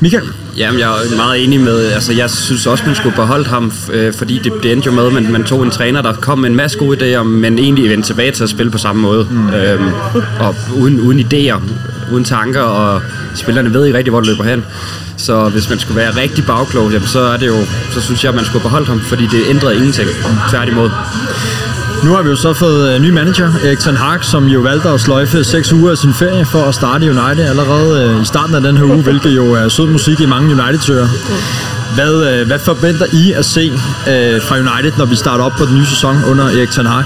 Michael? 0.00 0.24
Jamen, 0.56 0.80
jeg 0.80 0.88
er 0.88 1.16
meget 1.16 1.44
enig 1.44 1.60
med, 1.60 1.86
altså 1.86 2.12
jeg 2.12 2.30
synes 2.30 2.66
også, 2.66 2.84
man 2.86 2.94
skulle 2.94 3.16
beholde 3.16 3.44
ham, 3.44 3.72
øh, 3.92 4.12
fordi 4.12 4.40
det, 4.44 4.52
det 4.62 4.72
endte 4.72 4.86
jo 4.86 4.92
med, 4.92 5.06
at 5.06 5.12
man, 5.12 5.32
man 5.32 5.44
tog 5.44 5.62
en 5.62 5.70
træner, 5.70 6.02
der 6.02 6.12
kom 6.12 6.38
med 6.38 6.50
en 6.50 6.56
masse 6.56 6.78
gode 6.78 7.16
idéer, 7.16 7.22
men 7.22 7.58
egentlig 7.58 7.90
vendte 7.90 8.08
tilbage 8.08 8.30
til 8.30 8.42
at 8.42 8.48
spille 8.48 8.72
på 8.72 8.78
samme 8.78 9.02
måde. 9.02 9.26
Mm. 9.30 9.48
Øhm, 9.48 9.92
og 10.40 10.54
uden, 10.76 11.00
uden 11.00 11.20
idéer, 11.20 11.60
uden 12.12 12.24
tanker, 12.24 12.60
og 12.60 13.02
spillerne 13.34 13.74
ved 13.74 13.84
ikke 13.84 13.98
rigtig, 13.98 14.10
hvor 14.10 14.20
det 14.20 14.28
løber 14.28 14.44
hen. 14.44 14.64
Så 15.16 15.48
hvis 15.48 15.68
man 15.70 15.78
skulle 15.78 15.96
være 15.96 16.16
rigtig 16.16 16.46
bagklog, 16.46 16.92
jamen, 16.92 17.08
så 17.08 17.20
er 17.20 17.36
det 17.36 17.46
jo, 17.46 17.56
så 17.90 18.00
synes 18.00 18.24
jeg, 18.24 18.28
at 18.28 18.34
man 18.34 18.44
skulle 18.44 18.62
beholde 18.62 18.86
ham, 18.86 19.00
fordi 19.00 19.26
det 19.26 19.42
ændrede 19.48 19.76
ingenting. 19.76 20.08
Tværtimod. 20.50 20.90
Nu 22.04 22.14
har 22.14 22.22
vi 22.22 22.28
jo 22.28 22.36
så 22.36 22.52
fået 22.52 22.96
en 22.96 23.02
ny 23.02 23.10
manager, 23.10 23.52
Erik 23.64 23.78
Ten 23.78 23.96
Hag, 23.96 24.24
som 24.24 24.46
jo 24.46 24.60
valgte 24.60 24.88
at 24.88 25.00
sløjfe 25.00 25.44
6 25.44 25.72
uger 25.72 25.90
af 25.90 25.98
sin 25.98 26.14
ferie 26.14 26.44
for 26.44 26.62
at 26.62 26.74
starte 26.74 27.04
United 27.06 27.44
allerede 27.44 28.04
øh, 28.04 28.22
i 28.22 28.24
starten 28.24 28.54
af 28.54 28.60
den 28.60 28.76
her 28.76 28.84
uge, 28.84 29.02
hvilket 29.02 29.36
jo 29.36 29.52
er 29.52 29.68
sød 29.68 29.86
musik 29.86 30.20
i 30.20 30.26
mange 30.26 30.62
United-tører. 30.62 31.08
Hvad, 31.94 32.14
øh, 32.32 32.46
hvad 32.46 32.58
forventer 32.58 33.06
I 33.12 33.32
at 33.32 33.44
se 33.44 33.72
fra 34.48 34.56
United, 34.56 34.92
når 34.98 35.04
vi 35.04 35.16
starter 35.16 35.44
op 35.44 35.52
på 35.58 35.64
den 35.64 35.74
nye 35.74 35.86
sæson 35.86 36.16
under 36.30 36.44
Erik 36.44 36.70
Ten 36.70 36.86
Hag? 36.86 37.04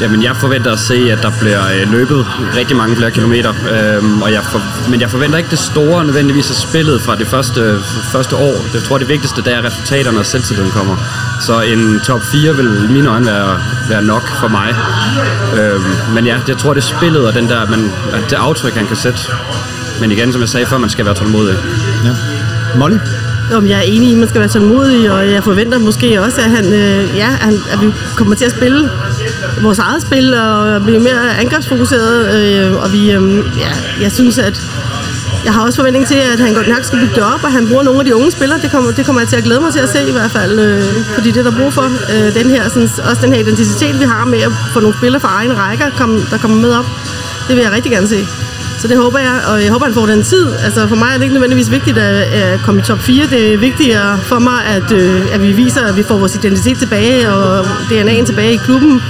Jamen, 0.00 0.22
jeg 0.22 0.36
forventer 0.36 0.72
at 0.72 0.78
se, 0.78 1.12
at 1.12 1.18
der 1.22 1.32
bliver 1.40 1.62
øh, 1.74 1.92
løbet 1.92 2.26
rigtig 2.56 2.76
mange 2.76 2.96
flere 2.96 3.10
kilometer. 3.10 3.52
Øhm, 3.74 4.22
og 4.22 4.32
jeg 4.32 4.42
for, 4.44 4.90
men 4.90 5.00
jeg 5.00 5.10
forventer 5.10 5.38
ikke 5.38 5.50
det 5.50 5.58
store 5.58 6.04
nødvendigvis 6.04 6.50
af 6.50 6.56
spillet 6.56 7.00
fra 7.00 7.16
det 7.16 7.26
første, 7.26 7.78
første 8.12 8.36
år. 8.36 8.54
Jeg 8.74 8.82
tror, 8.82 8.98
det 8.98 9.08
vigtigste 9.08 9.42
det 9.42 9.52
er 9.54 9.64
resultaterne 9.64 10.18
og 10.18 10.26
selvtilliden 10.26 10.70
kommer. 10.70 10.96
Så 11.40 11.60
en 11.60 12.00
top 12.04 12.20
4 12.32 12.56
vil 12.56 12.88
i 12.90 12.92
mine 12.92 13.08
øjne 13.10 13.26
være, 13.26 13.60
være 13.88 14.02
nok 14.02 14.28
for 14.40 14.48
mig. 14.48 14.74
Øhm, 15.60 16.14
men 16.14 16.26
ja, 16.26 16.36
jeg 16.48 16.58
tror, 16.58 16.74
det 16.74 16.80
er 16.80 16.96
spillet 16.98 17.26
og 17.26 17.34
den 17.34 17.48
der, 17.48 17.70
man, 17.70 17.92
at 18.12 18.30
det 18.30 18.36
aftryk, 18.36 18.72
han 18.72 18.86
kan 18.86 18.96
sætte. 18.96 19.18
Men 20.00 20.12
igen, 20.12 20.32
som 20.32 20.40
jeg 20.40 20.48
sagde 20.48 20.66
før, 20.66 20.78
man 20.78 20.90
skal 20.90 21.04
være 21.04 21.14
tålmodig. 21.14 21.56
Ja. 22.04 22.10
Molly? 22.78 22.96
Om 23.54 23.66
jeg 23.66 23.78
er 23.78 23.82
enig 23.82 24.08
i, 24.08 24.12
at 24.12 24.18
man 24.18 24.28
skal 24.28 24.40
være 24.40 24.48
tålmodig, 24.48 25.12
og 25.12 25.30
jeg 25.30 25.44
forventer 25.44 25.78
måske 25.78 26.22
også, 26.22 26.40
at, 26.40 26.50
han, 26.50 26.64
øh, 26.72 27.16
ja, 27.16 27.26
han, 27.26 27.54
at 27.72 27.80
vi 27.80 27.92
kommer 28.16 28.34
til 28.34 28.44
at 28.44 28.52
spille 28.52 28.90
vores 29.62 29.78
eget 29.78 30.02
spil 30.02 30.34
og 30.34 30.82
blive 30.82 31.00
mere 31.00 31.38
angrebsfokuseret. 31.38 32.16
Øh, 32.36 32.82
og 32.82 32.92
vi, 32.92 33.10
øh, 33.12 33.22
ja, 33.58 33.72
jeg 34.02 34.12
synes, 34.12 34.38
at 34.38 34.62
jeg 35.44 35.52
har 35.52 35.62
også 35.66 35.76
forventning 35.76 36.06
til, 36.06 36.20
at 36.32 36.40
han 36.40 36.54
godt 36.54 36.68
nok 36.68 36.84
skal 36.84 36.98
bygge 36.98 37.14
det 37.14 37.22
op, 37.22 37.44
og 37.44 37.52
han 37.52 37.68
bruger 37.68 37.82
nogle 37.82 38.00
af 38.00 38.04
de 38.04 38.16
unge 38.16 38.30
spillere. 38.30 38.60
Det 38.60 38.70
kommer, 38.70 38.90
det 38.92 39.06
kommer 39.06 39.20
jeg 39.20 39.28
til 39.28 39.36
at 39.36 39.44
glæde 39.44 39.60
mig 39.60 39.72
til 39.72 39.80
at 39.80 39.88
se 39.88 40.08
i 40.08 40.12
hvert 40.12 40.30
fald, 40.30 40.58
øh, 40.58 40.82
fordi 41.14 41.30
det 41.30 41.46
er 41.46 41.50
der 41.50 41.58
brug 41.58 41.72
for. 41.72 41.86
Øh, 42.14 42.34
den 42.34 42.50
her, 42.50 42.68
sådan, 42.68 42.88
også 43.10 43.20
den 43.22 43.32
her 43.32 43.40
identitet, 43.40 44.00
vi 44.00 44.04
har 44.04 44.24
med 44.24 44.40
at 44.40 44.52
få 44.72 44.80
nogle 44.80 44.96
spillere 44.96 45.20
fra 45.20 45.28
egen 45.28 45.56
rækker, 45.56 45.90
kom, 45.96 46.22
der 46.30 46.38
kommer 46.38 46.56
med 46.56 46.72
op. 46.72 46.86
Det 47.48 47.56
vil 47.56 47.62
jeg 47.62 47.72
rigtig 47.72 47.92
gerne 47.92 48.08
se. 48.08 48.26
Så 48.80 48.88
det 48.88 48.96
håber 48.96 49.18
jeg, 49.18 49.40
og 49.48 49.62
jeg 49.62 49.72
håber, 49.72 49.84
han 49.84 49.94
får 49.94 50.06
den 50.06 50.22
tid. 50.22 50.46
Altså 50.64 50.88
for 50.88 50.96
mig 50.96 51.08
er 51.08 51.14
det 51.14 51.22
ikke 51.22 51.34
nødvendigvis 51.34 51.70
vigtigt 51.70 51.98
at, 51.98 52.14
at 52.14 52.60
komme 52.60 52.80
i 52.80 52.84
top 52.84 52.98
4. 52.98 53.26
Det 53.26 53.54
er 53.54 53.58
vigtigere 53.58 54.18
for 54.18 54.38
mig, 54.38 54.64
at, 54.64 54.92
øh, 54.92 55.34
at 55.34 55.42
vi 55.42 55.52
viser, 55.52 55.84
at 55.86 55.96
vi 55.96 56.02
får 56.02 56.18
vores 56.18 56.34
identitet 56.34 56.78
tilbage 56.78 57.32
og 57.32 57.64
DNA'en 57.64 58.24
tilbage 58.24 58.52
i 58.52 58.56
klubben. 58.56 59.02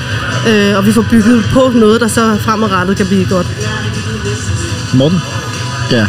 Øh, 0.48 0.76
og 0.76 0.86
vi 0.86 0.92
får 0.92 1.06
bygget 1.10 1.44
på 1.52 1.72
noget, 1.74 2.00
der 2.00 2.08
så 2.08 2.36
fremadrettet 2.40 2.96
kan 2.96 3.06
blive 3.06 3.26
godt. 3.28 3.46
Morten? 4.94 5.18
Ja, 5.90 6.06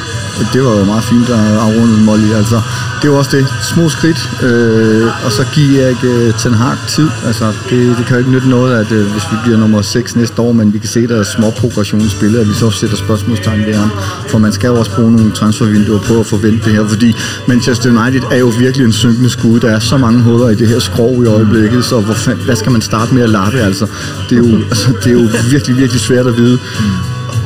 det 0.53 0.63
var 0.63 0.77
jo 0.79 0.83
meget 0.83 1.03
fint 1.03 1.29
at 1.29 1.39
afrunde 1.65 1.97
Molly. 2.05 2.33
Altså, 2.33 2.61
det 3.01 3.07
er 3.07 3.11
jo 3.13 3.17
også 3.17 3.37
det. 3.37 3.45
Små 3.61 3.89
skridt, 3.89 4.29
øh, 4.43 5.25
og 5.25 5.31
så 5.31 5.45
giver 5.53 5.81
jeg 5.81 5.89
ikke 5.89 6.07
øh, 6.07 6.33
Ten 6.33 6.53
Hag 6.53 6.77
tid. 6.87 7.09
Altså, 7.25 7.45
det, 7.69 7.97
det 7.97 8.05
kan 8.05 8.15
jo 8.15 8.17
ikke 8.17 8.31
nytte 8.31 8.49
noget, 8.49 8.77
at 8.81 8.91
øh, 8.91 9.11
hvis 9.11 9.23
vi 9.31 9.37
bliver 9.43 9.57
nummer 9.57 9.81
6 9.81 10.15
næste 10.15 10.41
år, 10.41 10.51
men 10.51 10.73
vi 10.73 10.79
kan 10.79 10.89
se, 10.89 10.99
at 10.99 11.09
der 11.09 11.19
er 11.19 11.23
små 11.23 11.49
progression 11.49 12.01
i 12.01 12.09
spillet, 12.09 12.39
at 12.39 12.47
vi 12.49 12.53
så 12.53 12.71
sætter 12.71 12.97
spørgsmålstegn 12.97 13.65
ved 13.65 13.73
ham. 13.73 13.91
For 14.27 14.37
man 14.37 14.53
skal 14.53 14.67
jo 14.67 14.79
også 14.79 14.91
bruge 14.95 15.11
nogle 15.11 15.31
transfervinduer 15.31 15.99
på 15.99 16.19
at 16.19 16.25
forvente 16.25 16.65
det 16.65 16.73
her, 16.73 16.87
fordi 16.87 17.15
Manchester 17.47 17.89
United 17.89 18.21
er 18.31 18.37
jo 18.37 18.51
virkelig 18.59 18.85
en 18.85 18.93
synkende 18.93 19.29
skud. 19.29 19.59
Der 19.59 19.71
er 19.71 19.79
så 19.79 19.97
mange 19.97 20.21
huller 20.21 20.49
i 20.49 20.55
det 20.55 20.67
her 20.67 20.79
skrov 20.79 21.23
i 21.23 21.27
øjeblikket, 21.27 21.85
så 21.85 21.99
hvor, 21.99 22.13
fanden, 22.13 22.45
hvad 22.45 22.55
skal 22.55 22.71
man 22.71 22.81
starte 22.81 23.13
med 23.13 23.23
at 23.23 23.29
lappe? 23.29 23.59
Altså, 23.59 23.87
det, 24.29 24.35
er 24.37 24.49
jo, 24.49 24.55
altså, 24.57 24.93
det 25.03 25.07
er 25.07 25.13
jo 25.21 25.27
virkelig, 25.51 25.77
virkelig 25.77 26.01
svært 26.01 26.27
at 26.27 26.37
vide. 26.37 26.59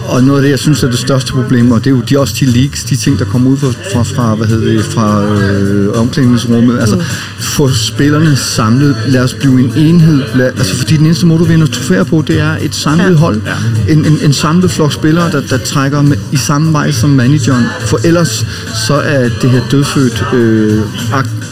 Og 0.07 0.23
noget 0.23 0.39
af 0.39 0.43
det, 0.43 0.49
jeg 0.49 0.59
synes 0.59 0.83
er 0.83 0.87
det 0.89 0.99
største 0.99 1.31
problem, 1.31 1.71
og 1.71 1.79
det 1.79 1.87
er 1.87 1.91
jo 1.91 2.01
de, 2.01 2.19
også 2.19 2.35
de 2.39 2.45
leaks, 2.45 2.83
de 2.83 2.95
ting, 2.95 3.19
der 3.19 3.25
kommer 3.25 3.49
ud 3.51 3.57
fra, 3.57 3.67
fra, 3.67 4.03
fra 4.03 4.35
hvad 4.35 4.47
hedder 4.47 4.71
det, 4.73 4.83
fra 4.85 5.25
øh, 5.25 5.99
omklædningsrummet. 5.99 6.79
Altså, 6.79 7.03
få 7.39 7.69
spillerne 7.73 8.35
samlet. 8.35 8.95
Lad 9.07 9.23
os 9.23 9.33
blive 9.33 9.59
en 9.59 9.73
enhed. 9.77 10.21
Lad, 10.35 10.45
altså, 10.47 10.75
fordi 10.75 10.97
den 10.97 11.05
eneste 11.05 11.25
måde, 11.25 11.39
du 11.39 11.43
vinder 11.45 11.67
trofæer 11.67 12.03
på, 12.03 12.23
det 12.27 12.39
er 12.39 12.57
et 12.61 12.75
samlet 12.75 13.05
Ja. 13.05 13.13
hold. 13.13 13.41
En, 13.89 14.05
en, 14.05 14.17
en 14.23 14.33
samlet 14.33 14.71
flok 14.71 14.93
spillere, 14.93 15.31
der, 15.31 15.41
der 15.49 15.57
trækker 15.57 16.01
med, 16.01 16.17
i 16.31 16.37
samme 16.37 16.73
vej 16.73 16.91
som 16.91 17.09
manageren. 17.09 17.63
For 17.81 17.99
ellers, 18.03 18.45
så 18.87 18.93
er 18.93 19.29
det 19.41 19.49
her 19.49 19.61
dødfødt 19.71 20.25
øh, 20.33 20.81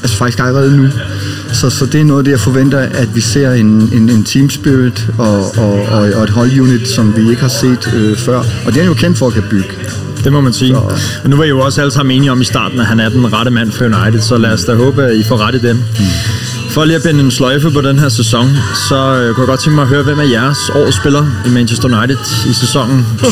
altså 0.03 0.17
faktisk 0.17 0.39
allerede 0.39 0.77
nu. 0.77 0.87
Så, 1.53 1.69
så 1.69 1.85
det 1.85 2.01
er 2.01 2.05
noget 2.05 2.19
af 2.19 2.23
det, 2.23 2.31
jeg 2.31 2.39
forventer, 2.39 2.79
at 2.79 3.15
vi 3.15 3.21
ser 3.21 3.51
en, 3.51 3.65
en, 3.93 4.09
en 4.09 4.23
team 4.23 4.49
spirit 4.49 5.07
og, 5.17 5.57
og, 5.57 5.73
og, 5.91 6.01
og 6.15 6.23
et 6.23 6.29
holdunit, 6.29 6.87
som 6.87 7.15
vi 7.17 7.29
ikke 7.29 7.41
har 7.41 7.47
set 7.47 7.93
øh, 7.95 8.17
før. 8.17 8.37
Og 8.65 8.73
det 8.73 8.81
er 8.81 8.85
jo 8.85 8.93
kendt 8.93 9.17
for 9.17 9.27
at 9.27 9.33
kan 9.33 9.43
bygge. 9.49 9.69
Det 10.23 10.31
må 10.31 10.41
man 10.41 10.53
sige. 10.53 10.77
Og 11.23 11.29
nu 11.29 11.35
var 11.35 11.43
I 11.43 11.47
jo 11.47 11.59
også 11.59 11.81
alle 11.81 11.91
sammen 11.91 12.15
enige 12.15 12.31
om 12.31 12.41
i 12.41 12.45
starten, 12.45 12.79
at 12.79 12.85
han 12.85 12.99
er 12.99 13.09
den 13.09 13.33
rette 13.33 13.51
mand 13.51 13.71
for 13.71 13.85
United, 13.85 14.21
så 14.21 14.37
lad 14.37 14.51
os 14.51 14.63
da 14.63 14.73
håbe, 14.73 15.03
at 15.03 15.15
I 15.15 15.23
får 15.23 15.37
ret 15.37 15.55
i 15.55 15.59
dem. 15.59 15.77
For 16.73 16.85
lige 16.85 16.95
at 16.95 17.03
binde 17.03 17.19
en 17.19 17.31
sløjfe 17.31 17.71
på 17.71 17.81
den 17.81 17.99
her 17.99 18.09
sæson, 18.09 18.57
så 18.89 18.95
øh, 18.95 19.35
kunne 19.35 19.41
jeg 19.43 19.47
godt 19.47 19.59
tænke 19.59 19.75
mig 19.75 19.81
at 19.81 19.87
høre, 19.87 20.03
hvem 20.03 20.19
er 20.19 20.23
jeres 20.23 20.57
årets 20.75 20.97
spiller 20.97 21.25
i 21.45 21.49
Manchester 21.49 21.97
United 21.97 22.17
i 22.49 22.53
sæsonen 22.53 23.05
2021-2022? 23.21 23.27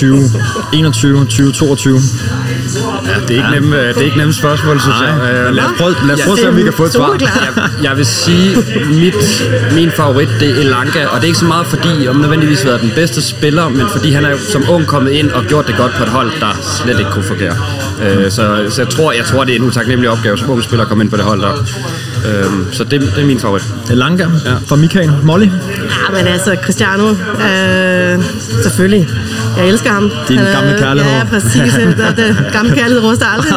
Ja, 3.07 3.19
det 3.27 3.37
er 3.37 3.47
ikke, 3.47 3.51
nemme, 3.51 3.77
det 3.77 3.97
er 3.97 4.01
ikke 4.01 4.17
nemme 4.17 4.33
spørgsmål, 4.33 4.79
synes 4.81 4.95
jeg. 5.01 5.15
Men 5.45 5.55
lad 5.55 5.63
os 5.63 5.71
Øh, 5.71 5.77
prøve, 5.77 5.95
lad 6.07 6.13
os 6.13 6.19
Ja, 6.19 6.25
prøve 6.25 6.37
at 6.37 6.39
se, 6.39 6.49
om 6.49 6.55
vi 6.57 6.63
kan 6.63 6.73
få 6.73 6.83
et 6.83 6.93
svar. 6.93 7.17
Jeg, 7.19 7.69
jeg 7.83 7.97
vil 7.97 8.05
sige, 8.05 8.57
mit, 8.89 9.43
min 9.75 9.91
favorit, 9.91 10.29
det 10.39 10.49
er 10.49 10.55
Elanga, 10.55 11.05
og 11.05 11.15
det 11.15 11.23
er 11.23 11.27
ikke 11.27 11.39
så 11.39 11.45
meget 11.45 11.67
fordi, 11.67 12.07
om 12.07 12.15
nødvendigvis 12.15 12.65
været 12.65 12.81
den 12.81 12.91
bedste 12.95 13.21
spiller, 13.21 13.69
men 13.69 13.85
fordi 13.91 14.11
han 14.11 14.25
er 14.25 14.35
som 14.51 14.63
ung 14.69 14.85
kommet 14.87 15.11
ind 15.11 15.31
og 15.31 15.43
gjort 15.43 15.67
det 15.67 15.75
godt 15.77 15.91
på 15.97 16.03
et 16.03 16.09
hold, 16.09 16.31
der 16.39 16.59
slet 16.83 16.99
ikke 16.99 17.11
kunne 17.11 17.23
fungere. 17.23 17.55
Øh, 18.03 18.31
så, 18.31 18.65
så 18.69 18.81
jeg, 18.81 18.89
tror, 18.89 19.11
jeg 19.11 19.25
tror, 19.25 19.43
det 19.43 19.51
er 19.55 19.59
en 19.59 19.65
utaknemmelig 19.65 20.09
opgave 20.09 20.37
som 20.37 20.49
ung 20.49 20.63
spiller 20.63 20.81
at 20.81 20.89
komme 20.89 21.03
ind 21.03 21.11
på 21.11 21.17
det 21.17 21.25
hold 21.25 21.41
der. 21.41 21.53
Øh, 22.27 22.45
så 22.71 22.83
det, 22.83 23.01
det 23.01 23.21
er 23.21 23.25
min 23.25 23.39
favorit. 23.39 23.63
Elanga 23.91 24.23
ja. 24.45 24.53
fra 24.67 24.75
Michael. 24.75 25.11
Molly? 25.23 25.45
Ja, 25.45 26.17
men 26.17 26.27
altså, 26.27 26.55
Cristiano, 26.63 27.09
øh, 27.09 28.23
selvfølgelig. 28.63 29.07
Jeg 29.57 29.67
elsker 29.67 29.89
ham. 29.89 30.11
Din 30.27 30.37
Han 30.37 30.47
er- 30.47 30.51
gamle 30.51 30.75
kærlighed. 30.79 31.11
Ja, 31.11 31.23
præcis. 31.23 31.73
Det, 31.97 32.13
det, 32.17 32.35
gamle 32.53 32.75
kærlighed 32.75 33.03
ruster 33.03 33.25
aldrig. 33.25 33.53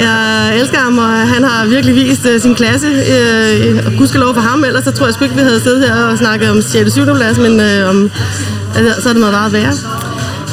Jeg 0.00 0.58
elsker 0.60 0.78
ham, 0.78 0.98
og 0.98 1.08
han 1.08 1.44
har 1.44 1.66
virkelig 1.66 1.94
vist 1.94 2.26
uh, 2.34 2.40
sin 2.40 2.54
klasse. 2.54 2.86
Uh, 2.86 3.86
og 3.86 3.92
gudskelov 3.98 4.34
for 4.34 4.40
ham, 4.40 4.64
ellers 4.64 4.84
så 4.84 4.90
tror 4.90 5.06
jeg 5.06 5.14
sgu 5.14 5.24
ikke, 5.24 5.36
vi 5.36 5.42
havde 5.42 5.60
siddet 5.60 5.88
her 5.88 5.94
og 5.94 6.18
snakket 6.18 6.50
om 6.50 6.62
6. 6.62 6.92
7. 6.92 7.04
plads, 7.16 7.38
men 7.38 7.60
uh, 7.60 7.90
om, 7.90 8.10
altså, 8.76 9.02
så 9.02 9.08
er 9.08 9.12
det 9.12 9.20
noget 9.20 9.34
meget 9.34 9.52
værre. 9.52 9.72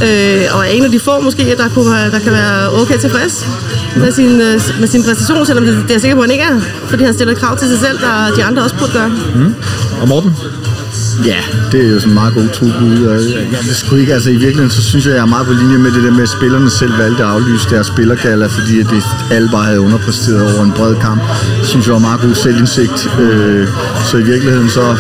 Øh, 0.04 0.42
og 0.56 0.60
er 0.60 0.70
en 0.70 0.84
af 0.84 0.92
de 0.92 1.00
få 1.00 1.22
måske, 1.22 1.56
der, 1.58 1.70
kunne, 1.70 2.12
der 2.12 2.20
kan 2.20 2.32
være 2.32 2.82
okay 2.82 2.98
tilfreds 2.98 3.48
med 3.96 4.12
sin, 4.12 4.42
øh, 4.42 4.62
med 4.80 4.88
sin 4.88 5.04
præstation, 5.04 5.46
selvom 5.46 5.66
det, 5.66 5.76
det 5.76 5.90
er 5.90 5.94
jeg 5.94 6.02
sikker 6.02 6.16
på, 6.16 6.22
at 6.22 6.30
han 6.30 6.32
ikke 6.32 6.44
er, 6.44 6.60
fordi 6.90 7.04
han 7.04 7.14
stiller 7.14 7.34
krav 7.34 7.58
til 7.58 7.68
sig 7.68 7.80
selv, 7.80 8.00
der 8.00 8.36
de 8.38 8.44
andre 8.44 8.64
også 8.64 8.76
burde 8.80 8.92
gøre. 8.92 9.10
Mm. 9.36 9.56
Og 10.02 10.08
Morten? 10.08 10.32
Ja, 11.26 11.42
det 11.72 11.86
er 11.86 11.90
jo 11.90 12.00
sådan 12.00 12.10
en 12.12 12.14
meget 12.14 12.34
god 12.34 12.48
trubud. 12.54 13.06
og 13.08 13.14
Jeg, 13.16 13.48
jeg 13.52 13.60
ved 13.68 13.74
sgu 13.74 13.96
ikke, 13.96 14.14
altså 14.14 14.30
i 14.30 14.36
virkeligheden, 14.46 14.72
så 14.72 14.82
synes 14.84 15.06
jeg, 15.06 15.14
jeg 15.14 15.22
er 15.22 15.26
meget 15.26 15.48
på 15.48 15.54
linje 15.54 15.78
med 15.78 15.92
det 15.92 16.04
der 16.04 16.12
med, 16.12 16.24
at 16.24 16.30
spillerne 16.30 16.70
selv 16.70 16.98
valgte 16.98 17.24
at 17.24 17.30
aflyse 17.30 17.70
deres 17.70 17.88
spillergala, 17.88 18.46
fordi 18.46 18.80
at 18.80 18.88
det, 18.90 19.04
alle 19.32 19.50
bare 19.52 19.64
havde 19.66 19.80
underpræsteret 19.80 20.56
over 20.56 20.64
en 20.64 20.72
bred 20.72 20.96
kamp. 20.96 21.22
Det 21.60 21.68
synes 21.68 21.86
jeg 21.86 21.94
var 21.94 22.00
meget 22.00 22.22
god 22.22 22.36
selvindsigt. 22.36 23.10
Øh, 23.20 23.68
så 24.12 24.18
i 24.18 24.24
virkeligheden 24.24 24.70
så, 24.70 24.96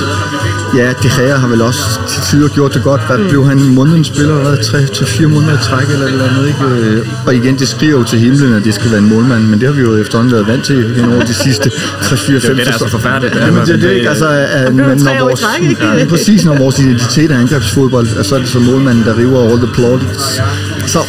ja, 0.77 0.87
De 1.03 1.09
Gea 1.17 1.35
har 1.37 1.47
vel 1.47 1.61
også 1.61 1.83
til 2.09 2.21
tider 2.21 2.47
gjort 2.49 2.73
det 2.73 2.83
godt. 2.83 3.01
Hvad 3.07 3.29
blev 3.29 3.45
han 3.47 3.59
månedens 3.63 4.07
spiller? 4.07 4.33
Hvad, 4.35 4.57
tre 4.63 4.85
til 4.85 5.05
fire 5.05 5.27
måneder 5.27 5.53
i 5.53 5.63
træk 5.63 5.87
eller 5.93 6.07
eller 6.07 6.25
andet, 6.29 6.47
ikke? 6.47 6.63
Øh, 6.89 7.07
Og 7.25 7.35
igen, 7.35 7.59
det 7.59 7.67
skriver 7.67 7.97
jo 7.99 8.03
til 8.03 8.19
himlen, 8.19 8.53
at 8.53 8.63
det 8.65 8.73
skal 8.73 8.91
være 8.91 8.99
en 8.99 9.09
målmand, 9.09 9.43
men 9.43 9.59
det 9.59 9.67
har 9.67 9.75
vi 9.75 9.81
jo 9.81 9.97
efterhånden 9.97 10.33
været 10.33 10.47
vant 10.47 10.63
til 10.63 11.05
over 11.13 11.23
de 11.25 11.33
sidste 11.33 11.71
3, 12.03 12.17
4, 12.17 12.39
5 12.39 12.55
det, 12.57 12.65
der 12.65 12.73
er 12.73 12.77
så 12.77 12.87
forfærdeligt. 12.89 13.35
Jamen, 13.35 13.61
det, 13.61 13.69
er 13.73 13.77
det, 13.77 13.91
ikke? 13.91 14.09
Altså, 14.09 14.27
at, 14.27 14.75
men 14.75 14.99
tre 14.99 15.13
når 15.19 15.25
vores, 15.25 15.39
træk, 15.39 15.69
ikke? 15.69 16.04
Ja, 16.05 16.09
præcis, 16.09 16.45
når 16.45 16.57
vores 16.57 16.79
identitet 16.79 17.31
er 17.31 17.39
angrebsfodbold, 17.39 18.17
og 18.17 18.25
så 18.25 18.35
er 18.35 18.39
det 18.39 18.49
så 18.49 18.59
målmanden, 18.59 19.03
der 19.03 19.17
river 19.17 19.49
all 19.49 19.57
the 19.57 19.73
plaudits. 19.73 20.41
Så, 20.87 20.99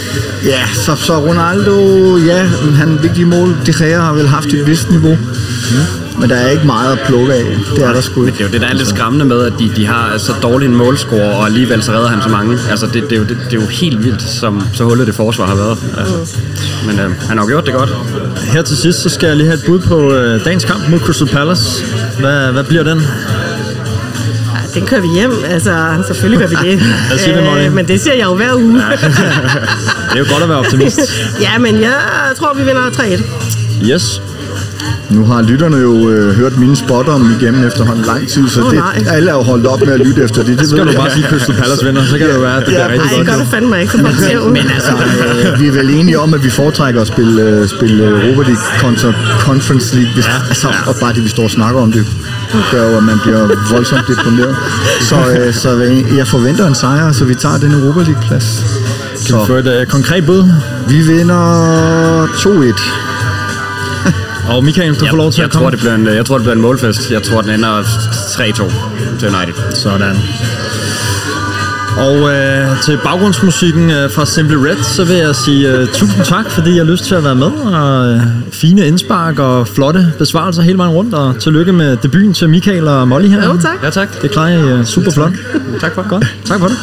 ja, 0.45 0.67
så, 0.75 0.95
så 0.97 1.19
Ronaldo, 1.19 2.17
ja, 2.17 2.43
han 2.75 2.89
er 2.89 3.03
vigtig 3.03 3.27
mål. 3.27 3.57
De 3.67 3.73
Gea 3.73 4.01
har 4.01 4.13
vel 4.13 4.27
haft 4.27 4.47
et 4.47 4.67
vist 4.67 4.91
niveau. 4.91 5.19
Men 6.21 6.31
der 6.31 6.37
er 6.37 6.51
ikke 6.51 6.67
meget 6.67 6.93
at 6.93 6.99
plukke 7.07 7.35
af. 7.35 7.45
Det 7.77 7.85
er 7.85 7.93
der 7.93 8.01
sgu 8.01 8.21
Men 8.21 8.29
ikke. 8.29 8.39
det 8.39 8.45
er 8.45 8.49
jo 8.49 8.53
det, 8.53 8.61
der 8.61 8.69
er 8.69 8.75
lidt 8.75 8.89
skræmmende 8.89 9.25
med, 9.25 9.43
at 9.43 9.53
de, 9.59 9.71
de 9.77 9.87
har 9.87 10.19
så 10.19 10.33
dårlig 10.43 10.67
en 10.67 10.77
målscore, 10.77 11.23
og 11.23 11.47
alligevel 11.47 11.83
så 11.83 11.93
redder 11.93 12.09
han 12.09 12.23
så 12.23 12.29
mange. 12.29 12.59
Altså, 12.71 12.87
det, 12.87 13.03
det, 13.03 13.13
er, 13.13 13.17
jo, 13.17 13.23
det, 13.23 13.39
det 13.51 13.57
er 13.57 13.61
jo 13.61 13.67
helt 13.67 14.05
vildt, 14.05 14.23
som 14.23 14.63
så 14.73 14.85
hullet 14.85 15.07
det 15.07 15.15
forsvar 15.15 15.47
har 15.47 15.55
været. 15.55 15.79
Altså. 15.99 16.39
Men 16.87 16.99
øh, 16.99 17.11
han 17.29 17.39
har 17.39 17.45
jo 17.45 17.49
gjort 17.49 17.67
det 17.67 17.75
godt. 17.75 17.91
Her 18.53 18.63
til 18.63 18.77
sidst, 18.77 19.03
så 19.03 19.09
skal 19.09 19.27
jeg 19.27 19.37
lige 19.37 19.47
have 19.47 19.59
et 19.59 19.65
bud 19.67 19.79
på 19.79 20.13
øh, 20.13 20.45
dagens 20.45 20.65
kamp 20.65 20.89
mod 20.91 20.99
Crystal 20.99 21.29
Palace. 21.29 21.85
Hvad, 22.21 22.53
hvad 22.53 22.65
bliver 22.65 22.83
den? 22.83 23.03
Den 24.77 24.87
kører 24.87 25.01
vi 25.01 25.09
hjem. 25.09 25.33
Altså, 25.49 26.03
selvfølgelig 26.07 26.39
gør 26.39 26.47
vi 26.63 26.71
det. 26.71 26.81
Hvad 27.09 27.19
siger 27.19 27.45
Molly? 27.45 27.67
Øh, 27.67 27.73
men 27.73 27.89
det 27.89 28.01
siger 28.01 28.15
jeg 28.15 28.25
jo 28.25 28.35
hver 28.35 28.55
uge. 28.55 28.75
Det 28.75 30.15
er 30.15 30.19
jo 30.19 30.27
godt 30.33 30.43
at 30.43 30.49
være 30.49 30.59
optimist. 30.59 31.01
ja, 31.47 31.59
men 31.59 31.81
jeg 31.81 31.95
tror, 32.37 32.55
vi 32.55 32.65
vinder 32.65 32.91
3-1. 32.91 33.23
Yes. 33.85 34.23
Nu 35.11 35.25
har 35.25 35.43
lytterne 35.43 35.77
jo 35.77 36.09
øh, 36.11 36.35
hørt 36.37 36.59
mine 36.59 36.77
spotter 36.77 37.13
om 37.13 37.31
igennem 37.41 37.67
efterhånden 37.67 38.05
lang 38.05 38.29
tid, 38.29 38.49
så 38.49 38.61
Åh, 38.63 38.71
det, 38.71 38.79
nej. 38.79 39.05
alle 39.17 39.31
er 39.31 39.35
jo 39.35 39.43
holdt 39.43 39.67
op 39.67 39.81
med 39.81 39.93
at 39.93 40.01
lytte 40.07 40.23
efter 40.23 40.43
det. 40.43 40.59
Det 40.59 40.69
Skal 40.69 40.79
ved 40.79 40.85
du 40.87 40.91
jeg. 40.91 41.01
bare 41.01 41.11
sige 41.11 41.27
Crystal 41.31 41.55
Palace 41.55 41.85
vinder, 41.85 42.05
så 42.05 42.19
kan 42.19 42.27
det 42.29 42.35
jo 42.35 42.41
være, 42.41 42.53
at 42.57 42.59
det 42.59 42.67
bliver 42.67 42.81
Ja, 42.81 42.89
rigtig 42.89 43.07
Nej, 43.07 43.17
godt. 43.17 43.27
det 43.27 43.35
gør 43.35 43.39
det 43.43 43.49
fandme 43.51 43.81
ikke, 43.81 43.93
så 43.93 43.99
ud. 44.47 44.51
Men 44.51 44.71
altså, 44.75 44.93
øh, 44.93 45.61
vi 45.61 45.67
er 45.69 45.73
vel 45.73 45.91
enige 45.91 46.19
om, 46.21 46.35
at 46.35 46.45
vi 46.45 46.51
foretrækker 46.51 47.01
at 47.01 47.07
spille, 47.07 47.43
øh, 47.43 47.69
spille 47.69 48.05
Europa 48.05 48.43
League 48.49 48.65
kontra 48.81 49.13
Conference 49.41 49.95
League. 49.97 50.13
Hvis, 50.15 50.27
ja, 50.27 50.33
altså, 50.49 50.69
Og 50.87 50.95
bare 51.01 51.13
det, 51.15 51.25
vi 51.25 51.29
står 51.29 51.43
og 51.45 51.51
snakker 51.51 51.81
om 51.81 51.93
det, 51.93 52.07
gør 52.73 52.91
jo, 52.91 52.97
at 52.97 53.03
man 53.03 53.19
bliver 53.23 53.49
voldsomt 53.73 54.03
deprimeret. 54.09 54.57
Så, 55.01 55.17
øh, 55.39 55.55
så 55.55 55.77
øh, 55.77 56.17
jeg 56.17 56.27
forventer 56.27 56.67
en 56.67 56.75
sejr, 56.75 57.13
så 57.13 57.25
vi 57.25 57.35
tager 57.35 57.59
den 57.59 57.73
Europa 57.73 58.01
League-plads. 58.01 58.65
Kan 59.27 59.35
vi 59.41 59.47
få 59.47 59.55
et 59.55 59.67
øh, 59.81 59.87
konkret 59.87 60.27
bud? 60.27 60.45
Vi 60.89 61.01
vinder 61.01 62.27
2-1. 62.27 63.16
Og 64.49 64.65
Michael, 64.65 64.95
du 65.01 65.07
får 65.07 65.17
lov 65.17 65.33
til 65.33 65.41
Jeg 65.41 65.45
at 65.47 65.53
komme. 65.53 65.65
tror, 65.65 65.71
det 65.71 65.79
bliver 65.79 65.95
en, 65.95 66.07
jeg 66.07 66.27
tror, 66.27 66.35
det 66.39 66.43
bliver 66.45 66.55
en 66.55 66.61
målfest. 66.63 67.11
Jeg 67.11 67.23
tror, 67.23 67.41
den 67.41 67.51
ender 67.51 67.83
3-2 67.83 69.19
til 69.19 69.29
United. 69.37 69.55
Sådan. 69.75 70.17
Og 71.99 72.33
øh, 72.33 72.83
til 72.83 72.99
baggrundsmusikken 73.05 73.91
øh, 73.91 74.11
fra 74.11 74.27
Simply 74.27 74.55
Red, 74.55 74.77
så 74.83 75.05
vil 75.05 75.17
jeg 75.17 75.37
sige 75.37 75.73
øh, 75.73 75.87
tusind 75.89 76.25
tak, 76.25 76.51
fordi 76.51 76.71
jeg 76.71 76.85
har 76.85 76.93
lyst 76.93 77.05
til 77.05 77.15
at 77.15 77.25
være 77.25 77.35
med. 77.35 77.47
Og 77.47 78.13
øh, 78.15 78.21
fine 78.53 78.87
indspark 78.87 79.39
og 79.39 79.69
flotte 79.69 80.13
besvarelser 80.19 80.63
hele 80.63 80.79
vejen 80.79 80.93
rundt. 80.93 81.15
Og 81.15 81.39
tillykke 81.41 81.73
med 81.73 81.97
debuten 81.97 82.33
til 82.35 82.49
Michael 82.51 82.89
og 82.89 83.09
Molly 83.09 83.29
her. 83.29 83.45
Jo, 83.45 83.59
tak. 83.61 83.83
Ja, 83.83 83.91
tak. 83.91 84.23
Det 84.23 84.31
klarer 84.31 84.49
I 84.49 84.79
øh, 84.79 84.85
super 84.85 85.11
flot. 85.11 85.33
Tak 85.81 85.95
for 85.95 86.03
det. 86.03 86.11
Godt. 86.11 86.27
Tak 86.45 86.61
for 86.61 86.67
det. 86.69 86.77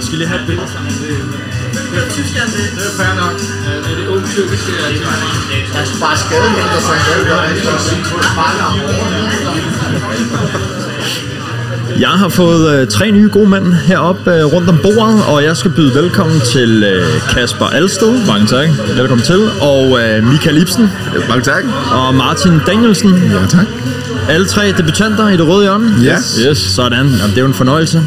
Skal 0.00 0.18
lige 0.18 0.28
have 0.28 0.40
et 0.40 0.46
billede 0.46 0.66
sammen? 0.68 1.49
Det 1.72 2.86
er 2.86 2.94
fair 2.96 3.14
nok. 3.22 3.36
Er 3.90 3.96
det 3.98 4.06
ung 4.08 4.22
tyrkiske? 4.34 4.72
Jeg 5.74 5.86
skal 5.86 6.00
bare 6.00 6.16
skade 6.18 6.48
mindre, 6.56 6.80
så 6.80 6.92
Jeg 12.00 12.08
har 12.08 12.28
fået 12.28 12.80
øh, 12.80 12.88
tre 12.88 13.10
nye 13.10 13.28
gode 13.32 13.48
mænd 13.48 13.72
heroppe 13.72 14.34
øh, 14.34 14.44
rundt 14.44 14.68
om 14.68 14.78
bordet, 14.82 15.24
og 15.28 15.44
jeg 15.44 15.56
skal 15.56 15.70
byde 15.70 15.94
velkommen 15.94 16.40
til 16.40 16.84
øh, 16.84 17.06
Kasper 17.28 17.66
Alsted. 17.66 18.26
Mange 18.26 18.46
tak. 18.46 18.68
Velkommen 18.96 19.24
til. 19.26 19.40
Og 19.60 20.00
øh, 20.00 20.24
Michael 20.24 20.62
Ibsen. 20.62 20.90
Mange 21.28 21.44
tak. 21.44 21.64
Og 21.92 22.14
Martin 22.14 22.60
Danielsen. 22.66 23.14
Ja, 23.32 23.46
tak. 23.46 23.66
Alle 24.28 24.46
tre 24.46 24.72
debutanter 24.78 25.28
i 25.28 25.36
det 25.36 25.48
røde 25.48 25.62
hjørne. 25.62 25.94
Ja. 26.02 26.16
Yes. 26.48 26.58
Sådan. 26.58 26.92
Jamen, 26.92 27.30
det 27.30 27.36
er 27.36 27.40
jo 27.40 27.46
en 27.46 27.54
fornøjelse. 27.54 28.02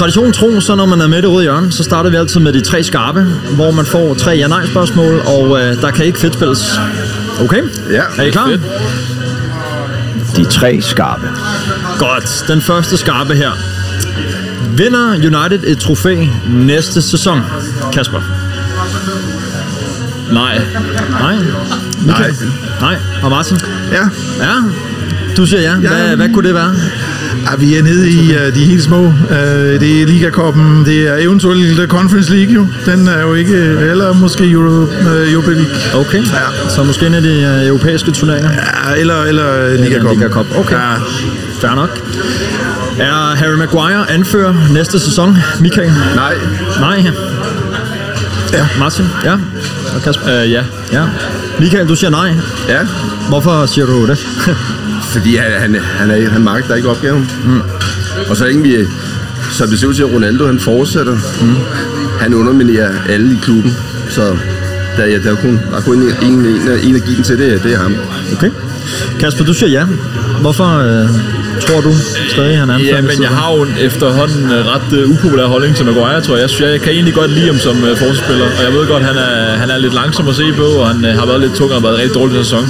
Tradition 0.00 0.32
tro, 0.32 0.60
så 0.60 0.74
når 0.74 0.86
man 0.86 1.00
er 1.00 1.06
med 1.08 1.18
i 1.18 1.20
det 1.20 1.30
røde 1.30 1.42
hjørne, 1.42 1.72
så 1.72 1.82
starter 1.84 2.10
vi 2.10 2.16
altid 2.16 2.40
med 2.40 2.52
de 2.52 2.60
tre 2.60 2.82
skarpe, 2.84 3.20
hvor 3.54 3.70
man 3.70 3.86
får 3.86 4.14
tre 4.14 4.30
ja-nej 4.30 4.66
spørgsmål, 4.66 5.20
og 5.26 5.60
øh, 5.60 5.80
der 5.80 5.90
kan 5.90 6.04
ikke 6.04 6.18
fedt 6.18 6.34
spilles. 6.34 6.80
Okay? 7.40 7.62
Ja. 7.90 8.02
Er 8.18 8.22
I 8.22 8.30
klar? 8.30 8.46
Fedt. 8.46 8.60
De 10.36 10.44
tre 10.44 10.78
skarpe. 10.80 11.28
Godt. 11.98 12.44
Den 12.48 12.60
første 12.60 12.96
skarpe 12.96 13.34
her. 13.34 13.50
Vinder 14.76 15.08
United 15.14 15.60
et 15.64 15.78
trofæ 15.78 16.16
næste 16.48 17.02
sæson? 17.02 17.40
Kasper? 17.92 18.20
Nej. 20.32 20.60
Nej. 21.10 21.34
Michael? 22.06 22.34
Nej. 22.80 22.96
Og 23.22 23.30
Martin? 23.30 23.58
Ja, 23.92 24.02
Ja. 24.44 24.54
Du 25.36 25.46
siger 25.46 25.60
ja. 25.62 25.74
Hvad, 25.74 25.90
Ja. 26.08 26.14
hvad 26.14 26.28
kunne 26.34 26.46
det 26.48 26.54
være? 26.54 26.74
Ja, 27.50 27.56
vi 27.58 27.76
er 27.76 27.82
nede 27.82 28.10
i 28.10 28.34
uh, 28.34 28.54
de 28.54 28.64
helt 28.64 28.82
små. 28.82 29.06
Uh, 29.06 29.12
det 29.80 30.02
er 30.02 30.06
Ligakoppen, 30.06 30.84
det 30.84 31.08
er 31.08 31.16
eventuelt 31.16 31.78
uh, 31.78 31.86
Conference 31.86 32.32
League 32.34 32.54
jo. 32.54 32.66
Den 32.86 33.08
er 33.08 33.20
jo 33.20 33.34
ikke, 33.34 33.56
eller 33.90 34.12
måske 34.12 34.50
Euro, 34.50 34.82
uh, 34.82 35.32
Europa 35.32 35.50
League. 35.50 35.74
Okay. 35.94 36.18
Ja. 36.18 36.68
Så 36.68 36.82
måske 36.82 37.06
en 37.06 37.14
af 37.14 37.22
de 37.22 37.60
øh, 37.60 37.66
europæiske 37.66 38.10
turneringer? 38.10 38.50
Ja, 38.50 39.00
eller, 39.00 39.22
eller 39.22 39.66
uh, 39.66 39.84
Ligakoppen. 39.84 40.18
Liga 40.18 40.28
Cup. 40.32 40.46
Okay. 40.56 40.76
Ja, 40.76 40.94
Fair 41.60 41.74
nok. 41.74 42.00
Er 42.98 43.36
Harry 43.36 43.54
Maguire 43.54 44.10
anfører 44.10 44.54
næste 44.72 44.98
sæson? 44.98 45.36
Michael? 45.60 45.92
Nej, 46.14 46.34
Nej. 46.80 47.04
Ja. 48.52 48.66
Martin? 48.78 49.04
Ja. 49.24 49.32
Og 49.94 50.02
Kasper? 50.04 50.42
Uh, 50.42 50.50
ja. 50.50 50.62
Ja. 50.92 51.04
Michael, 51.60 51.88
du 51.88 51.94
siger 51.96 52.10
nej. 52.10 52.34
ja, 52.68 52.78
Hvorfor 53.28 53.66
siger 53.66 53.86
du 53.86 54.06
det? 54.06 54.18
fordi 55.12 55.36
han, 55.36 55.52
han, 55.60 55.74
han, 55.74 56.10
er, 56.10 56.30
han 56.30 56.44
magter 56.44 56.74
ikke 56.74 56.88
opgaven. 56.88 57.30
Mm. 57.44 57.60
Og 58.30 58.36
så 58.36 58.46
længe 58.46 58.62
vi, 58.62 58.76
som 59.50 59.68
det 59.68 59.78
ser 59.80 59.86
ud 59.86 59.94
til, 59.94 60.02
at 60.02 60.12
Ronaldo 60.12 60.46
han 60.46 60.60
fortsætter, 60.60 61.14
mm. 61.14 61.54
han 62.20 62.34
underminerer 62.34 62.90
alle 63.08 63.32
i 63.32 63.38
klubben. 63.42 63.76
Så 64.08 64.36
der, 64.96 65.06
ja, 65.06 65.18
der 65.18 65.30
er 65.30 65.36
kun, 65.36 65.60
der 65.70 65.76
er 65.76 65.80
kun 65.80 66.02
en, 66.02 66.08
en, 66.22 66.46
en, 66.46 66.68
en 66.82 66.96
at 66.96 67.04
give 67.04 67.16
den 67.16 67.24
til, 67.24 67.38
det, 67.38 67.62
det 67.62 67.72
er 67.72 67.78
ham. 67.78 67.94
Okay. 68.36 68.50
Kasper, 69.20 69.44
du 69.44 69.54
siger 69.54 69.70
ja. 69.70 69.86
Hvorfor 70.40 70.78
øh, 70.78 71.08
tror 71.66 71.80
du 71.80 71.92
stadig, 72.34 72.58
han 72.58 72.70
anfører? 72.70 72.96
Ja, 72.96 73.00
men 73.00 73.22
jeg 73.26 73.32
har 73.40 73.48
jo 73.54 73.62
en 73.62 73.74
efterhånden 73.88 74.44
øh, 74.52 74.60
ret 74.72 74.90
uh, 74.98 75.10
upopulær 75.12 75.46
holdning 75.54 75.76
til 75.76 75.84
Maguire, 75.86 76.20
tror 76.20 76.34
jeg. 76.34 76.42
Jeg, 76.42 76.50
synes, 76.50 76.70
jeg 76.72 76.80
kan 76.80 76.92
egentlig 76.92 77.14
godt 77.14 77.30
lide 77.30 77.46
ham 77.46 77.58
som 77.58 77.76
uh, 77.82 77.88
forsvarsspiller, 77.88 78.46
og 78.58 78.62
jeg 78.66 78.72
ved 78.72 78.86
godt, 78.86 79.02
han 79.10 79.16
er, 79.16 79.56
han 79.62 79.70
er 79.70 79.78
lidt 79.78 79.94
langsom 79.94 80.28
at 80.28 80.34
se 80.34 80.52
på, 80.52 80.66
og 80.80 80.86
han 80.92 81.04
uh, 81.04 81.10
har 81.20 81.26
været 81.26 81.40
lidt 81.40 81.54
tung 81.54 81.70
og 81.70 81.76
har 81.76 81.82
været 81.86 81.94
en 81.94 82.00
rigtig 82.02 82.14
dårlig 82.20 82.36
sæson. 82.44 82.64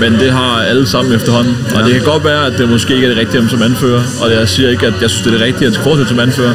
Men 0.00 0.12
det 0.20 0.30
har 0.32 0.52
alle 0.70 0.86
sammen 0.86 1.14
efterhånden. 1.14 1.56
Og 1.76 1.80
det 1.84 1.92
kan 1.92 2.02
godt 2.12 2.24
være, 2.24 2.46
at 2.46 2.54
det 2.58 2.68
måske 2.68 2.94
ikke 2.94 3.06
er 3.06 3.10
det 3.10 3.18
rigtige 3.18 3.40
ham 3.40 3.48
som 3.50 3.62
anfører, 3.62 4.02
og 4.22 4.30
jeg 4.30 4.48
siger 4.48 4.68
ikke, 4.70 4.86
at 4.86 4.94
jeg 5.00 5.10
synes, 5.10 5.22
det 5.24 5.32
er 5.32 5.36
det 5.38 5.46
rigtige, 5.46 5.66
at 5.66 5.68
han 5.68 5.74
skal 5.74 5.84
fortsætte 5.84 6.08
som 6.08 6.20
anfører. 6.20 6.54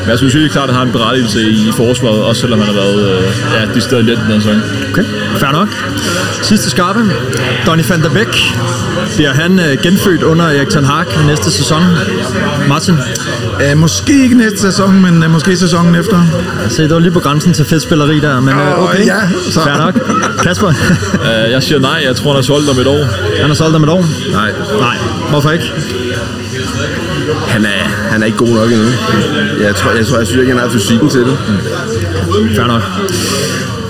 Men 0.00 0.08
jeg 0.10 0.18
synes 0.18 0.34
helt 0.34 0.52
klart, 0.52 0.68
at 0.68 0.74
han 0.74 0.78
har 0.78 0.86
en 0.86 0.92
berettigelse 0.92 1.40
i, 1.42 1.68
i 1.68 1.72
forsvaret, 1.76 2.22
også 2.22 2.40
selvom 2.40 2.58
han 2.60 2.68
har 2.68 2.74
været 2.74 3.18
uh, 3.18 3.24
ja, 3.54 3.74
de 3.74 3.80
steder 3.80 4.02
lidt 4.02 4.18
den 4.20 4.26
her 4.26 4.40
sæson. 4.40 4.62
Okay, 4.92 5.04
fair 5.36 5.52
nok. 5.52 5.68
Sidste 6.42 6.70
skarpe. 6.70 7.00
Donny 7.66 7.82
van 7.88 8.02
der 8.02 8.10
Beek. 8.10 8.54
Bliver 9.16 9.32
han 9.32 9.58
øh, 9.58 9.78
genfødt 9.82 10.22
under 10.22 10.44
Erik 10.44 10.68
Ten 10.68 10.84
Hag 10.84 11.04
næste 11.26 11.50
sæson? 11.50 11.82
Martin? 12.68 12.94
uh, 13.72 13.78
måske 13.78 14.22
ikke 14.22 14.36
næste 14.36 14.58
sæson, 14.60 15.02
men 15.02 15.24
uh, 15.24 15.30
måske 15.30 15.56
sæsonen 15.56 15.94
efter. 15.94 16.22
Se, 16.68 16.82
det 16.82 16.90
var 16.94 16.98
lige 16.98 17.10
på 17.10 17.20
grænsen 17.20 17.52
til 17.52 17.64
fedtspilleri 17.64 18.20
der, 18.20 18.40
men 18.40 18.54
øh, 18.54 18.82
okay. 18.84 19.06
ja, 19.06 19.20
så- 19.50 19.60
Fair 19.60 19.76
nok. 19.78 19.94
Kasper? 20.42 20.68
Uh, 21.14 21.50
jeg 21.50 21.62
siger 21.62 21.78
nej, 21.80 22.02
jeg 22.06 22.16
tror, 22.16 22.30
han 22.32 22.38
er 22.38 22.42
solgt 22.42 22.70
om 22.70 22.78
et 22.78 22.86
år. 22.86 23.04
han 23.40 23.46
har 23.48 23.54
solgt 23.54 23.74
dem 23.74 23.82
et 23.82 23.88
år? 23.88 24.04
Nej, 24.32 24.52
Nej. 24.80 24.96
Hvorfor 25.30 25.50
ikke? 25.50 25.72
Han 27.50 27.64
er, 27.64 27.82
han 28.10 28.22
er 28.22 28.26
ikke 28.26 28.38
god 28.38 28.48
nok 28.48 28.72
endnu. 28.72 28.86
Jeg 29.60 29.74
tror, 29.76 29.90
jeg, 29.90 30.06
tror, 30.06 30.18
jeg 30.18 30.26
synes 30.26 30.40
ikke, 30.40 30.52
han 30.52 30.60
har 30.60 30.68
fysikken 30.68 31.08
til 31.10 31.20
det. 31.20 31.38
Fair 32.56 32.66
nok. 32.66 32.82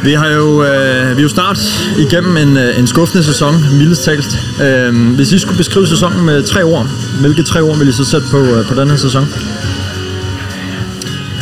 Vi 0.02 0.12
har 0.12 0.28
jo, 0.28 0.64
øh, 0.64 1.16
vi 1.16 1.20
er 1.20 1.22
jo 1.22 1.28
snart 1.28 1.58
igennem 1.98 2.36
en, 2.36 2.56
øh, 2.56 2.78
en 2.78 2.86
skuffende 2.86 3.24
sæson, 3.24 3.54
mildest 3.72 4.04
talt. 4.04 4.38
Øh, 4.62 5.14
hvis 5.14 5.32
I 5.32 5.38
skulle 5.38 5.56
beskrive 5.56 5.86
sæsonen 5.86 6.26
med 6.26 6.42
tre 6.42 6.62
ord, 6.62 6.86
hvilke 7.20 7.42
tre 7.42 7.61
ord 7.61 7.78
vil 7.78 7.88
I 7.88 7.92
så 7.92 8.04
sætte 8.04 8.26
på, 8.30 8.38
øh, 8.38 8.66
på 8.66 8.74
den 8.74 8.90
her 8.90 8.96
sæson? 8.96 9.28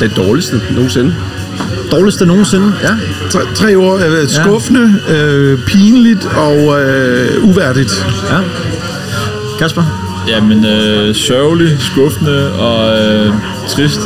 Det 0.00 0.16
dårligste 0.16 0.60
nogensinde. 0.70 1.14
Dårligste 1.90 2.26
nogensinde? 2.26 2.72
Ja. 2.82 2.96
Tre, 3.30 3.40
tre 3.54 3.76
ord. 3.76 4.00
Uh, 4.00 4.28
skuffende, 4.28 4.94
øh, 5.08 5.58
pinligt 5.66 6.28
og 6.36 6.80
øh, 6.82 7.44
uværdigt. 7.44 8.06
ja. 8.30 8.38
Kasper? 9.58 10.07
Jamen, 10.28 10.64
øh, 10.64 11.14
sørgelig, 11.14 11.76
skuffende 11.80 12.52
og 12.52 12.98
øh, 12.98 13.32
trist. 13.68 14.00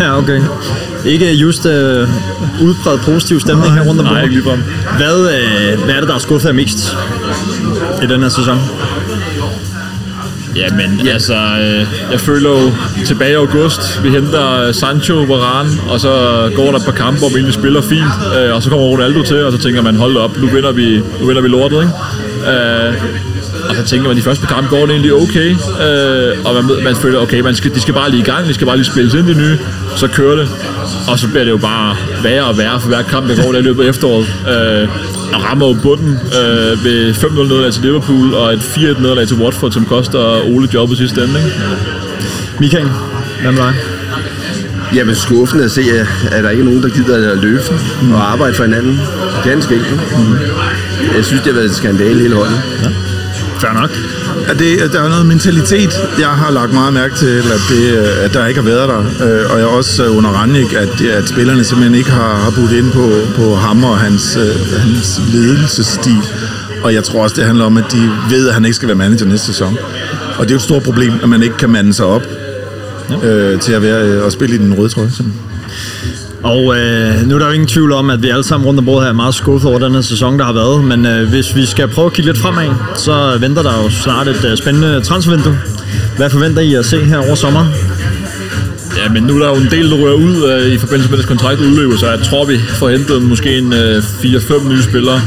Ja, 0.00 0.18
okay. 0.18 0.40
Ikke 1.04 1.32
just 1.32 1.66
øh, 1.66 2.08
udbredt 2.62 3.00
positiv 3.02 3.40
stemning 3.40 3.74
her 3.74 3.84
rundt 3.84 4.00
om 4.00 4.06
Nej, 4.06 4.22
ikke 4.22 4.42
bordet. 4.44 4.58
ligefrem. 4.58 4.96
Hvad, 4.96 5.18
øh, 5.34 5.84
hvad 5.84 5.94
er 5.94 6.00
det, 6.00 6.08
der 6.08 6.14
er 6.14 6.18
skuffet 6.18 6.54
mest 6.54 6.96
i 8.02 8.06
den 8.06 8.22
her 8.22 8.28
sæson? 8.28 8.58
Jamen, 10.56 11.00
ja. 11.04 11.10
altså, 11.12 11.34
øh, 11.34 11.86
jeg 12.12 12.20
føler 12.20 12.50
jo 12.50 12.72
tilbage 13.06 13.30
i 13.32 13.34
august, 13.34 14.04
vi 14.04 14.10
henter 14.10 14.60
øh, 14.66 14.74
Sancho, 14.74 15.14
Varane, 15.14 15.70
og 15.88 16.00
så 16.00 16.08
går 16.56 16.64
der 16.64 16.78
et 16.78 16.84
par 16.84 16.92
kampe, 16.92 17.18
hvor 17.18 17.28
vi 17.28 17.34
egentlig 17.34 17.54
spiller 17.54 17.82
fint, 17.82 18.12
øh, 18.38 18.54
og 18.54 18.62
så 18.62 18.70
kommer 18.70 18.86
Ronaldo 18.86 19.22
til, 19.22 19.44
og 19.44 19.52
så 19.52 19.58
tænker 19.58 19.82
man, 19.82 19.96
hold 19.96 20.16
op, 20.16 20.36
nu 20.40 20.46
vinder 20.46 20.72
vi, 20.72 21.02
nu 21.20 21.26
vinder 21.26 21.42
vi 21.42 21.48
lortet, 21.48 21.76
ikke? 21.82 22.52
Øh, 22.52 22.94
og 23.68 23.76
så 23.76 23.84
tænker 23.84 24.08
man, 24.08 24.16
de 24.16 24.22
første 24.22 24.46
kampe 24.46 24.68
går 24.68 24.86
det 24.86 24.90
egentlig 24.90 25.12
okay, 25.14 25.50
øh, 25.86 26.46
og 26.46 26.54
man, 26.54 26.84
man 26.84 26.96
føler, 26.96 27.18
okay, 27.18 27.40
man 27.40 27.54
skal, 27.54 27.74
de 27.74 27.80
skal 27.80 27.94
bare 27.94 28.10
lige 28.10 28.20
i 28.20 28.24
gang, 28.24 28.48
de 28.48 28.54
skal 28.54 28.66
bare 28.66 28.76
lige 28.76 28.86
spilles 28.86 29.14
ind 29.14 29.28
i 29.28 29.34
nye, 29.34 29.58
så 29.96 30.08
kører 30.08 30.36
det, 30.36 30.48
og 31.08 31.18
så 31.18 31.28
bliver 31.28 31.44
det 31.44 31.50
jo 31.50 31.56
bare 31.56 31.96
værre 32.22 32.44
og 32.44 32.58
værre 32.58 32.80
for 32.80 32.88
hver 32.88 33.02
kamp, 33.02 33.28
der 33.28 33.44
går 33.44 33.52
der 33.52 33.58
i 33.58 33.62
løbet 33.62 33.84
af 33.84 33.88
efteråret. 33.88 34.26
Øh, 34.48 34.88
og 35.34 35.44
rammer 35.44 35.68
jo 35.68 35.76
bunden 35.82 36.18
øh, 36.40 36.84
ved 36.84 37.14
5-0 37.14 37.34
nederlag 37.34 37.72
til 37.72 37.82
Liverpool 37.82 38.34
og 38.34 38.52
et 38.52 38.58
4-1 38.58 39.02
nederlag 39.02 39.28
til 39.28 39.36
Watford, 39.36 39.72
som 39.72 39.84
koster 39.84 40.48
Ole 40.54 40.68
jobbet 40.74 40.98
sidste 40.98 41.22
ende. 41.22 41.34
Ikke? 41.38 41.56
Michael, 42.60 42.90
hvad 43.42 43.52
med 43.52 43.62
dig? 43.62 43.74
Jamen 44.94 45.14
skuffende 45.14 45.64
at 45.64 45.70
se, 45.70 45.82
at, 46.32 46.44
der 46.44 46.50
ikke 46.50 46.60
er 46.60 46.64
nogen, 46.64 46.82
der 46.82 46.88
gider 46.88 47.32
at 47.32 47.38
løbe 47.38 47.62
og 48.12 48.32
arbejde 48.32 48.54
for 48.54 48.64
hinanden. 48.64 49.00
Ganske 49.44 49.74
enkelt. 49.74 50.00
Jeg 51.16 51.24
synes, 51.24 51.42
det 51.42 51.52
har 51.52 51.60
været 51.60 51.70
et 51.70 51.76
skandale 51.76 52.20
hele 52.20 52.34
holdet. 52.34 52.62
Fair 53.60 53.72
nok. 53.72 53.90
At 54.48 54.58
det, 54.58 54.92
der 54.92 55.00
er 55.02 55.08
noget 55.08 55.26
mentalitet, 55.26 55.92
jeg 56.18 56.28
har 56.28 56.50
lagt 56.50 56.72
meget 56.72 56.92
mærke 56.92 57.14
til, 57.14 57.36
at, 57.38 57.62
det, 57.68 57.98
øh, 57.98 58.24
at 58.24 58.34
der 58.34 58.46
ikke 58.46 58.60
har 58.60 58.68
været 58.68 58.88
der. 58.88 58.98
Øh, 58.98 59.52
Og 59.52 59.58
jeg 59.58 59.64
er 59.64 59.70
også 59.80 60.04
øh, 60.04 60.16
under 60.16 60.30
Rannik, 60.30 60.72
at, 60.72 61.00
at 61.00 61.28
spillerne 61.28 61.64
simpelthen 61.64 61.94
ikke 61.94 62.10
har, 62.10 62.34
har 62.36 62.50
budt 62.50 62.72
ind 62.72 62.92
på, 62.92 63.10
på 63.36 63.54
ham 63.54 63.84
og 63.84 63.98
hans, 63.98 64.38
hans 64.78 65.20
ledelsesstil. 65.32 66.22
Og 66.82 66.94
jeg 66.94 67.04
tror 67.04 67.22
også, 67.22 67.36
det 67.36 67.44
handler 67.44 67.64
om, 67.64 67.76
at 67.76 67.84
de 67.92 68.10
ved, 68.30 68.48
at 68.48 68.54
han 68.54 68.64
ikke 68.64 68.74
skal 68.74 68.88
være 68.88 68.96
manager 68.96 69.26
næste 69.26 69.46
sæson. 69.46 69.78
Og 70.38 70.44
det 70.44 70.50
er 70.50 70.54
jo 70.54 70.56
et 70.56 70.62
stort 70.62 70.82
problem, 70.82 71.12
at 71.22 71.28
man 71.28 71.42
ikke 71.42 71.56
kan 71.56 71.70
mande 71.70 71.94
sig 71.94 72.06
op 72.06 72.22
øh, 73.22 73.60
til 73.60 73.72
at 73.72 73.82
være 73.82 74.22
og 74.22 74.32
spille 74.32 74.54
i 74.54 74.58
den 74.58 74.74
røde 74.78 74.88
trøje. 74.88 75.10
simpelthen. 75.10 75.50
Og 76.42 76.76
øh, 76.76 77.26
nu 77.26 77.34
er 77.34 77.38
der 77.38 77.46
jo 77.46 77.52
ingen 77.52 77.68
tvivl 77.68 77.92
om, 77.92 78.10
at 78.10 78.22
vi 78.22 78.28
alle 78.28 78.44
sammen 78.44 78.66
rundt 78.66 78.78
om 78.78 78.84
bordet 78.84 79.02
her 79.02 79.08
er 79.08 79.14
meget 79.14 79.34
skuffet 79.34 79.70
over 79.70 79.78
den 79.78 79.94
her 79.94 80.00
sæson, 80.00 80.38
der 80.38 80.44
har 80.44 80.52
været. 80.52 80.84
Men 80.84 81.06
øh, 81.06 81.28
hvis 81.28 81.56
vi 81.56 81.66
skal 81.66 81.88
prøve 81.88 82.06
at 82.06 82.12
kigge 82.12 82.30
lidt 82.30 82.38
fremad, 82.38 82.68
så 82.96 83.38
venter 83.40 83.62
der 83.62 83.82
jo 83.82 83.90
snart 83.90 84.28
et 84.28 84.44
øh, 84.44 84.56
spændende 84.56 85.00
transfervindue. 85.00 85.58
Hvad 86.16 86.30
forventer 86.30 86.62
I 86.62 86.74
at 86.74 86.84
se 86.84 87.04
her 87.04 87.18
over 87.18 87.34
sommeren? 87.34 87.68
Ja, 88.96 89.08
men 89.08 89.22
nu 89.22 89.34
er 89.34 89.38
der 89.38 89.48
jo 89.48 89.54
en 89.54 89.70
del, 89.70 89.90
der 89.90 89.96
rører 89.96 90.14
ud 90.14 90.50
øh, 90.52 90.72
i 90.72 90.78
forbindelse 90.78 91.10
med, 91.10 91.18
at 91.18 91.26
kontrakt 91.26 91.60
udløber, 91.60 91.96
så 91.96 92.10
jeg 92.10 92.20
tror, 92.22 92.44
vi 92.44 92.58
får 92.58 92.88
hentet 92.88 93.22
måske 93.22 93.58
en 93.58 93.72
øh, 93.72 93.96
4-5 93.98 94.68
nye 94.68 94.82
spillere. 94.82 95.20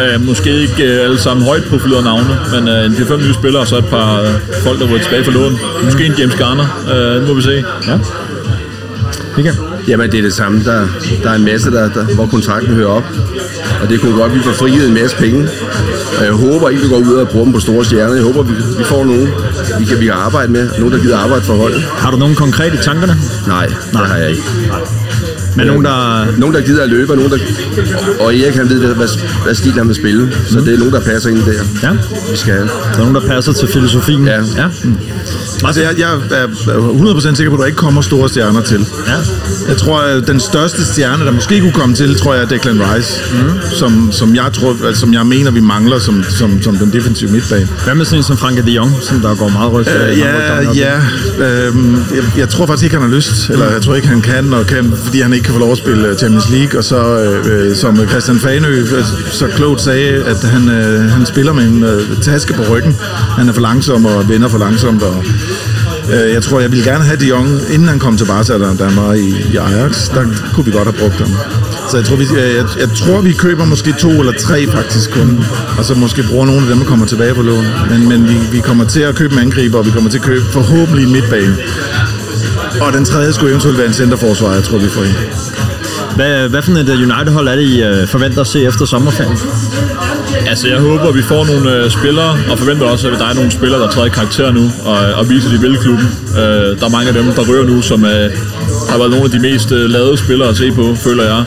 Øh, 0.00 0.26
måske 0.26 0.50
ikke 0.60 0.84
øh, 0.84 1.04
alle 1.04 1.18
sammen 1.18 1.46
højt 1.46 1.64
profilerede 1.70 2.04
navne, 2.04 2.36
men 2.54 2.68
øh, 2.68 2.84
en 2.86 2.92
4-5 2.92 3.16
nye 3.26 3.34
spillere, 3.34 3.62
og 3.62 3.68
så 3.68 3.76
et 3.78 3.86
par 3.86 4.20
øh, 4.20 4.28
folk, 4.62 4.80
der 4.80 4.86
var 4.86 4.98
tilbage 4.98 5.24
for 5.24 5.32
lån. 5.32 5.58
Måske 5.84 6.06
en 6.06 6.14
James 6.18 6.34
Garner, 6.34 6.66
øh, 6.92 7.22
nu 7.22 7.28
må 7.28 7.34
vi 7.34 7.42
se. 7.42 7.64
Ja. 7.86 7.98
Michael? 9.36 9.67
Jamen, 9.88 10.10
det 10.12 10.18
er 10.18 10.22
det 10.22 10.32
samme. 10.32 10.64
Der, 10.64 10.86
der 11.22 11.30
er 11.30 11.34
en 11.34 11.44
masse, 11.44 11.70
der, 11.70 11.88
der, 11.88 12.04
hvor 12.04 12.26
kontrakten 12.26 12.74
hører 12.74 12.88
op. 12.88 13.04
Og 13.82 13.88
det 13.88 14.00
kunne 14.00 14.12
godt, 14.16 14.32
at 14.32 14.38
vi 14.38 14.42
får 14.42 14.52
frigivet 14.52 14.88
en 14.88 14.94
masse 14.94 15.16
penge. 15.16 15.48
Og 16.18 16.24
jeg 16.24 16.32
håber 16.32 16.68
ikke, 16.68 16.82
vi 16.82 16.88
går 16.88 16.96
ud 16.96 17.12
og 17.14 17.28
bruger 17.28 17.44
dem 17.44 17.52
på 17.52 17.60
store 17.60 17.84
stjerner. 17.84 18.14
Jeg 18.14 18.22
håber, 18.22 18.42
vi, 18.42 18.52
vi 18.78 18.84
får 18.84 19.04
nogen, 19.04 19.28
vi 19.78 19.84
kan, 19.84 20.00
vi 20.00 20.04
kan 20.04 20.14
arbejde 20.14 20.52
med. 20.52 20.68
Nogen, 20.78 20.94
der 20.94 21.00
gider 21.00 21.18
arbejde 21.18 21.44
for 21.44 21.54
holdet. 21.54 21.82
Har 21.82 22.10
du 22.10 22.16
nogen 22.16 22.34
konkret 22.34 22.74
i 22.74 22.76
tankerne? 22.76 23.16
Nej, 23.46 23.66
det 23.66 23.98
har 23.98 24.16
jeg 24.16 24.30
ikke. 24.30 24.42
Men 25.56 25.66
nogen, 25.66 25.84
der... 25.84 26.26
Nogen, 26.38 26.54
der 26.54 26.60
gider 26.60 26.82
at 26.82 26.88
løbe, 26.88 27.12
og, 27.12 27.16
nogen, 27.16 27.32
der, 27.32 27.38
og 28.20 28.36
Erik 28.36 28.54
han 28.54 28.68
ved, 28.68 28.94
hvad, 28.94 29.08
hvad 29.44 29.54
stil 29.54 29.72
han 29.72 29.88
vil 29.88 29.96
spille. 29.96 30.32
Så 30.46 30.60
det 30.60 30.74
er 30.74 30.78
nogen, 30.78 30.92
der 30.92 31.00
passer 31.00 31.30
ind 31.30 31.38
der, 31.38 31.52
Ja, 31.82 31.90
vi 32.30 32.36
skal 32.36 32.52
have. 32.52 32.68
er 32.94 32.98
nogen, 32.98 33.14
der 33.14 33.20
passer 33.20 33.52
til 33.52 33.68
filosofien. 33.68 34.26
Ja. 34.26 34.36
ja. 34.56 34.66
Mm. 34.84 34.94
Altså, 35.64 35.82
jeg, 35.82 35.98
jeg 35.98 36.12
er 36.30 36.46
100% 37.30 37.34
sikker 37.34 37.50
på, 37.50 37.56
at 37.56 37.60
der 37.60 37.66
ikke 37.66 37.76
kommer 37.76 38.00
store 38.00 38.28
stjerner 38.28 38.60
til. 38.60 38.86
ja. 39.06 39.12
Jeg 39.68 39.76
tror, 39.76 39.98
at 40.00 40.26
den 40.26 40.40
største 40.40 40.84
stjerne, 40.84 41.24
der 41.24 41.30
måske 41.30 41.60
kunne 41.60 41.72
komme 41.72 41.94
til, 41.94 42.18
tror 42.18 42.34
jeg 42.34 42.42
er 42.42 42.46
Declan 42.48 42.80
Rice, 42.80 43.20
mm. 43.32 43.60
som, 43.74 44.12
som, 44.12 44.34
jeg 44.34 44.50
tror, 44.52 44.76
altså, 44.86 45.00
som 45.00 45.14
jeg 45.14 45.26
mener, 45.26 45.50
vi 45.50 45.60
mangler 45.60 45.98
som, 45.98 46.24
som, 46.28 46.62
som 46.62 46.76
den 46.76 46.92
defensive 46.92 47.30
midtbane. 47.30 47.68
Hvad 47.84 47.94
med 47.94 48.04
sådan 48.04 48.18
en 48.18 48.22
som 48.22 48.36
Frankie 48.36 48.62
de 48.62 48.70
Jong, 48.70 48.92
som 49.02 49.20
der 49.20 49.34
går 49.34 49.48
meget 49.48 49.72
rygt? 49.72 49.88
Øh, 49.88 50.18
ja, 50.18 50.60
ja. 50.72 50.96
Øhm, 51.38 51.94
jeg, 52.14 52.24
jeg 52.38 52.48
tror 52.48 52.66
faktisk 52.66 52.84
ikke, 52.84 52.96
han 52.96 53.08
har 53.08 53.16
lyst, 53.16 53.50
eller 53.50 53.72
jeg 53.72 53.82
tror 53.82 53.94
ikke, 53.94 54.08
han 54.08 54.20
kan, 54.20 54.54
og 54.54 54.66
kan, 54.66 54.92
fordi 55.04 55.20
han 55.20 55.32
ikke 55.32 55.44
kan 55.44 55.54
få 55.54 55.60
lov 55.60 55.72
at 55.72 55.78
spille 55.78 56.14
Champions 56.18 56.50
League, 56.50 56.78
og 56.78 56.84
så, 56.84 57.00
øh, 57.50 57.76
som 57.76 58.08
Christian 58.08 58.38
Fanø 58.38 58.68
øh, 58.68 59.04
så 59.32 59.46
klogt 59.56 59.80
sagde, 59.80 60.24
at 60.24 60.42
han, 60.42 60.68
øh, 60.68 61.10
han 61.10 61.26
spiller 61.26 61.52
med 61.52 61.64
en 61.64 61.82
øh, 61.82 62.22
taske 62.22 62.52
på 62.52 62.62
ryggen. 62.70 62.96
Han 63.38 63.48
er 63.48 63.52
for 63.52 63.60
langsom 63.60 64.06
og 64.06 64.28
vender 64.28 64.48
for 64.48 64.58
langsomt, 64.58 65.02
og 65.02 65.24
øh, 66.12 66.32
jeg 66.32 66.42
tror, 66.42 66.60
jeg 66.60 66.70
ville 66.70 66.84
gerne 66.84 67.04
have 67.04 67.20
de 67.20 67.26
Jong, 67.26 67.60
inden 67.70 67.88
han 67.88 67.98
kom 67.98 68.16
til 68.16 68.24
Barca, 68.24 68.52
der, 68.52 68.74
der 68.74 68.90
var 69.00 69.12
i, 69.14 69.28
i 69.52 69.56
Ajax, 69.56 70.08
der 70.08 70.24
kunne 70.54 70.66
vi 70.66 70.70
godt 70.70 70.88
have 70.88 70.98
brugt 71.02 71.18
ham. 71.18 71.32
Så 71.90 71.96
jeg 71.96 72.06
tror, 72.06 72.16
vi, 72.16 72.26
jeg, 72.36 72.56
jeg, 72.56 72.64
jeg 72.78 72.88
tror, 72.96 73.20
vi 73.20 73.32
køber 73.32 73.64
måske 73.64 73.92
to 73.92 74.10
eller 74.10 74.32
tre 74.32 74.66
faktisk 74.66 75.10
kun, 75.10 75.44
og 75.78 75.84
så 75.84 75.94
måske 75.94 76.22
bruger 76.30 76.46
nogle 76.46 76.62
af 76.62 76.68
dem, 76.68 76.78
der 76.78 76.86
kommer 76.86 77.06
tilbage 77.06 77.34
på 77.34 77.42
lån. 77.42 77.64
Men, 77.90 78.08
men 78.08 78.28
vi, 78.28 78.36
vi 78.52 78.60
kommer 78.60 78.84
til 78.84 79.00
at 79.00 79.14
købe 79.14 79.32
en 79.32 79.38
angriber, 79.38 79.78
og 79.78 79.86
vi 79.86 79.90
kommer 79.90 80.10
til 80.10 80.18
at 80.18 80.24
købe 80.24 80.44
forhåbentlig 80.52 81.04
en 81.06 81.12
midtbane. 81.12 81.56
Og 82.80 82.92
den 82.92 83.04
tredje 83.04 83.32
skulle 83.32 83.50
eventuelt 83.50 83.78
være 83.78 83.86
en 83.86 83.92
centerforsvar, 83.92 84.54
jeg 84.54 84.64
tror, 84.64 84.78
vi 84.78 84.88
får 84.88 85.04
ind. 85.04 85.14
Hvad, 86.16 86.48
hvad 86.48 86.62
for 86.62 86.72
et 86.72 86.88
United-hold 86.90 87.48
er 87.48 87.56
det, 87.56 87.62
I 87.62 87.82
øh, 87.82 88.08
forventer 88.08 88.40
at 88.40 88.46
se 88.46 88.62
efter 88.64 88.84
sommerferien? 88.84 89.38
Altså, 90.48 90.68
jeg 90.68 90.80
håber, 90.80 91.08
at 91.08 91.14
vi 91.14 91.22
får 91.22 91.44
nogle 91.46 91.76
øh, 91.76 91.90
spillere, 91.90 92.30
og 92.50 92.58
forventer 92.58 92.86
også, 92.86 93.08
at 93.10 93.18
der 93.18 93.26
er 93.26 93.34
nogle 93.34 93.50
spillere, 93.50 93.80
der 93.80 93.88
træder 93.88 94.06
i 94.06 94.10
karakter 94.10 94.52
nu, 94.52 94.64
og, 94.84 94.98
og 95.18 95.30
viser, 95.30 95.48
at 95.48 95.54
de 95.54 95.60
vil 95.60 95.76
klubben. 95.78 96.08
Øh, 96.40 96.80
der 96.80 96.86
er 96.86 96.94
mange 96.96 97.08
af 97.08 97.14
dem, 97.14 97.24
der 97.24 97.42
rører 97.50 97.66
nu, 97.66 97.82
som 97.82 98.04
øh, 98.04 98.30
har 98.90 98.98
været 98.98 99.10
nogle 99.10 99.24
af 99.24 99.30
de 99.30 99.38
mest 99.38 99.72
øh, 99.72 99.90
lavede 99.90 100.16
spillere 100.16 100.48
at 100.48 100.56
se 100.56 100.72
på, 100.72 100.94
føler 100.94 101.24
jeg. 101.32 101.40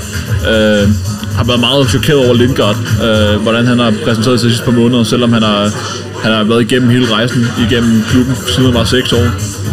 Øh, 0.51 0.89
har 1.37 1.43
været 1.43 1.59
meget 1.59 1.89
chokeret 1.89 2.19
over 2.25 2.33
Lindgaard, 2.33 2.77
øh, 3.05 3.41
hvordan 3.41 3.67
han 3.67 3.79
har 3.79 3.93
præsenteret 4.05 4.39
sig 4.39 4.47
de 4.47 4.53
sidste 4.53 4.65
par 4.65 4.77
måneder, 4.81 5.03
selvom 5.03 5.33
han 5.33 5.43
har, 5.43 5.61
han 6.23 6.31
har 6.31 6.43
været 6.43 6.61
igennem 6.61 6.89
hele 6.89 7.05
rejsen, 7.13 7.47
igennem 7.69 8.03
klubben, 8.09 8.35
siden 8.47 8.65
han 8.65 8.73
var 8.73 8.83
6 8.83 9.13
år. 9.13 9.27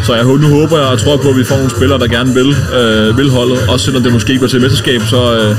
Så 0.05 0.15
jeg, 0.15 0.25
nu 0.25 0.49
håber 0.61 0.79
jeg 0.79 0.87
og 0.87 0.99
tror 0.99 1.17
på, 1.17 1.29
at 1.29 1.37
vi 1.37 1.45
får 1.45 1.57
nogle 1.57 1.71
spillere, 1.71 1.99
der 1.99 2.07
gerne 2.07 2.35
vil, 2.35 2.57
øh, 2.79 3.19
vil 3.19 3.31
holdet. 3.31 3.59
Også 3.69 3.85
selvom 3.85 4.03
det 4.03 4.13
måske 4.13 4.31
ikke 4.31 4.43
var 4.43 4.49
til 4.49 4.61
mesterskab, 4.61 5.01
så 5.03 5.21
øh, 5.39 5.57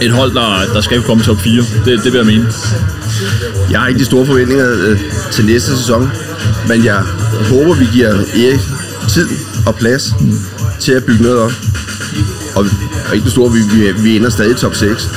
et 0.00 0.10
hold, 0.10 0.34
der, 0.34 0.72
der 0.74 0.80
skal 0.80 1.02
komme 1.02 1.24
top 1.24 1.40
4. 1.40 1.62
Det, 1.84 2.04
det 2.04 2.12
vil 2.12 2.14
jeg 2.14 2.26
mene. 2.26 2.46
Jeg 3.70 3.80
har 3.80 3.88
ikke 3.88 4.00
de 4.00 4.04
store 4.04 4.26
forventninger 4.26 4.66
øh, 4.72 4.98
til 5.32 5.44
næste 5.44 5.76
sæson, 5.76 6.10
men 6.68 6.84
jeg 6.84 7.02
håber, 7.50 7.74
vi 7.74 7.88
giver 7.92 8.10
Erik 8.10 8.60
tid 9.08 9.28
og 9.66 9.74
plads 9.74 10.14
til 10.80 10.92
at 10.92 11.04
bygge 11.04 11.22
noget 11.22 11.38
op. 11.38 11.52
Og, 12.54 12.66
og 13.08 13.14
ikke 13.14 13.24
det 13.24 13.32
store, 13.32 13.52
vi, 13.52 13.58
vi, 13.72 13.92
vi 14.02 14.16
ender 14.16 14.30
stadig 14.30 14.50
i 14.50 14.54
top 14.54 14.74
6. 14.74 15.10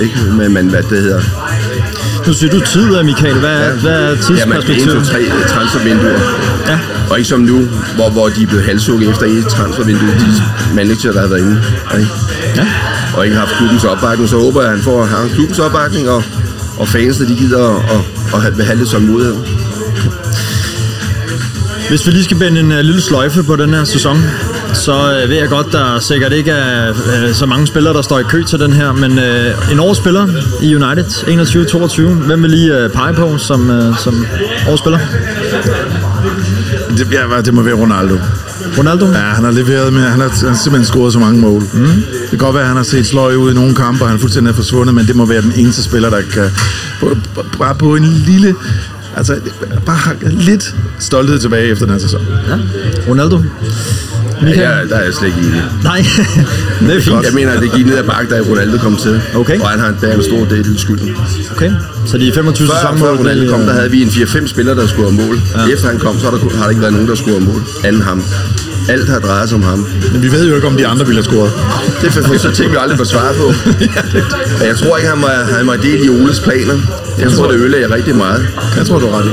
Ikke? 0.00 0.14
Men, 0.38 0.52
men 0.52 0.68
hvad 0.68 0.82
det 0.82 1.02
hedder. 1.02 1.22
Nu 2.26 2.32
siger 2.32 2.50
du 2.50 2.60
tid, 2.60 2.98
øh, 2.98 3.04
Michael. 3.04 3.34
Hvad, 3.34 3.58
ja. 3.60 3.70
hvad 3.72 3.92
er 3.92 4.00
Ja, 4.00 4.06
man 4.08 4.18
tidsperspektivet? 4.22 4.96
to, 4.96 5.12
tre 5.12 5.24
transfervinduer. 5.48 6.20
Ja. 6.68 6.78
Og 7.10 7.18
ikke 7.18 7.28
som 7.28 7.40
nu, 7.40 7.58
hvor, 7.94 8.10
hvor 8.10 8.28
de 8.28 8.42
er 8.42 8.46
blevet 8.46 8.64
halshugget 8.64 9.10
efter 9.10 9.26
et 9.26 9.46
transfervindue, 9.48 10.08
de 10.08 10.42
manager, 10.74 11.12
der 11.12 11.20
har 11.20 11.28
været 11.28 11.40
inde. 11.40 11.62
Ikke? 11.98 12.10
Ja. 12.56 12.66
Og 13.16 13.24
ikke 13.24 13.36
har 13.36 13.46
haft 13.46 13.56
klubbens 13.58 13.84
opbakning, 13.84 14.28
så 14.28 14.36
håber 14.38 14.60
jeg, 14.60 14.70
at 14.70 14.76
han 14.76 14.84
får 14.84 15.04
har 15.04 15.28
klubbens 15.34 15.58
opbakning, 15.58 16.08
og, 16.10 16.22
og 16.78 16.88
fansene, 16.88 17.28
de 17.28 17.34
gider 17.36 17.68
at, 17.76 17.76
at, 17.96 18.00
at 18.34 18.40
have- 18.42 18.54
behandle 18.56 18.82
det 18.84 18.90
som 18.90 19.02
mulighed. 19.02 19.34
Hvis 21.88 22.06
vi 22.06 22.10
lige 22.12 22.24
skal 22.24 22.36
binde 22.38 22.60
en 22.60 22.72
uh, 22.72 22.78
lille 22.78 23.00
sløjfe 23.00 23.42
på 23.42 23.56
den 23.56 23.74
her 23.74 23.84
sæson, 23.84 24.22
så 24.74 24.92
uh, 25.24 25.30
ved 25.30 25.36
jeg 25.36 25.48
godt, 25.48 25.72
der 25.72 25.98
sikkert 25.98 26.32
ikke 26.32 26.50
er 26.50 26.90
uh, 26.90 27.34
så 27.34 27.46
mange 27.46 27.66
spillere, 27.66 27.94
der 27.94 28.02
står 28.02 28.18
i 28.18 28.22
kø 28.22 28.42
til 28.42 28.58
den 28.60 28.72
her, 28.72 28.92
men 28.92 29.18
en 29.72 29.80
årsspiller 29.80 30.26
i 30.62 30.74
United, 30.76 31.04
21-22, 31.04 32.26
hvem 32.26 32.42
vil 32.42 32.50
lige 32.50 32.88
pege 32.94 33.14
på 33.14 33.38
som, 33.38 33.70
uh, 33.88 33.98
som 33.98 34.26
årsspiller? 34.68 34.98
Det, 36.98 37.08
ja, 37.12 37.40
det 37.44 37.54
må 37.54 37.62
være 37.62 37.74
Ronaldo. 37.74 38.14
Ronaldo? 38.78 39.06
Ja, 39.06 39.18
han 39.18 39.44
har 39.44 39.50
leveret 39.50 39.92
med, 39.92 40.02
han 40.02 40.20
har, 40.20 40.28
han 40.28 40.48
har 40.48 40.54
simpelthen 40.54 40.84
scoret 40.84 41.12
så 41.12 41.18
mange 41.18 41.40
mål. 41.40 41.62
Mm. 41.72 41.84
Det 41.84 42.28
kan 42.30 42.38
godt 42.38 42.54
være, 42.54 42.62
at 42.62 42.68
han 42.68 42.76
har 42.76 42.84
set 42.84 43.06
sløj 43.06 43.34
ud 43.34 43.50
i 43.50 43.54
nogle 43.54 43.74
kampe, 43.74 44.02
og 44.02 44.08
han 44.08 44.16
er 44.16 44.20
fuldstændig 44.20 44.54
forsvundet, 44.54 44.94
men 44.94 45.06
det 45.06 45.16
må 45.16 45.26
være 45.26 45.42
den 45.42 45.52
eneste 45.56 45.82
spiller, 45.82 46.10
der 46.10 46.22
kan 46.32 46.50
bare 47.58 47.74
på 47.74 47.96
en 47.96 48.04
lille, 48.26 48.54
altså 49.16 49.36
bare 49.86 50.30
lidt 50.30 50.74
stolthed 50.98 51.38
tilbage 51.38 51.68
efter 51.68 51.84
den 51.86 51.94
her 51.94 52.00
sæson. 52.00 52.20
Ja. 52.48 52.58
Ronaldo? 53.08 53.42
Ja, 54.42 54.46
Michael? 54.48 54.78
jeg, 54.78 54.88
der 54.88 54.96
er 54.96 55.04
jeg 55.04 55.14
slet 55.14 55.28
ikke 55.28 55.40
enig. 55.40 55.62
Nej, 55.82 56.00
det 56.86 56.96
er 56.96 57.00
fint. 57.00 57.24
Jeg 57.28 57.34
mener, 57.34 57.52
at 57.52 57.62
det 57.62 57.72
gik 57.72 57.86
ned 57.86 57.96
ad 57.98 58.04
bakke, 58.04 58.34
da 58.34 58.40
Ronaldo 58.50 58.78
kom 58.78 58.96
til. 58.96 59.20
Okay. 59.34 59.58
Og 59.60 59.68
han 59.68 59.80
har 59.80 59.94
bæret 60.00 60.16
en 60.16 60.22
stor 60.22 60.44
del 60.44 60.66
af 60.74 60.80
skylden. 60.80 61.16
Okay, 61.54 61.70
så 62.06 62.18
de 62.18 62.32
25 62.34 62.68
Før, 62.68 62.74
sæsonmål... 62.74 63.08
før 63.08 63.16
Ronaldo 63.18 63.42
det, 63.42 63.50
kom, 63.50 63.60
øh, 63.60 63.66
der 63.66 63.72
havde 63.72 63.90
vi 63.90 64.02
en 64.02 64.08
4-5 64.08 64.46
spillere, 64.46 64.76
der 64.76 64.86
skulle 64.86 65.10
have 65.10 65.26
mål. 65.26 65.36
Ja. 65.56 65.72
Efter 65.72 65.88
han 65.88 65.98
kom, 65.98 66.18
så 66.18 66.24
har 66.30 66.36
der, 66.36 66.56
har 66.56 66.62
der 66.62 66.70
ikke 66.70 66.82
været 66.82 66.92
nogen, 66.92 67.08
der 67.08 67.14
skulle 67.14 67.38
have 67.38 67.52
mål. 67.52 67.62
Anden 67.84 68.02
ham. 68.02 68.22
Alt 68.88 69.08
har 69.08 69.18
drejet 69.18 69.48
sig 69.48 69.56
om 69.56 69.62
ham. 69.62 69.86
Men 70.12 70.22
vi 70.22 70.32
ved 70.32 70.48
jo 70.48 70.54
ikke, 70.54 70.66
om 70.66 70.76
de 70.76 70.86
andre 70.86 71.06
ville 71.06 71.22
have 71.22 71.24
scoret. 71.24 71.52
Det 72.00 72.06
er 72.08 72.12
for, 72.12 72.38
så 72.38 72.50
ting, 72.50 72.70
vi 72.70 72.76
aldrig 72.80 72.98
får 72.98 73.04
svar 73.04 73.32
på. 73.32 73.46
Og 74.60 74.66
jeg 74.66 74.76
tror 74.76 74.96
ikke, 74.96 75.08
han 75.10 75.22
var, 75.22 75.56
han 75.56 75.66
var 75.66 75.76
del 75.76 76.04
i 76.04 76.08
Oles 76.08 76.40
planer. 76.40 76.74
Jeg 77.18 77.32
tror, 77.32 77.50
det 77.50 77.60
ødelagde 77.60 77.94
rigtig 77.94 78.16
meget. 78.16 78.46
Jeg 78.76 78.86
tror, 78.86 78.98
du 78.98 79.06
er 79.06 79.18
ret 79.18 79.26
i. 79.26 79.30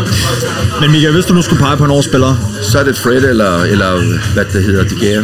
Men 0.81 0.91
Michael, 0.91 1.13
hvis 1.13 1.25
du 1.25 1.33
nu 1.33 1.41
skulle 1.41 1.59
pege 1.59 1.77
på 1.77 1.85
en 1.85 1.91
årsspiller, 1.91 2.35
Så 2.61 2.79
er 2.79 2.83
det 2.83 2.97
Fred 2.97 3.23
eller, 3.23 3.63
eller 3.63 4.19
hvad 4.33 4.45
det 4.53 4.63
hedder, 4.63 4.83
De 4.83 4.95
Gea. 4.99 5.21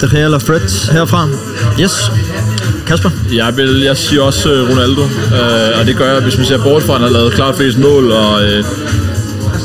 De 0.00 0.08
Gea 0.10 0.24
eller 0.24 0.38
Fred 0.38 0.92
herfra? 0.92 1.28
Yes. 1.80 2.10
Kasper? 2.86 3.10
Jeg, 3.32 3.56
vil, 3.56 3.80
jeg 3.80 3.96
siger 3.96 4.22
også 4.22 4.52
uh, 4.52 4.70
Ronaldo, 4.70 5.02
uh, 5.02 5.80
og 5.80 5.86
det 5.86 5.96
gør 5.96 6.12
jeg, 6.12 6.22
hvis 6.22 6.36
man 6.36 6.46
ser 6.46 6.62
bort 6.62 6.82
fra, 6.82 6.94
at 6.94 7.00
han 7.00 7.08
har 7.08 7.18
lavet 7.18 7.32
klart 7.32 7.56
flest 7.56 7.78
mål, 7.78 8.12
og 8.12 8.32
uh, 8.32 8.64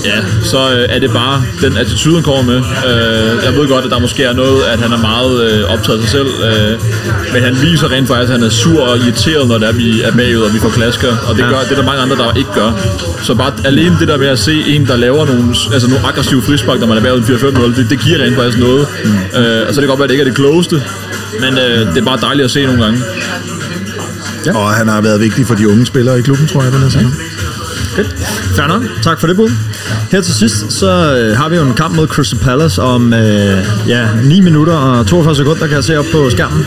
ja, 0.06 0.20
så 0.44 0.58
uh, 0.58 0.96
er 0.96 1.00
det 1.00 1.12
bare 1.12 1.44
den 1.62 1.78
attitude, 1.78 2.16
han 2.16 2.24
kommer 2.24 2.44
med. 2.44 2.58
Uh, 2.58 3.46
jeg 3.46 3.54
ved 3.58 3.68
godt, 3.68 3.86
at 3.86 3.92
der 3.92 4.00
måske 4.00 4.24
er 4.24 4.34
noget, 4.34 4.64
at 4.64 4.80
han 4.80 4.92
er 4.92 4.98
meget 4.98 5.64
uh, 5.64 5.74
optaget 5.74 5.98
af 5.98 6.04
sig 6.04 6.12
selv, 6.12 6.28
uh, 6.28 7.34
men 7.34 7.44
han 7.44 7.58
viser 7.62 7.92
rent 7.92 8.08
faktisk, 8.08 8.34
at 8.34 8.40
han 8.40 8.44
er 8.48 8.50
sur 8.50 8.82
og 8.82 8.98
irriteret, 8.98 9.48
når 9.48 9.58
det 9.58 9.68
er, 9.68 9.72
vi 9.74 10.02
er 10.02 10.12
bagud, 10.12 10.42
og 10.42 10.54
vi 10.54 10.60
får 10.60 10.70
klasker, 10.70 11.12
og 11.28 11.36
det, 11.36 11.42
Ja. 11.44 11.50
gør, 11.50 11.60
det 11.60 11.72
er 11.72 11.76
der 11.76 11.84
mange 11.86 12.02
andre, 12.02 12.16
der 12.16 12.34
ikke 12.34 12.54
gør. 12.54 12.72
Så 13.24 13.34
bare 13.36 13.52
alene 13.66 13.96
det 14.00 14.08
der 14.08 14.18
med 14.18 14.28
at 14.28 14.40
se 14.40 14.54
en, 14.68 14.88
der 14.88 14.96
laver 14.98 15.26
nogle, 15.26 15.56
altså 15.74 15.88
nogle 15.90 16.08
aggressive 16.08 16.42
frispark, 16.42 16.80
når 16.80 16.88
man 16.88 16.98
er 16.98 17.02
bagud 17.02 17.22
4-5-0, 17.22 17.80
det, 17.82 17.90
det 17.90 18.00
giver 18.00 18.20
rent 18.24 18.36
faktisk 18.36 18.58
noget. 18.60 18.88
Mm. 19.06 19.10
Uh, 19.10 19.68
og 19.68 19.74
så 19.74 19.74
kan 19.74 19.82
det 19.82 19.88
godt 19.88 20.00
være, 20.00 20.04
at 20.04 20.10
det 20.10 20.16
ikke 20.16 20.22
er 20.22 20.26
det 20.32 20.36
klogeste, 20.36 20.84
men 21.40 21.54
uh, 21.54 21.94
det 21.94 21.98
er 21.98 22.06
bare 22.06 22.20
dejligt 22.22 22.46
at 22.46 22.52
se 22.52 22.66
nogle 22.66 22.84
gange. 22.84 23.00
Ja. 24.46 24.58
Og 24.58 24.70
han 24.74 24.88
har 24.88 25.02
været 25.02 25.22
vigtig 25.22 25.48
for 25.48 25.56
de 25.56 25.70
unge 25.70 25.86
spillere 25.86 26.20
i 26.20 26.22
klubben, 26.22 26.48
tror 26.48 26.64
jeg, 26.64 26.72
den 26.72 26.82
her 26.82 26.90
sæson. 26.90 27.14
Fedt. 27.98 28.14
Fair 28.56 28.68
nok. 28.68 28.84
Tak 29.02 29.20
for 29.20 29.28
det, 29.28 29.36
bud. 29.36 29.50
Her 30.12 30.22
til 30.22 30.34
sidst, 30.34 30.72
så 30.72 31.16
øh, 31.18 31.38
har 31.38 31.50
vi 31.50 31.56
jo 31.56 31.64
en 31.64 31.74
kamp 31.74 31.96
mod 31.96 32.08
Crystal 32.08 32.40
Palace 32.40 32.82
om 32.82 33.14
øh, 33.14 33.66
ja, 33.88 34.08
9 34.24 34.40
minutter 34.40 34.74
og 34.74 35.08
42 35.08 35.36
sekunder, 35.36 35.68
kan 35.68 35.76
jeg 35.76 35.84
se 35.84 36.00
op 36.00 36.06
på 36.12 36.30
skærmen. 36.30 36.66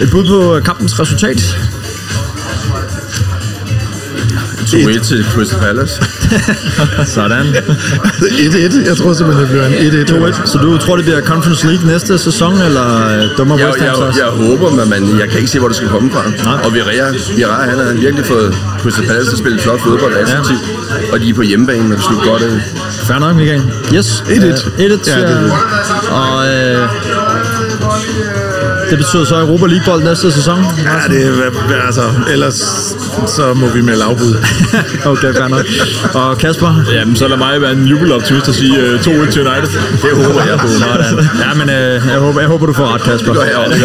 Et 0.00 0.10
bud 0.10 0.26
på 0.26 0.64
kampens 0.64 1.00
resultat. 1.00 1.58
2-1 4.76 5.04
til 5.04 5.24
Crystal 5.34 5.60
Palace. 5.60 6.02
Sådan. 7.16 7.46
1-1. 7.46 8.88
Jeg 8.88 8.96
tror 8.96 9.12
simpelthen, 9.12 9.46
det 9.46 9.50
bliver 9.50 9.66
en 9.66 10.32
1-1. 10.32 10.42
2-1. 10.42 10.46
Så 10.46 10.58
du 10.58 10.78
tror, 10.78 10.96
det 10.96 11.04
bliver 11.04 11.20
Conference 11.22 11.66
League 11.66 11.86
næste 11.86 12.18
sæson, 12.18 12.54
eller 12.62 12.88
øh, 13.08 13.38
dummer 13.38 13.58
Jeg, 13.58 13.66
West 13.66 13.80
Ham 13.80 14.06
jeg, 14.06 14.16
jeg 14.16 14.26
håber, 14.26 14.70
men 14.70 14.90
man, 14.90 15.18
jeg 15.20 15.28
kan 15.28 15.38
ikke 15.38 15.50
se, 15.50 15.58
hvor 15.58 15.68
det 15.68 15.76
skal 15.76 15.88
komme 15.88 16.10
fra. 16.10 16.22
Nej. 16.44 16.64
Og 16.64 16.74
Virea, 16.74 17.10
Virea, 17.36 17.62
han 17.70 17.78
har 17.78 17.92
virkelig 17.92 18.26
fået 18.26 18.54
Crystal 18.82 19.06
Palace 19.06 19.26
til 19.26 19.32
at 19.32 19.38
spille 19.38 19.58
flot 19.60 19.80
fodbold 19.80 20.16
attraktivt. 20.16 20.60
Og 21.12 21.20
de 21.20 21.28
er 21.30 21.34
på 21.34 21.42
hjemmebane, 21.42 21.84
og 21.94 21.96
det 21.96 22.04
slutter 22.04 22.30
godt 22.30 22.42
af. 22.42 22.50
Fair 23.06 23.18
nok, 23.18 23.36
Michael. 23.36 23.62
Yes. 23.94 24.24
1-1. 24.26 24.32
Øh, 24.32 24.50
1-1, 24.50 24.50
Ja, 24.78 24.96
siger 25.04 25.26
det 25.26 25.36
er 25.36 25.40
det. 25.40 25.52
Og 26.10 26.48
øh, 26.48 26.88
det 28.90 28.98
betyder 28.98 29.24
så 29.24 29.40
Europa 29.40 29.66
League-bold 29.66 30.02
næste 30.04 30.32
sæson. 30.32 30.58
Ja, 30.84 31.14
det 31.14 31.26
er, 31.26 31.86
altså, 31.86 32.02
ellers 32.32 32.54
så 33.26 33.54
må 33.54 33.66
vi 33.66 33.80
melde 33.80 34.04
afbud. 34.04 34.34
okay, 35.12 35.32
fair 35.34 35.48
nok. 35.48 35.64
Og 36.14 36.38
Kasper? 36.38 36.84
Jamen, 36.92 37.16
så 37.16 37.28
lad 37.28 37.36
mig 37.36 37.60
være 37.60 37.72
en 37.72 37.84
jubeloptimist 37.84 38.48
og 38.48 38.54
sige 38.54 38.94
uh, 38.94 39.00
2-1 39.00 39.04
til 39.04 39.48
United. 39.48 39.68
Det 40.02 40.26
håber 40.26 40.42
jeg 40.44 40.58
på. 40.58 40.68
Ja, 41.44 41.54
men 41.54 41.70
øh, 41.70 42.02
jeg, 42.12 42.18
håber, 42.18 42.40
jeg 42.40 42.48
håber, 42.48 42.66
du 42.66 42.72
får 42.72 42.94
ret, 42.94 43.02
Kasper. 43.02 43.32
Det 43.32 43.40
gør 43.40 43.48
jeg 43.48 43.56
også. 43.56 43.78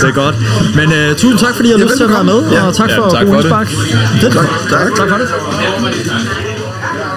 det, 0.00 0.08
er 0.08 0.12
godt. 0.12 0.34
Men 0.74 0.92
øh, 0.92 1.16
tusind 1.16 1.38
tak, 1.38 1.54
fordi 1.56 1.68
I 1.68 1.72
har 1.72 1.78
lyst 1.78 1.96
til 1.96 2.04
at 2.04 2.10
være 2.10 2.24
med, 2.24 2.40
og 2.66 2.74
tak 2.74 2.90
Ja, 2.90 2.98
for 2.98 3.10
tak 3.10 3.26
god 3.26 3.34
indspark. 3.34 3.68
Fedt. 4.20 4.32
Tak, 4.32 4.46
tak. 4.70 4.94
tak 4.96 5.08
for 5.08 5.16
det. 5.16 5.28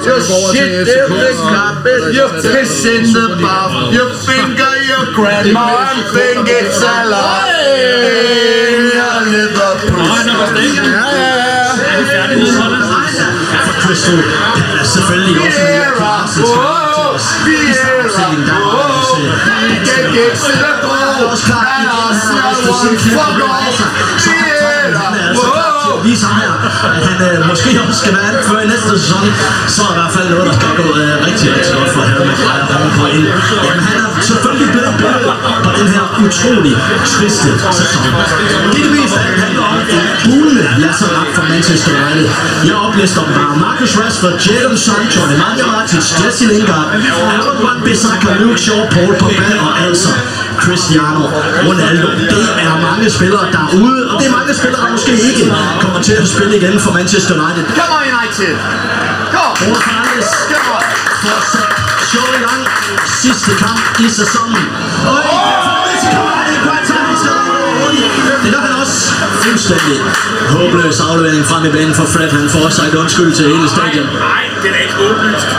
Just 0.05 0.32
shit 0.51 0.88
in 0.88 1.11
the 1.11 1.34
carpet, 1.53 2.15
you 2.15 2.25
piss 2.41 2.86
in 2.86 3.03
the 3.03 3.27
bath, 3.41 3.93
you 3.93 4.05
finger 4.27 4.78
your 5.00 5.14
grandma 5.14 5.91
and 5.91 6.04
think 6.12 6.47
it's 6.47 6.82
a 6.82 6.97
lie. 7.08 7.56
I 8.91 9.26
Liverpool. 9.32 10.00
Ja, 10.76 11.06
ja, 11.12 11.36
ja. 11.36 11.70
For 13.66 13.76
Crystal 13.82 14.20
Palace 14.24 14.91
selvfølgelig 14.93 15.41
også 15.47 15.62
med 15.62 15.80
Vieira, 15.80 16.16
oh, 16.43 17.20
Vieira, 17.45 18.26
oh, 18.50 19.16
he 19.70 19.78
can 19.88 20.06
get 20.16 20.32
to 20.45 20.52
the 20.64 20.74
goal, 20.84 21.30
and 21.30 21.88
Arsenal 22.00 22.56
won't 22.68 23.00
fuck 23.16 23.38
off. 23.50 23.78
Vieira, 24.24 25.68
at 26.00 26.06
vise 26.08 26.26
Ejer, 26.36 26.54
at 26.97 27.04
han 27.10 27.18
øh, 27.28 27.47
måske 27.52 27.70
også 27.86 28.00
skal 28.04 28.14
være 28.20 28.32
det 28.36 28.41
før 28.50 28.60
i 28.66 28.68
næste 28.74 28.89
sæson, 28.95 29.24
så 29.74 29.82
er 29.88 29.91
i 29.93 29.97
hvert 30.00 30.14
fald 30.16 30.28
noget, 30.34 30.45
der 30.50 30.56
skal 30.60 30.72
gå 30.82 30.88
øh, 31.02 31.14
rigtig, 31.28 31.47
rigtig 31.56 31.74
godt 31.78 31.89
for 31.95 32.02
Harry 32.10 32.26
Maguire, 32.30 32.64
der 32.70 32.76
er 32.86 32.91
på 33.00 33.06
ind. 33.18 33.28
Jamen, 33.66 33.84
han 33.89 33.97
er 34.06 34.10
selvfølgelig 34.30 34.70
blevet 34.76 34.93
billedet 35.00 35.36
på 35.66 35.72
den 35.80 35.88
her 35.95 36.04
utrolig 36.26 36.74
triste 37.14 37.50
sæson. 37.80 38.04
Det 38.72 38.80
er 38.82 38.86
det 38.88 38.93
meste 39.00 39.18
af 39.24 39.28
det 39.32 39.39
handler 39.45 39.64
om 39.72 39.76
en 40.26 40.32
bullende 40.32 40.65
lasseret 40.84 41.28
for 41.36 41.43
Manchester 41.53 41.91
United. 41.99 42.30
Jeg 42.70 42.76
oplister 42.88 43.22
dem 43.26 43.34
bare. 43.39 43.55
Marcus 43.65 43.91
Rashford, 43.99 44.36
Jadon 44.45 44.78
Sancho, 44.78 45.22
Nemanja 45.32 45.65
Matic, 45.72 46.05
Jesse 46.22 46.45
Lingard, 46.51 46.88
Aaron 47.34 47.57
Van 47.65 47.80
Bissaka, 47.86 48.32
Luke 48.43 48.59
Shaw, 48.63 48.82
Paul 48.95 49.13
Pogba 49.20 49.47
og 49.67 49.74
altså 49.86 50.09
Cristiano 50.63 51.24
Ronaldo. 51.67 52.07
Det 52.34 52.45
er 52.65 52.76
mange 52.88 53.09
spillere 53.09 53.45
derude, 53.57 54.01
og 54.11 54.15
det 54.20 54.28
er 54.28 54.36
mange 54.39 54.53
spillere, 54.59 54.82
der 54.86 54.91
måske 54.91 55.11
ikke 55.30 55.53
kommer 55.82 56.01
til 56.01 56.13
at 56.22 56.28
spille 56.34 56.53
igen 56.57 56.80
for 56.80 56.91
Manchester 56.99 57.34
United. 57.39 57.63
Come 57.80 57.93
on, 57.97 58.05
United. 58.15 58.53
Go. 59.36 59.43
Bruno 59.59 59.80
Fernandes 59.88 60.30
fortsat 61.24 61.72
show 62.11 62.28
i 62.38 62.41
gang. 62.45 62.61
Sidste 63.22 63.51
kamp 63.63 63.84
i 64.05 64.09
sæsonen. 64.20 64.65
Og 65.11 65.17
i 65.34 65.38
Fernandes 65.65 66.03
kommer 66.13 66.34
han 66.39 66.49
i 66.55 66.57
kvartal 66.65 67.03
Det 68.43 68.51
gør 68.53 68.61
han 68.67 68.74
også 68.82 68.99
fuldstændig 69.46 69.98
håbløs 70.50 71.00
aflevering 71.00 71.46
frem 71.46 71.66
i 71.66 71.72
banen 71.78 71.96
for 72.00 72.06
Fred. 72.14 72.30
Han 72.40 72.50
får 72.50 72.70
sagt 72.70 72.94
undskyld 72.96 73.32
til 73.34 73.46
hele 73.54 73.70
stadion. 73.76 74.06
Nej, 74.06 74.44
det 74.62 74.70
er 74.76 74.82
ikke 74.86 74.98
åbenlyst. 75.10 75.50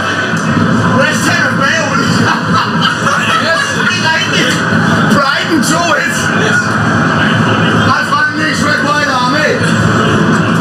Et. 9.51 9.61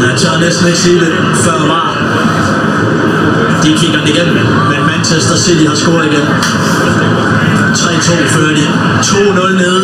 Jeg 0.07 0.17
tør 0.17 0.39
næsten 0.39 0.67
ikke 0.67 0.79
sige 0.79 0.99
det 0.99 1.13
før 1.45 1.67
var. 1.67 1.97
De 3.63 3.77
kigger 3.77 3.99
den 3.99 4.07
igen, 4.07 4.33
men 4.69 4.88
Manchester 4.99 5.37
City 5.45 5.65
har 5.71 5.77
scoret 5.83 6.05
igen. 6.11 6.25
3-2 7.75 8.33
fører 8.35 8.53
de. 8.59 8.65
2-0 9.01 9.63
nede. 9.63 9.81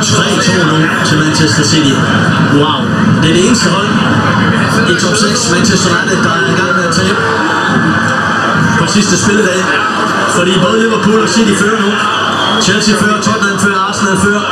3-2 0.00 0.66
nu 0.72 0.78
til 1.08 1.16
Manchester 1.24 1.64
City. 1.72 1.94
Wow. 2.60 2.78
Det 3.20 3.28
er 3.30 3.34
det 3.38 3.46
eneste 3.46 3.68
hold 3.76 3.88
i 4.90 4.94
top 5.02 5.16
6 5.16 5.50
Manchester 5.54 5.88
United, 5.96 6.18
der 6.26 6.32
er 6.40 6.46
i 6.54 6.56
gang 6.60 6.72
med 6.78 6.84
at 6.88 6.94
tabe 6.98 7.18
på 8.78 8.84
sidste 8.96 9.14
spilledag. 9.22 9.60
Fordi 10.36 10.52
både 10.64 10.76
Liverpool 10.84 11.20
og 11.26 11.28
City 11.28 11.54
fører 11.62 11.80
nu. 11.86 11.90
Chelsea 12.66 12.94
fører, 13.00 13.20
Tottenham 13.26 13.58
fører, 13.64 13.80
Arsenal 13.88 14.16
fører. 14.24 14.44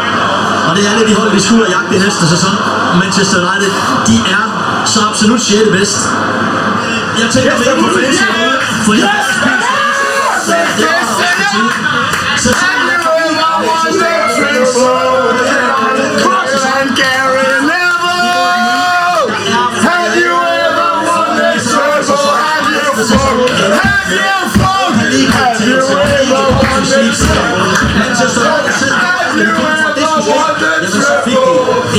Og 0.68 0.76
det 0.76 0.86
er 0.86 0.90
alle 0.92 1.06
de 1.08 1.14
hold, 1.20 1.30
vi 1.38 1.40
skulle 1.40 1.64
have 1.72 1.96
i 1.96 1.98
næste 2.04 2.24
sæson. 2.34 2.54
Manchester 3.02 3.38
United, 3.48 3.70
de 4.08 4.16
er 4.36 4.44
så 4.92 5.00
absolut 5.10 5.40
6. 5.40 5.58
bedst. 5.76 5.98
Jeg 7.22 7.28
tænker 7.34 7.52
mere 7.64 7.76
på 7.82 7.88
fansen 7.98 8.26
derude, 8.34 8.58
fordi 8.86 9.02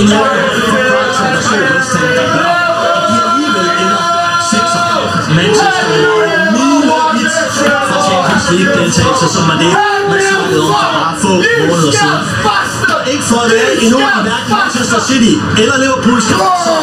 de 0.07 0.13
en 0.13 0.61
hjælp 0.73 1.15
fra 1.19 1.27
der 1.35 1.41
slog 1.47 1.61
West 1.75 1.91
Ham, 1.97 2.09
der 2.17 2.25
gør, 2.35 2.55
at 2.95 3.03
de 3.09 3.15
alligevel 3.27 3.69
ender 3.83 4.03
sekser. 4.51 4.85
Manchester 5.39 5.87
United 5.95 6.45
milevidt 6.55 7.31
fra 7.89 7.97
Champions 8.07 8.45
League 8.53 8.73
deltagelse, 8.79 9.27
som 9.35 9.43
var 9.49 9.57
det, 9.63 9.71
man 10.11 10.19
snakkede 10.29 10.61
om 10.61 10.71
for 10.71 10.89
bare 10.97 11.13
få 11.23 11.31
måneder 11.69 11.91
siden. 12.01 12.21
Ikke 13.13 13.25
for 13.31 13.39
at 13.45 13.51
være 13.51 13.71
endnu 13.83 13.99
i 13.99 14.21
hverken 14.27 14.53
Manchester 14.61 14.99
City 15.07 15.33
eller 15.61 15.75
Liverpool 15.83 16.21
skal 16.21 16.37
så 16.65 16.75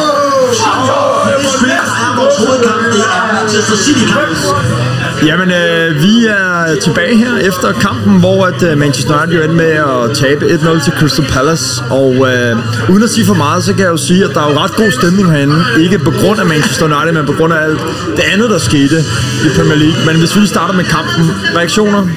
det 1.39 1.47
spil, 1.55 1.69
der 1.69 1.95
er 2.05 2.11
vores 2.19 2.35
hovedkamp, 2.41 2.83
det 2.93 3.03
er 3.17 3.33
Manchester 3.37 3.77
City-kampen. 3.85 4.92
Jamen, 5.25 5.51
øh, 5.51 6.03
vi 6.03 6.25
er 6.25 6.75
tilbage 6.81 7.17
her 7.17 7.37
efter 7.37 7.71
kampen, 7.71 8.19
hvor 8.19 8.45
at, 8.45 8.63
øh, 8.63 8.77
Manchester 8.77 9.21
United 9.21 9.35
jo 9.37 9.41
endte 9.41 9.55
med 9.55 9.71
at 9.71 10.17
tabe 10.17 10.45
1-0 10.45 10.83
til 10.83 10.93
Crystal 10.93 11.25
Palace. 11.25 11.83
Og 11.89 12.11
øh, 12.13 12.57
uden 12.91 13.03
at 13.03 13.09
sige 13.09 13.25
for 13.25 13.33
meget, 13.33 13.63
så 13.63 13.73
kan 13.73 13.81
jeg 13.81 13.91
jo 13.91 13.97
sige, 13.97 14.23
at 14.23 14.31
der 14.33 14.41
er 14.41 14.51
jo 14.51 14.59
ret 14.59 14.75
god 14.75 14.91
stemning 14.91 15.31
herinde. 15.31 15.65
Ikke 15.79 15.99
på 15.99 16.11
grund 16.11 16.39
af 16.39 16.45
Manchester 16.45 16.85
United, 16.85 17.11
men 17.13 17.25
på 17.25 17.33
grund 17.33 17.53
af 17.53 17.63
alt 17.63 17.79
det 18.15 18.23
andet, 18.33 18.49
der 18.49 18.57
skete 18.57 18.97
i 19.45 19.49
Premier 19.57 19.75
League. 19.75 20.05
Men 20.05 20.15
hvis 20.19 20.35
vi 20.39 20.47
starter 20.47 20.73
med 20.73 20.85
kampen. 20.85 21.31
Reaktioner? 21.57 22.07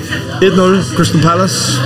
1-0 0.42 0.96
Crystal 0.96 1.20
Palace. 1.20 1.80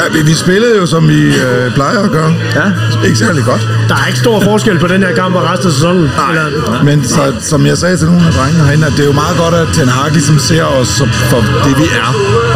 Ja, 0.00 0.04
vi, 0.12 0.22
vi 0.30 0.34
spillede 0.34 0.76
jo, 0.80 0.86
som 0.86 1.08
vi 1.08 1.20
øh, 1.46 1.74
plejer 1.74 1.98
at 1.98 2.10
gøre. 2.10 2.34
Ja. 2.54 2.66
Ikke 3.06 3.18
særlig 3.18 3.44
godt. 3.44 3.68
Der 3.88 3.94
er 3.94 4.06
ikke 4.06 4.18
stor 4.18 4.40
forskel 4.40 4.78
på 4.78 4.86
den 4.86 5.02
her 5.02 5.14
kamp 5.14 5.34
og 5.34 5.42
resten 5.50 5.66
af 5.66 5.72
sæsonen. 5.72 6.10
Eller, 6.30 6.82
Men 6.84 7.04
så, 7.04 7.22
som 7.40 7.66
jeg 7.66 7.78
sagde 7.78 7.96
til 7.96 8.06
nogle 8.06 8.26
af 8.26 8.32
drengene 8.32 8.64
herinde, 8.64 8.86
at 8.86 8.92
det 8.96 9.00
er 9.00 9.06
jo 9.06 9.12
meget 9.24 9.36
godt, 9.42 9.54
at 9.54 9.68
Ten 9.72 9.88
Hag 9.88 10.12
ligesom 10.12 10.38
ser 10.38 10.64
os 10.64 11.02
for 11.30 11.40
det, 11.64 11.74
vi 11.78 11.86
er. 12.02 12.08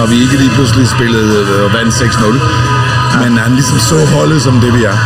Og 0.03 0.11
vi 0.11 0.16
ikke 0.25 0.37
lige 0.37 0.51
pludselig 0.55 0.89
spillede 0.89 1.47
øh, 1.53 1.64
og 1.64 1.71
vandt 1.73 1.95
6-0. 1.95 3.23
Men 3.23 3.39
han 3.39 3.53
ligesom 3.53 3.79
så 3.79 3.99
holdet 4.16 4.43
som 4.43 4.55
det, 4.64 4.75
vi 4.75 4.85
er. 4.85 4.97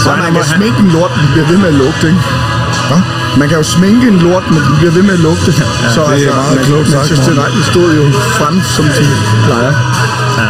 Så 0.00 0.08
man 0.24 0.34
kan 0.34 0.44
sminke 0.44 0.78
en 0.80 0.90
lort, 0.96 1.10
den 1.20 1.28
bliver 1.32 1.46
ved 1.50 1.58
med 1.58 1.68
at 1.68 1.74
lugte, 1.74 2.06
ikke? 2.06 2.20
Hvad? 2.88 3.17
Man 3.38 3.48
kan 3.48 3.56
jo 3.56 3.62
sminke 3.62 4.08
en 4.08 4.18
lort, 4.18 4.50
men 4.50 4.60
den 4.66 4.74
bliver 4.78 4.92
ved 4.92 5.02
med 5.02 5.14
at 5.18 5.20
lugte. 5.20 5.50
Ja, 5.58 5.92
så 5.94 6.00
det 6.10 6.26
er 6.26 6.34
meget 6.34 6.60
klogt 6.66 6.88
sagt, 6.88 6.96
Manchester. 6.96 7.32
United 7.32 7.62
stod 7.72 7.88
jo 8.00 8.04
frem, 8.38 8.54
som 8.76 8.84
de 8.84 9.06
plejer. 9.46 9.72
Ja. 10.38 10.48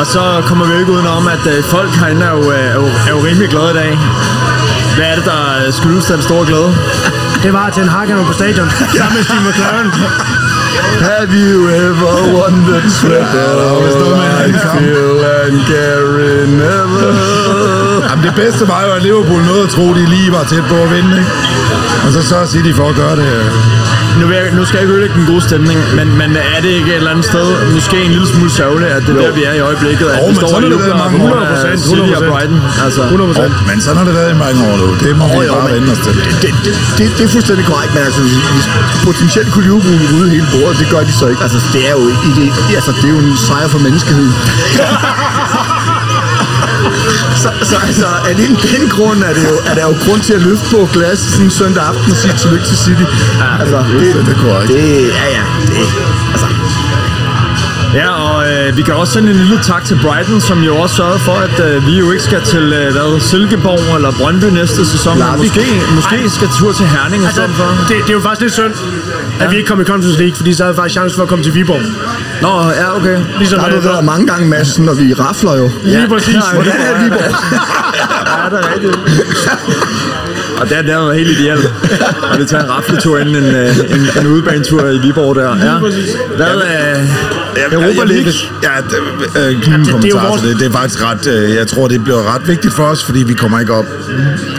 Og 0.00 0.06
så 0.06 0.42
kommer 0.46 0.66
vi 0.66 0.72
jo 0.72 0.78
ikke 0.78 0.92
udenom, 0.92 1.28
at 1.28 1.44
øh, 1.52 1.64
folk 1.64 1.90
herinde 1.90 2.26
er 2.26 2.30
jo, 2.30 2.52
øh, 2.52 2.58
er, 2.58 2.74
jo, 2.74 2.86
er 3.06 3.10
jo 3.10 3.20
rimelig 3.26 3.48
glade 3.48 3.70
i 3.70 3.74
dag. 3.74 3.98
Hvad 4.96 5.06
er 5.06 5.14
det, 5.14 5.24
der 5.24 5.70
skyldes 5.70 6.04
den 6.04 6.22
store 6.22 6.46
glæde? 6.46 6.74
det 7.42 7.52
var 7.52 7.70
til 7.70 7.82
en 7.82 7.88
hakker 7.88 8.24
på 8.24 8.32
stadion, 8.32 8.70
sammen 8.98 9.16
med 9.16 9.24
Steve 9.24 9.42
McLaren. 9.48 9.90
Have 11.10 11.30
you 11.46 11.58
ever 11.86 12.14
wondered 12.38 12.90
where 13.04 14.46
I 14.46 14.52
feel 14.74 15.16
and 15.40 15.56
Gary 15.70 16.36
Neville? 16.60 18.08
Jamen, 18.08 18.24
det 18.24 18.34
bedste 18.34 18.68
var 18.68 18.80
jo, 18.86 18.92
at 18.92 19.02
Liverpool 19.02 19.42
nåede 19.42 19.62
at 19.62 19.68
tro, 19.68 19.94
de 19.94 20.06
lige 20.06 20.32
var 20.32 20.44
tæt 20.44 20.64
på 20.68 20.74
at 20.74 20.90
vinde, 20.94 21.18
ikke? 21.18 21.30
Og 22.06 22.12
så 22.12 22.22
så 22.22 22.46
City 22.46 22.72
for 22.72 22.88
at 22.88 22.94
gøre 22.94 23.16
det. 23.16 23.77
Nu, 24.20 24.24
vil 24.30 24.36
jeg, 24.40 24.46
nu 24.58 24.62
skal 24.66 24.76
jeg 24.76 24.82
ikke 24.84 24.94
ødelægge 24.96 25.16
den 25.20 25.26
gode 25.32 25.42
stemning, 25.48 25.78
men, 25.98 26.06
men 26.20 26.30
er 26.56 26.60
det 26.64 26.72
ikke 26.78 26.90
et 26.94 27.00
eller 27.02 27.12
andet 27.14 27.26
sted, 27.32 27.46
måske 27.76 27.96
en 28.06 28.12
lille 28.16 28.28
smule 28.32 28.50
sørgeligt, 28.60 28.90
at 28.96 29.02
det 29.06 29.12
er 29.16 29.20
der, 29.24 29.32
vi 29.40 29.42
er 29.50 29.54
i 29.60 29.62
øjeblikket, 29.68 30.06
at 30.14 30.18
Jo, 30.22 30.26
vi 30.28 30.34
står 30.34 30.48
og 30.56 30.62
det 30.62 30.70
jubler 30.74 30.96
mange 31.04 31.18
grund 31.18 31.40
af 31.44 31.74
100%, 31.74 31.76
City 31.88 32.12
og 32.18 32.22
100%. 32.26 32.30
Brighton? 32.32 32.60
Altså, 32.84 33.00
100%. 33.02 33.40
Og, 33.40 33.50
men 33.70 33.76
sådan 33.84 33.96
har 34.00 34.06
det 34.08 34.14
været 34.20 34.30
i 34.36 34.38
mange 34.44 34.58
år 34.68 34.76
nu. 34.82 34.86
Det 35.06 35.12
må 35.20 35.24
vi 35.32 35.46
jo, 35.46 35.54
bare 35.54 35.70
vende 35.74 35.88
os 35.94 36.00
til. 36.06 36.12
Det, 36.44 36.54
det, 36.64 36.72
det, 36.98 37.04
det 37.16 37.22
er 37.26 37.30
fuldstændig 37.36 37.64
korrekt, 37.70 37.90
men 37.94 38.02
altså, 38.08 38.20
potentielt 39.08 39.48
kunne 39.52 39.64
Liverpool 39.68 39.98
rydde 40.12 40.30
hele 40.36 40.48
bordet, 40.54 40.76
det 40.82 40.88
gør 40.94 41.02
de 41.08 41.12
så 41.20 41.26
ikke. 41.32 41.42
Altså, 41.46 41.58
det 41.74 41.82
er 41.88 41.94
jo, 41.98 42.04
i 42.28 42.30
det, 42.38 42.46
altså, 42.78 42.92
det 43.00 43.06
er 43.10 43.14
jo 43.16 43.20
en 43.28 43.36
sejr 43.48 43.68
for 43.74 43.80
menneskeheden. 43.86 44.32
så, 47.42 47.50
så 47.70 47.76
altså, 47.86 48.06
alene 48.30 48.56
den 48.74 48.84
grund 48.96 49.18
er 49.28 49.32
det, 49.36 49.44
jo, 49.50 49.56
er 49.70 49.74
der 49.78 49.84
jo 49.90 49.94
grund 50.04 50.20
til 50.28 50.34
at 50.38 50.42
løfte 50.48 50.66
på 50.70 50.88
glas 50.92 51.18
sådan 51.18 51.44
en 51.44 51.50
søndag 51.50 51.82
aften 51.90 52.10
og 52.12 52.18
sige 52.22 52.34
tillykke 52.42 52.66
til 52.70 52.78
City. 52.84 53.06
Ja, 53.42 53.48
altså, 53.60 53.78
det, 54.00 54.14
det 54.26 54.32
er 54.36 54.40
korrekt. 54.44 54.68
Det, 54.72 54.84
ja, 55.20 55.26
ja, 55.36 55.44
det, 55.66 55.86
altså, 56.34 56.46
Ja, 57.94 58.08
og 58.26 58.27
øh, 58.68 58.76
vi 58.76 58.82
kan 58.82 58.94
også 58.94 59.12
sende 59.12 59.30
en 59.30 59.36
lille 59.36 59.58
tak 59.62 59.84
til 59.84 59.98
Brighton, 60.02 60.40
som 60.40 60.58
jo 60.62 60.76
også 60.76 60.96
sørgede 60.96 61.18
for, 61.18 61.32
at 61.32 61.56
øh, 61.66 61.86
vi 61.86 61.98
jo 61.98 62.10
ikke 62.10 62.22
skal 62.22 62.42
til 62.42 62.72
øh, 62.72 62.92
hvad, 62.92 63.20
Silkeborg 63.20 63.96
eller 63.96 64.12
Brøndby 64.20 64.44
næste 64.44 64.86
sæson. 64.86 65.18
Nej, 65.18 65.36
måske, 65.36 65.64
måske 65.94 66.30
skal 66.30 66.48
tur 66.58 66.72
til 66.72 66.86
Herning 66.86 67.22
i 67.22 67.26
Altså, 67.26 67.40
stedet 67.40 67.56
for. 67.56 67.68
det, 67.88 67.96
det 68.04 68.10
er 68.10 68.12
jo 68.14 68.20
faktisk 68.20 68.40
lidt 68.40 68.52
synd, 68.52 68.74
at 69.40 69.50
vi 69.50 69.56
ikke 69.56 69.68
kom 69.68 69.80
i 69.80 69.84
Conference 69.84 70.18
League, 70.18 70.36
fordi 70.36 70.54
så 70.54 70.62
havde 70.62 70.74
vi 70.74 70.78
faktisk 70.80 70.92
chance 70.98 71.16
for 71.16 71.22
at 71.22 71.28
komme 71.28 71.44
til 71.44 71.54
Viborg. 71.54 71.82
Nå, 72.42 72.70
ja, 72.80 72.96
okay. 72.96 73.18
Ligesom 73.38 73.58
der 73.58 73.64
har 73.64 73.70
du 73.70 73.76
øh, 73.76 73.84
været 73.84 74.04
mange 74.04 74.26
gange, 74.26 74.48
Madsen, 74.48 74.84
når 74.84 74.94
vi 74.94 75.14
rafler 75.14 75.54
jo. 75.56 75.70
Lige 75.84 76.08
præcis. 76.08 76.36
Hvordan 76.54 76.72
er 76.88 77.02
Viborg? 77.04 77.34
Ja, 78.38 78.56
det 78.56 78.64
er 78.64 78.74
rigtigt. 78.74 78.96
Og 80.60 80.68
det 80.68 80.78
er, 80.78 80.82
det 80.82 80.90
er 80.92 81.04
jo 81.04 81.10
helt 81.12 81.38
ideelt. 81.38 81.72
Og 82.32 82.38
vi 82.38 82.44
tager 82.44 82.64
en 82.64 82.70
rafletur 82.70 83.18
inden 83.18 83.36
en, 83.36 83.54
øh, 83.54 83.76
en, 83.90 84.20
en 84.20 84.26
udebanetur 84.26 84.88
i 84.88 84.98
Viborg 84.98 85.36
der. 85.36 85.56
Ja. 85.66 85.78
Hvad, 86.36 86.54
øh, 86.56 87.08
Europa 87.72 88.04
League. 88.04 88.32
Ja, 88.62 88.68
det, 88.90 88.98
øh, 89.40 89.62
knytte 89.62 89.74
en 89.74 89.84
det 89.84 90.04
er 90.04 90.08
jo 90.08 90.18
kommentar 90.18 90.28
vores- 90.28 90.42
det. 90.42 90.60
Det 90.60 90.66
er 90.66 90.72
faktisk 90.72 91.04
ret, 91.04 91.26
øh, 91.26 91.54
jeg 91.54 91.66
tror, 91.66 91.88
det 91.88 92.04
bliver 92.04 92.34
ret 92.34 92.48
vigtigt 92.48 92.74
for 92.74 92.82
os, 92.82 93.04
fordi 93.04 93.22
vi 93.22 93.34
kommer 93.34 93.60
ikke 93.60 93.72
op, 93.72 93.84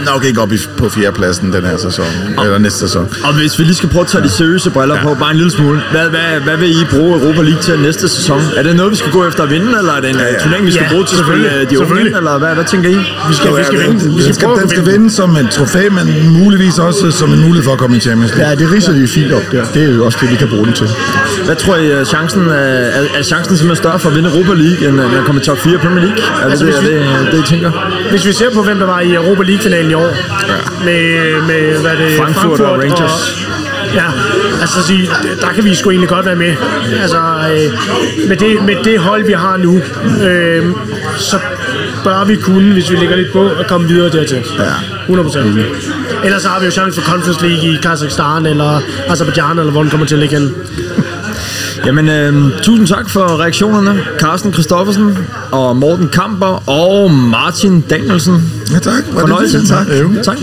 nok 0.06 0.26
ikke 0.26 0.42
op 0.42 0.52
i, 0.54 0.58
på 0.78 0.90
fjerdepladsen 0.90 1.54
den 1.54 1.66
her 1.66 1.78
sæson, 1.78 2.06
eller 2.44 2.58
næste 2.58 2.80
sæson. 2.80 3.08
Og 3.24 3.34
hvis 3.34 3.60
vi 3.60 3.64
lige 3.64 3.76
skal 3.76 3.90
prøve 3.90 4.02
at 4.02 4.08
tage 4.08 4.24
de 4.24 4.30
seriøse 4.30 4.70
briller 4.70 4.96
ja. 4.96 5.02
på, 5.04 5.14
bare 5.20 5.32
en 5.32 5.38
lille 5.38 5.52
smule. 5.52 5.82
Hvad, 5.92 6.10
hvad, 6.10 6.40
hvad 6.44 6.58
vil 6.58 6.70
I 6.82 6.86
bruge 6.92 7.22
Europa 7.22 7.42
League 7.42 7.62
til 7.62 7.80
næste 7.80 8.10
sæson? 8.10 8.42
Er 8.58 8.64
det 8.64 8.76
noget, 8.76 8.92
vi 8.92 8.98
skal 8.98 9.12
gå 9.12 9.28
efter 9.28 9.44
at 9.44 9.50
vinde, 9.50 9.78
eller 9.80 9.94
er 9.94 10.02
det 10.02 10.10
en 10.10 10.16
ja, 10.16 10.24
ja. 10.34 10.40
turnering, 10.40 10.66
vi 10.66 10.72
skal 10.72 10.84
Ja, 10.84 10.92
bruge 10.94 11.06
til 11.06 11.16
at 11.16 11.22
spille 11.26 11.44
selvfølgelig. 11.44 11.66
øh, 11.66 11.70
de 11.72 11.80
unge, 11.80 11.88
Selvfølgelig. 11.88 12.18
eller 12.18 12.38
hvad, 12.38 12.54
hvad 12.56 12.66
tænker 12.66 12.90
I? 12.90 12.96
Vi 13.30 13.34
skal, 13.40 13.58
vi 13.58 13.64
skal 13.64 13.80
vinde. 13.88 14.16
Vi 14.28 14.34
skal, 14.34 14.48
den 14.62 14.70
skal 14.70 14.86
vinde. 14.86 15.10
som 15.10 15.36
et 15.38 15.50
trofæ, 15.52 15.90
men 15.90 16.06
muligvis 16.44 16.80
også 16.80 17.12
som 17.12 17.34
en 17.34 17.40
mulighed 17.42 17.64
for 17.64 17.72
at 17.74 17.78
komme 17.80 17.98
i 17.98 18.00
Champions 18.00 18.32
League. 18.36 18.50
Ja, 18.50 18.56
det 18.56 18.72
riser 18.74 18.94
de 18.94 19.08
fint 19.08 19.32
op 19.34 19.42
der. 19.52 19.66
Det 19.74 19.84
er 19.84 19.94
jo 19.96 20.06
også 20.06 20.18
det, 20.22 20.32
vi 20.32 20.36
kan 20.36 20.48
bruge 20.48 20.66
den 20.66 20.74
til. 20.74 20.88
Hvad 21.46 21.56
tror 21.56 21.76
I, 21.76 21.92
er 21.92 22.04
chancen, 22.04 22.42
er, 22.50 22.54
er, 22.98 23.20
er 23.20 23.24
chancen 23.24 23.58
simpelthen 23.58 23.84
større 23.84 24.00
for 24.00 24.10
at 24.10 24.16
vinde 24.16 24.30
Europa 24.30 24.54
League, 24.54 24.88
end 24.90 25.02
øh, 25.02 25.20
at 25.20 25.26
komme 25.26 25.42
i 25.42 25.44
top 25.44 25.58
4 25.58 25.74
i 25.74 25.78
Premier 25.78 26.06
League? 26.06 26.18
Er 26.42 26.44
det 26.44 26.52
Altså, 26.52 26.66
det, 26.66 26.76
er 26.78 26.82
vi- 26.82 26.88
det, 27.26 27.32
det, 27.32 27.40
I 27.40 27.48
tænker? 27.52 27.72
Hvis 28.12 28.26
vi 28.26 28.34
ser 28.34 28.50
på, 28.54 28.64
hvem 28.64 28.80
der 28.80 28.86
var 28.86 29.00
i 29.00 29.14
Europa 29.14 29.44
League-finalen 29.44 29.92
i 29.92 29.94
år, 29.94 30.02
ja. 30.48 30.56
med, 30.86 31.02
med 31.48 31.82
hvad 31.82 31.92
det, 32.06 32.18
Frankfurt 32.18 32.60
og 32.60 32.80
Rangers. 32.80 33.02
Og, 33.12 33.96
ja, 33.96 34.06
altså 34.62 34.84
sige, 34.88 35.10
der 35.42 35.48
kan 35.56 35.64
vi 35.64 35.76
sgu 35.76 35.90
egentlig 35.90 36.10
godt 36.10 36.26
være 36.26 36.36
med. 36.36 36.54
Altså, 37.02 37.18
øh, 37.52 38.28
med, 38.30 38.38
det, 38.38 38.64
med 38.66 38.76
det 38.84 39.00
hold, 39.00 39.26
vi 39.26 39.34
har 39.34 39.58
nu, 39.58 39.82
øh, 40.28 40.66
så 41.18 41.40
bør 42.04 42.26
vi 42.26 42.36
kunne, 42.36 42.74
hvis 42.74 42.92
vi 42.92 42.96
ligger 42.96 43.16
lidt 43.16 43.32
på, 43.34 43.50
at 43.60 43.68
komme 43.68 43.88
videre 43.88 44.10
dertil. 44.12 44.38
Ja. 44.60 44.64
100%. 45.14 45.40
Ellers 46.26 46.42
så 46.42 46.48
har 46.48 46.60
vi 46.60 46.66
jo 46.66 46.72
chance 46.72 47.02
for 47.02 47.12
Conference 47.12 47.48
League 47.48 47.74
i 47.74 47.78
Kazakhstan, 47.84 48.46
eller 48.46 48.82
Azerbaijan, 49.08 49.60
eller 49.60 49.72
hvor 49.72 49.82
den 49.82 49.90
kommer 49.92 50.06
til 50.08 50.16
at 50.16 50.20
ligge 50.20 50.36
hen. 50.40 50.56
Jamen, 51.86 52.10
øh, 52.10 52.62
tusind 52.62 52.88
tak 52.88 53.10
for 53.10 53.40
reaktionerne. 53.40 54.00
Carsten 54.20 54.54
Christoffersen 54.54 55.18
og 55.52 55.76
Morten 55.78 56.10
Kamper 56.10 56.70
og 56.70 57.12
Martin 57.12 57.82
Danielsen. 57.82 58.52
Ja, 58.74 58.80
tak. 58.80 58.94
Var 59.12 59.20
Fornøjelse. 59.20 59.60
det? 59.60 59.68
Tak. 59.68 59.88
Jo. 59.88 60.24
tak. 60.24 60.38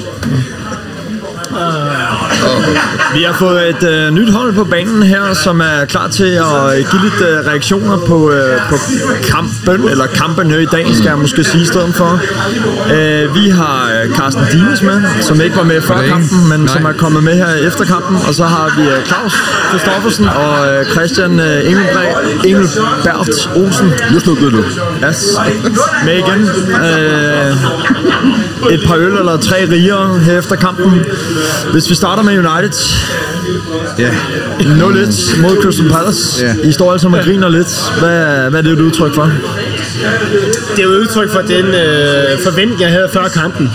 Vi 3.15 3.23
har 3.23 3.33
fået 3.33 3.69
et 3.69 3.89
øh, 3.89 4.11
nyt 4.11 4.33
hold 4.33 4.55
på 4.55 4.65
banen 4.65 5.03
her, 5.03 5.35
som 5.35 5.61
er 5.61 5.85
klar 5.89 6.09
til 6.09 6.25
at 6.25 6.91
give 6.91 7.03
lidt 7.03 7.21
øh, 7.21 7.47
reaktioner 7.47 7.99
på, 8.07 8.31
øh, 8.31 8.61
på 8.71 8.77
kampen, 9.23 9.89
eller 9.89 10.07
kampene 10.07 10.63
i 10.63 10.67
dag, 10.67 10.87
skal 10.95 11.07
jeg 11.07 11.19
måske 11.19 11.45
sige 11.45 11.63
i 11.63 11.67
stedet 11.67 11.95
for. 11.95 12.21
Øh, 12.95 13.35
vi 13.35 13.49
har 13.49 13.91
øh, 13.95 14.17
Carsten 14.17 14.45
Dines 14.53 14.83
med, 14.83 15.03
som 15.21 15.41
ikke 15.41 15.57
var 15.57 15.63
med 15.63 15.81
før 15.83 16.03
kampen, 16.09 16.49
men 16.49 16.61
Nej. 16.61 16.69
som 16.69 16.85
er 16.85 16.93
kommet 16.93 17.23
med 17.23 17.35
her 17.35 17.55
efter 17.69 17.85
kampen. 17.85 18.17
Og 18.29 18.35
så 18.35 18.45
har 18.45 18.75
vi 18.79 18.89
øh, 18.89 19.07
Claus 19.07 19.35
Christoffersen 19.69 20.29
og 20.29 20.69
øh, 20.69 20.87
Christian 20.91 21.41
øh, 21.41 21.71
Engelbrecht, 21.71 22.45
Engelbert 22.47 23.51
Olsen. 23.57 23.93
Nu 24.13 24.19
snublede 24.21 24.51
du. 24.51 24.65
Yes. 25.09 25.37
Med 26.05 26.15
igen. 26.15 26.41
Øh, 26.85 27.57
et 28.71 28.81
par 28.87 28.97
øl 28.97 29.13
eller 29.13 29.37
tre 29.37 29.57
rigere 29.71 30.19
her 30.19 30.39
efter 30.39 30.57
kampen. 30.57 31.05
Hvis 31.73 31.91
vi 31.91 31.95
starter 31.95 32.23
med 32.27 32.39
United. 32.39 32.73
Ja. 33.99 34.11
0-1 34.61 35.43
mod 35.43 35.63
Crystal 35.63 35.89
Palace. 35.91 36.47
Ja. 36.47 36.69
I 36.69 36.73
står 36.73 36.93
altså 36.93 37.09
og 37.09 37.19
griner 37.25 37.49
lidt. 37.49 37.93
Hvad, 37.99 38.51
hvad 38.51 38.61
er 38.61 38.63
det 38.63 38.73
et 38.73 38.81
udtryk 38.81 39.15
for? 39.15 39.31
Det 40.77 40.79
er 40.79 40.83
jo 40.83 40.91
et 40.91 40.99
udtryk 40.99 41.31
for 41.31 41.41
den 41.41 41.67
øh, 41.67 42.39
forventning, 42.45 42.81
jeg 42.81 42.91
havde 42.91 43.09
før 43.13 43.29
kampen. 43.29 43.71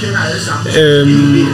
Øhm, 0.81 1.47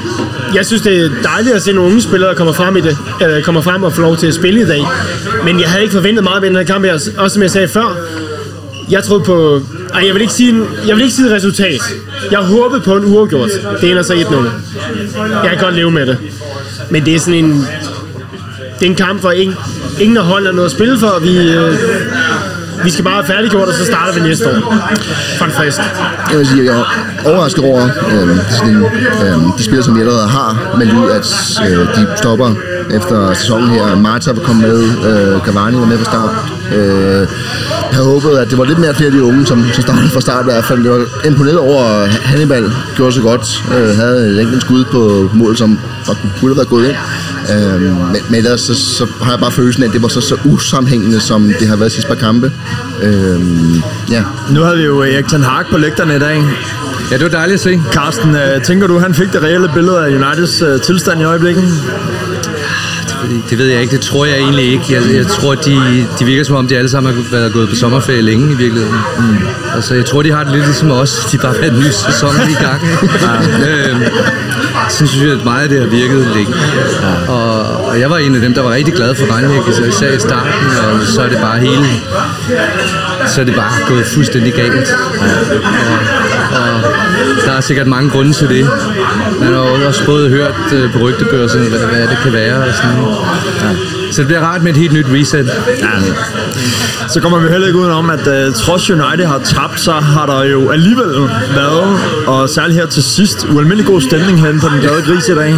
jeg 0.56 0.66
synes, 0.66 0.82
det 0.82 1.06
er 1.06 1.10
dejligt 1.24 1.56
at 1.56 1.62
se 1.62 1.74
nogle 1.74 1.90
unge 1.90 2.02
spillere, 2.02 2.30
der 2.30 2.36
kommer 2.36 2.54
frem, 2.54 2.78
i 2.78 2.82
det, 2.82 2.98
øh, 3.22 3.44
kommer 3.44 3.62
frem 3.62 3.84
og 3.84 3.94
får 3.94 4.02
lov 4.02 4.18
til 4.18 4.28
at 4.28 4.34
spille 4.34 4.62
i 4.62 4.66
dag. 4.66 4.84
Men 5.46 5.60
jeg 5.60 5.70
havde 5.70 5.84
ikke 5.84 5.94
forventet 5.94 6.24
meget 6.24 6.42
ved 6.42 6.50
den 6.50 6.58
her 6.58 6.64
kamp, 6.64 6.86
jeg, 6.86 6.94
også 6.94 7.34
som 7.34 7.42
jeg 7.44 7.52
sagde 7.52 7.68
før. 7.68 7.98
Jeg 8.90 9.04
troede 9.04 9.24
på... 9.24 9.62
Ej, 9.94 10.06
jeg 10.06 10.14
vil 10.14 10.22
ikke 10.22 10.34
sige, 10.34 10.62
jeg 10.88 10.96
vil 10.96 11.04
ikke 11.04 11.16
sige 11.16 11.28
et 11.28 11.34
resultat. 11.34 11.82
Jeg 12.32 12.40
håbede 12.40 12.82
på 12.82 12.96
en 12.96 13.06
uafgjort. 13.06 13.50
Det 13.82 13.90
ender 13.92 14.04
så 14.04 14.14
1-0. 14.14 14.36
Jeg 15.44 15.50
kan 15.50 15.60
godt 15.60 15.76
leve 15.76 15.92
med 15.92 16.06
det. 16.06 16.18
Men 16.90 17.06
det 17.06 17.16
er 17.16 17.20
sådan 17.20 17.46
en... 17.46 17.68
Det 18.80 18.86
er 18.86 18.90
en 18.90 18.96
kamp, 18.96 19.22
hvor 19.22 19.32
ingen, 19.32 19.58
ingen 20.00 20.18
af 20.18 20.24
holdene 20.24 20.48
har 20.50 20.56
noget 20.56 20.70
at 20.70 20.72
spille 20.72 21.00
for. 21.00 21.20
Vi, 21.22 21.38
øh, 21.38 21.74
vi 22.84 22.90
skal 22.90 23.04
bare 23.04 23.14
have 23.14 23.26
færdiggjort, 23.26 23.68
og 23.68 23.74
så 23.74 23.86
starter 23.86 24.14
vi 24.14 24.20
næste 24.20 24.50
år. 24.50 24.74
For 25.38 25.46
en 25.46 25.52
frisk. 25.52 25.78
Jeg 26.32 26.40
vil 26.40 26.48
sige, 26.48 26.66
jeg 26.66 26.80
er 26.80 26.86
overrasket 27.26 27.64
over 27.64 27.84
øh, 27.84 28.38
sådan, 28.50 28.76
øh, 28.76 29.58
de 29.58 29.64
spillere, 29.64 29.84
som 29.84 29.96
vi 29.96 30.00
allerede 30.00 30.28
har 30.28 30.76
meldt 30.78 30.94
ud, 30.94 31.10
at 31.10 31.26
øh, 31.72 31.88
de 31.96 32.08
stopper 32.18 32.56
efter 32.92 33.34
sæsonen 33.34 33.70
her. 33.70 33.96
Marta 33.96 34.32
var 34.32 34.42
kommet 34.42 34.70
med, 34.70 34.84
øh, 34.84 35.42
Cavani 35.42 35.78
var 35.78 35.86
med 35.86 35.98
fra 35.98 36.06
start. 36.06 36.30
Øh, 36.78 37.28
jeg 37.90 37.96
havde 37.96 38.06
håbet, 38.06 38.38
at 38.38 38.50
det 38.50 38.58
var 38.58 38.64
lidt 38.64 38.80
mere 38.80 38.94
flere 38.94 39.08
af 39.08 39.12
de 39.12 39.24
unge, 39.24 39.46
som, 39.46 39.66
som 39.74 39.82
startede 39.82 40.10
fra 40.10 40.22
start 40.22 40.42
i 40.42 40.52
hvert 40.52 40.66
fald. 40.66 40.84
Det 40.84 40.92
var 40.92 41.06
imponeret 41.26 41.58
over, 41.58 41.84
at 41.84 42.10
Hannibal 42.10 42.72
gjorde 42.96 43.12
så 43.12 43.22
godt. 43.22 43.64
Øh, 43.78 43.96
havde 43.96 44.30
et 44.30 44.42
enkelt 44.42 44.62
skud 44.62 44.84
på 44.84 45.30
mål, 45.34 45.58
som 45.58 45.80
kunne 46.40 46.50
have 46.50 46.56
været 46.56 46.70
gået 46.70 46.88
ind. 46.88 46.96
Øh, 47.54 47.82
men, 47.82 48.22
men 48.30 48.36
ellers 48.36 48.62
så, 48.62 48.76
så, 48.76 49.08
har 49.22 49.32
jeg 49.32 49.40
bare 49.40 49.52
følelsen 49.52 49.84
af, 49.84 49.88
at 49.88 49.94
det 49.94 50.02
var 50.02 50.08
så, 50.08 50.22
så 50.22 50.36
usammenhængende, 50.46 51.20
som 51.20 51.54
det 51.60 51.68
har 51.68 51.76
været 51.76 51.92
sidste 51.92 52.08
par 52.08 52.16
kampe. 52.16 52.52
Øh, 53.04 53.42
ja. 54.12 54.24
Nu 54.52 54.62
havde 54.62 54.78
vi 54.78 54.84
jo 54.84 55.02
Erik 55.02 55.28
Ten 55.28 55.44
Hag 55.44 55.66
på 55.72 55.78
lægterne 55.78 56.16
i 56.16 56.20
dag. 56.20 56.44
Ja, 57.12 57.16
det 57.16 57.24
var 57.24 57.30
dejligt 57.30 57.54
at 57.54 57.60
se. 57.60 57.82
Carsten, 57.92 58.36
øh, 58.36 58.62
tænker 58.64 58.88
du, 58.88 59.00
han 59.00 59.14
fik 59.14 59.34
det 59.34 59.44
reelle 59.44 59.70
billede 59.74 59.98
af 59.98 60.10
Uniteds 60.16 60.62
øh, 60.62 60.82
tilstand 60.82 61.22
i 61.22 61.24
øjeblikket? 61.24 61.64
Det 63.50 63.58
ved 63.58 63.66
jeg 63.66 63.82
ikke, 63.82 63.92
det 63.92 64.02
tror 64.02 64.26
jeg 64.26 64.38
egentlig 64.38 64.66
ikke. 64.72 64.86
Jeg, 64.90 65.02
jeg 65.16 65.28
tror, 65.28 65.56
de, 65.56 66.08
de 66.20 66.26
virker 66.26 66.44
som 66.44 66.56
om, 66.56 66.68
de 66.68 66.78
alle 66.78 66.90
sammen 66.90 67.14
har 67.14 67.24
været 67.32 67.54
gået 67.54 67.70
på 67.70 67.76
sommerferie 67.76 68.22
længe 68.22 68.52
i 68.54 68.56
virkeligheden. 68.56 68.96
Mm. 69.18 69.38
Altså, 69.76 69.96
jeg 69.96 70.06
tror, 70.06 70.22
de 70.22 70.32
har 70.32 70.44
det 70.44 70.54
lidt 70.54 70.66
ligesom 70.66 70.92
os. 70.92 71.26
De 71.32 71.38
bare 71.38 71.54
har 71.62 71.70
en 71.70 71.80
ny 71.80 71.90
sæson 71.92 72.30
i 72.50 72.64
gang. 72.64 72.82
øhm, 73.70 74.02
så 74.90 75.08
synes 75.08 75.24
jeg, 75.24 75.32
at 75.32 75.44
meget 75.44 75.64
af 75.64 75.70
det 75.70 75.80
har 75.80 75.88
virket 75.88 76.28
længe. 76.36 76.54
Og, 77.28 77.57
og 77.90 78.00
jeg 78.00 78.10
var 78.10 78.18
en 78.18 78.36
af 78.36 78.42
dem, 78.42 78.54
der 78.54 78.62
var 78.62 78.72
rigtig 78.72 78.94
glad 78.94 79.16
for 79.16 79.26
Rangnick, 79.34 79.88
især 79.88 80.12
i 80.12 80.20
starten, 80.20 80.54
og 80.84 81.06
så 81.06 81.22
er 81.22 81.30
det 81.30 81.38
bare 81.38 81.60
hele... 81.60 81.86
Så 83.28 83.42
er 83.42 83.46
det 83.46 83.56
bare 83.56 83.72
gået 83.88 84.06
fuldstændig 84.06 84.54
galt. 84.54 84.96
Og, 86.52 86.74
og 86.76 86.82
der 87.46 87.52
er 87.52 87.62
sikkert 87.62 87.88
mange 87.88 88.10
grunde 88.10 88.34
til 88.34 88.50
det. 88.50 88.70
Man 89.40 89.54
har 89.54 89.60
også 89.88 90.06
både 90.06 90.30
hørt 90.30 90.56
øh, 90.74 90.94
på 90.94 91.00
rygtebørsen, 91.00 91.62
hvad, 91.62 91.80
hvad 91.80 92.02
det 92.02 92.18
kan 92.24 92.34
være. 92.34 92.64
Og 92.64 92.74
sådan. 92.74 92.98
Ja. 93.62 93.76
Så 94.12 94.22
det 94.22 94.28
bliver 94.28 94.42
rart 94.42 94.64
med 94.64 94.72
et 94.72 94.78
helt 94.78 94.94
nyt 94.94 95.06
reset. 95.10 95.52
Ja. 95.82 95.88
Så 97.08 97.22
kommer 97.22 97.40
vi 97.40 97.50
heller 97.50 97.68
ikke 97.68 97.80
udenom, 97.80 98.10
at 98.10 98.48
uh, 98.48 98.54
trods 98.54 98.90
United 98.90 99.26
har 99.26 99.40
tabt, 99.40 99.80
så 99.80 99.92
har 99.92 100.26
der 100.26 100.44
jo 100.44 100.70
alligevel 100.70 101.30
været, 101.56 102.00
og 102.28 102.50
særligt 102.50 102.80
her 102.80 102.86
til 102.88 103.04
sidst, 103.04 103.48
ualmindelig 103.54 103.86
god 103.86 104.02
stemning 104.02 104.42
herinde 104.42 104.60
på 104.60 104.68
den 104.68 104.80
glade 104.80 105.02
gris 105.02 105.28
i 105.30 105.36
dag. 105.36 105.56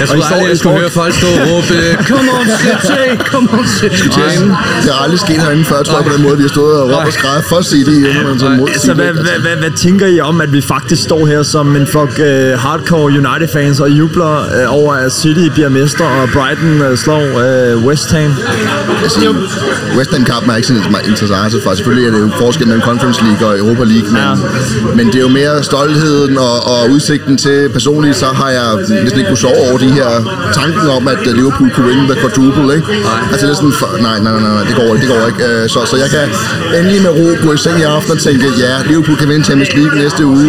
Jeg 0.00 0.08
tror 0.08 0.34
aldrig, 0.34 0.48
jeg 0.48 0.58
skulle 0.58 0.78
høre 0.78 0.90
folk 0.90 1.14
stå 1.14 1.26
og 1.26 1.40
råbe, 1.48 1.76
Come 2.10 2.28
on, 2.38 2.46
City! 2.62 3.04
Come 3.32 3.48
on, 3.58 3.66
City! 3.78 4.08
Det 4.84 4.90
har 4.94 5.02
aldrig 5.04 5.20
sket 5.20 5.40
herinde 5.42 5.64
før, 5.64 5.82
tror 5.82 5.96
jeg, 5.98 6.06
på 6.06 6.12
den 6.16 6.22
måde, 6.22 6.36
vi 6.36 6.42
har 6.42 6.48
stået 6.48 6.74
og 6.82 6.86
råbt 6.90 7.06
og 7.06 7.12
skrevet 7.12 7.44
for 7.48 7.60
City, 7.62 7.90
inden 7.90 8.24
man 8.28 8.38
så 8.38 8.48
mod 8.48 8.68
Altså, 8.68 8.94
hvad, 8.94 9.12
hvad, 9.12 9.38
hvad, 9.44 9.56
hvad 9.56 9.70
tænker 9.70 10.06
I 10.06 10.20
om, 10.20 10.40
at 10.40 10.52
vi 10.52 10.60
faktisk 10.60 11.02
står 11.02 11.26
her 11.26 11.42
som 11.42 11.76
en 11.76 11.86
flok 11.86 12.08
uh, 12.18 12.24
hardcore 12.64 13.04
United-fans 13.22 13.80
og 13.80 13.90
jubler 13.90 14.34
uh, 14.66 14.78
over, 14.78 14.92
at 14.94 15.12
City 15.12 15.48
bliver 15.54 15.68
mester, 15.68 16.04
og 16.04 16.28
Brighton 16.28 16.90
uh, 16.90 16.98
slår 16.98 17.22
uh, 17.22 17.86
West 17.86 18.12
Ham? 18.12 18.34
Altså, 19.02 19.34
West 19.96 20.10
Ham-kampen 20.12 20.50
er 20.50 20.56
ikke 20.56 20.68
sådan 20.68 20.82
meget 20.90 21.06
interesse 21.06 21.60
for. 21.62 21.74
Selvfølgelig 21.74 22.06
er 22.08 22.12
det 22.12 22.20
jo 22.20 22.30
forskel 22.38 22.66
mellem 22.66 22.82
Conference 22.82 23.24
League 23.24 23.48
og 23.48 23.58
Europa 23.58 23.84
League, 23.84 24.10
men, 24.12 24.22
ja. 24.22 24.34
men 24.96 25.06
det 25.06 25.14
er 25.14 25.20
jo 25.20 25.28
mere 25.28 25.64
stoltheden 25.64 26.38
og, 26.38 26.56
og 26.72 26.90
udsigten 26.90 27.36
til. 27.36 27.68
Personligt 27.68 28.16
så 28.16 28.26
har 28.26 28.50
jeg 28.50 28.68
næsten 29.02 29.18
ikke 29.18 29.28
kunne 29.28 29.38
sove 29.38 29.58
over 29.70 29.73
de 29.78 29.88
her 29.98 30.08
tanken 30.60 30.86
om, 30.96 31.08
at 31.08 31.18
Liverpool 31.38 31.70
kunne 31.74 31.86
vinde 31.90 32.04
the 32.12 32.16
quadruple, 32.22 32.74
ikke? 32.76 32.86
Nej. 32.88 33.30
Altså 33.32 33.46
det 33.46 33.52
er 33.52 33.56
sådan, 33.62 33.72
for, 33.72 33.88
nej, 34.08 34.16
nej, 34.26 34.32
nej, 34.44 34.52
nej, 34.56 34.64
det 34.68 34.74
går 34.80 34.88
ikke, 34.94 35.02
det 35.06 35.10
går 35.14 35.26
ikke. 35.32 35.44
Øh, 35.62 35.68
Så, 35.74 35.78
så 35.90 35.96
jeg 36.04 36.10
kan 36.16 36.24
endelig 36.78 37.02
med 37.06 37.10
ro 37.20 37.26
gå 37.46 37.52
i 37.52 37.56
seng 37.64 37.76
i 37.80 37.82
aften 37.82 38.12
og 38.12 38.18
tænke, 38.26 38.46
ja, 38.64 38.72
Liverpool 38.88 39.16
kan 39.20 39.28
vinde 39.28 39.44
Champions 39.44 39.72
League 39.78 39.94
næste 40.02 40.22
uge, 40.26 40.46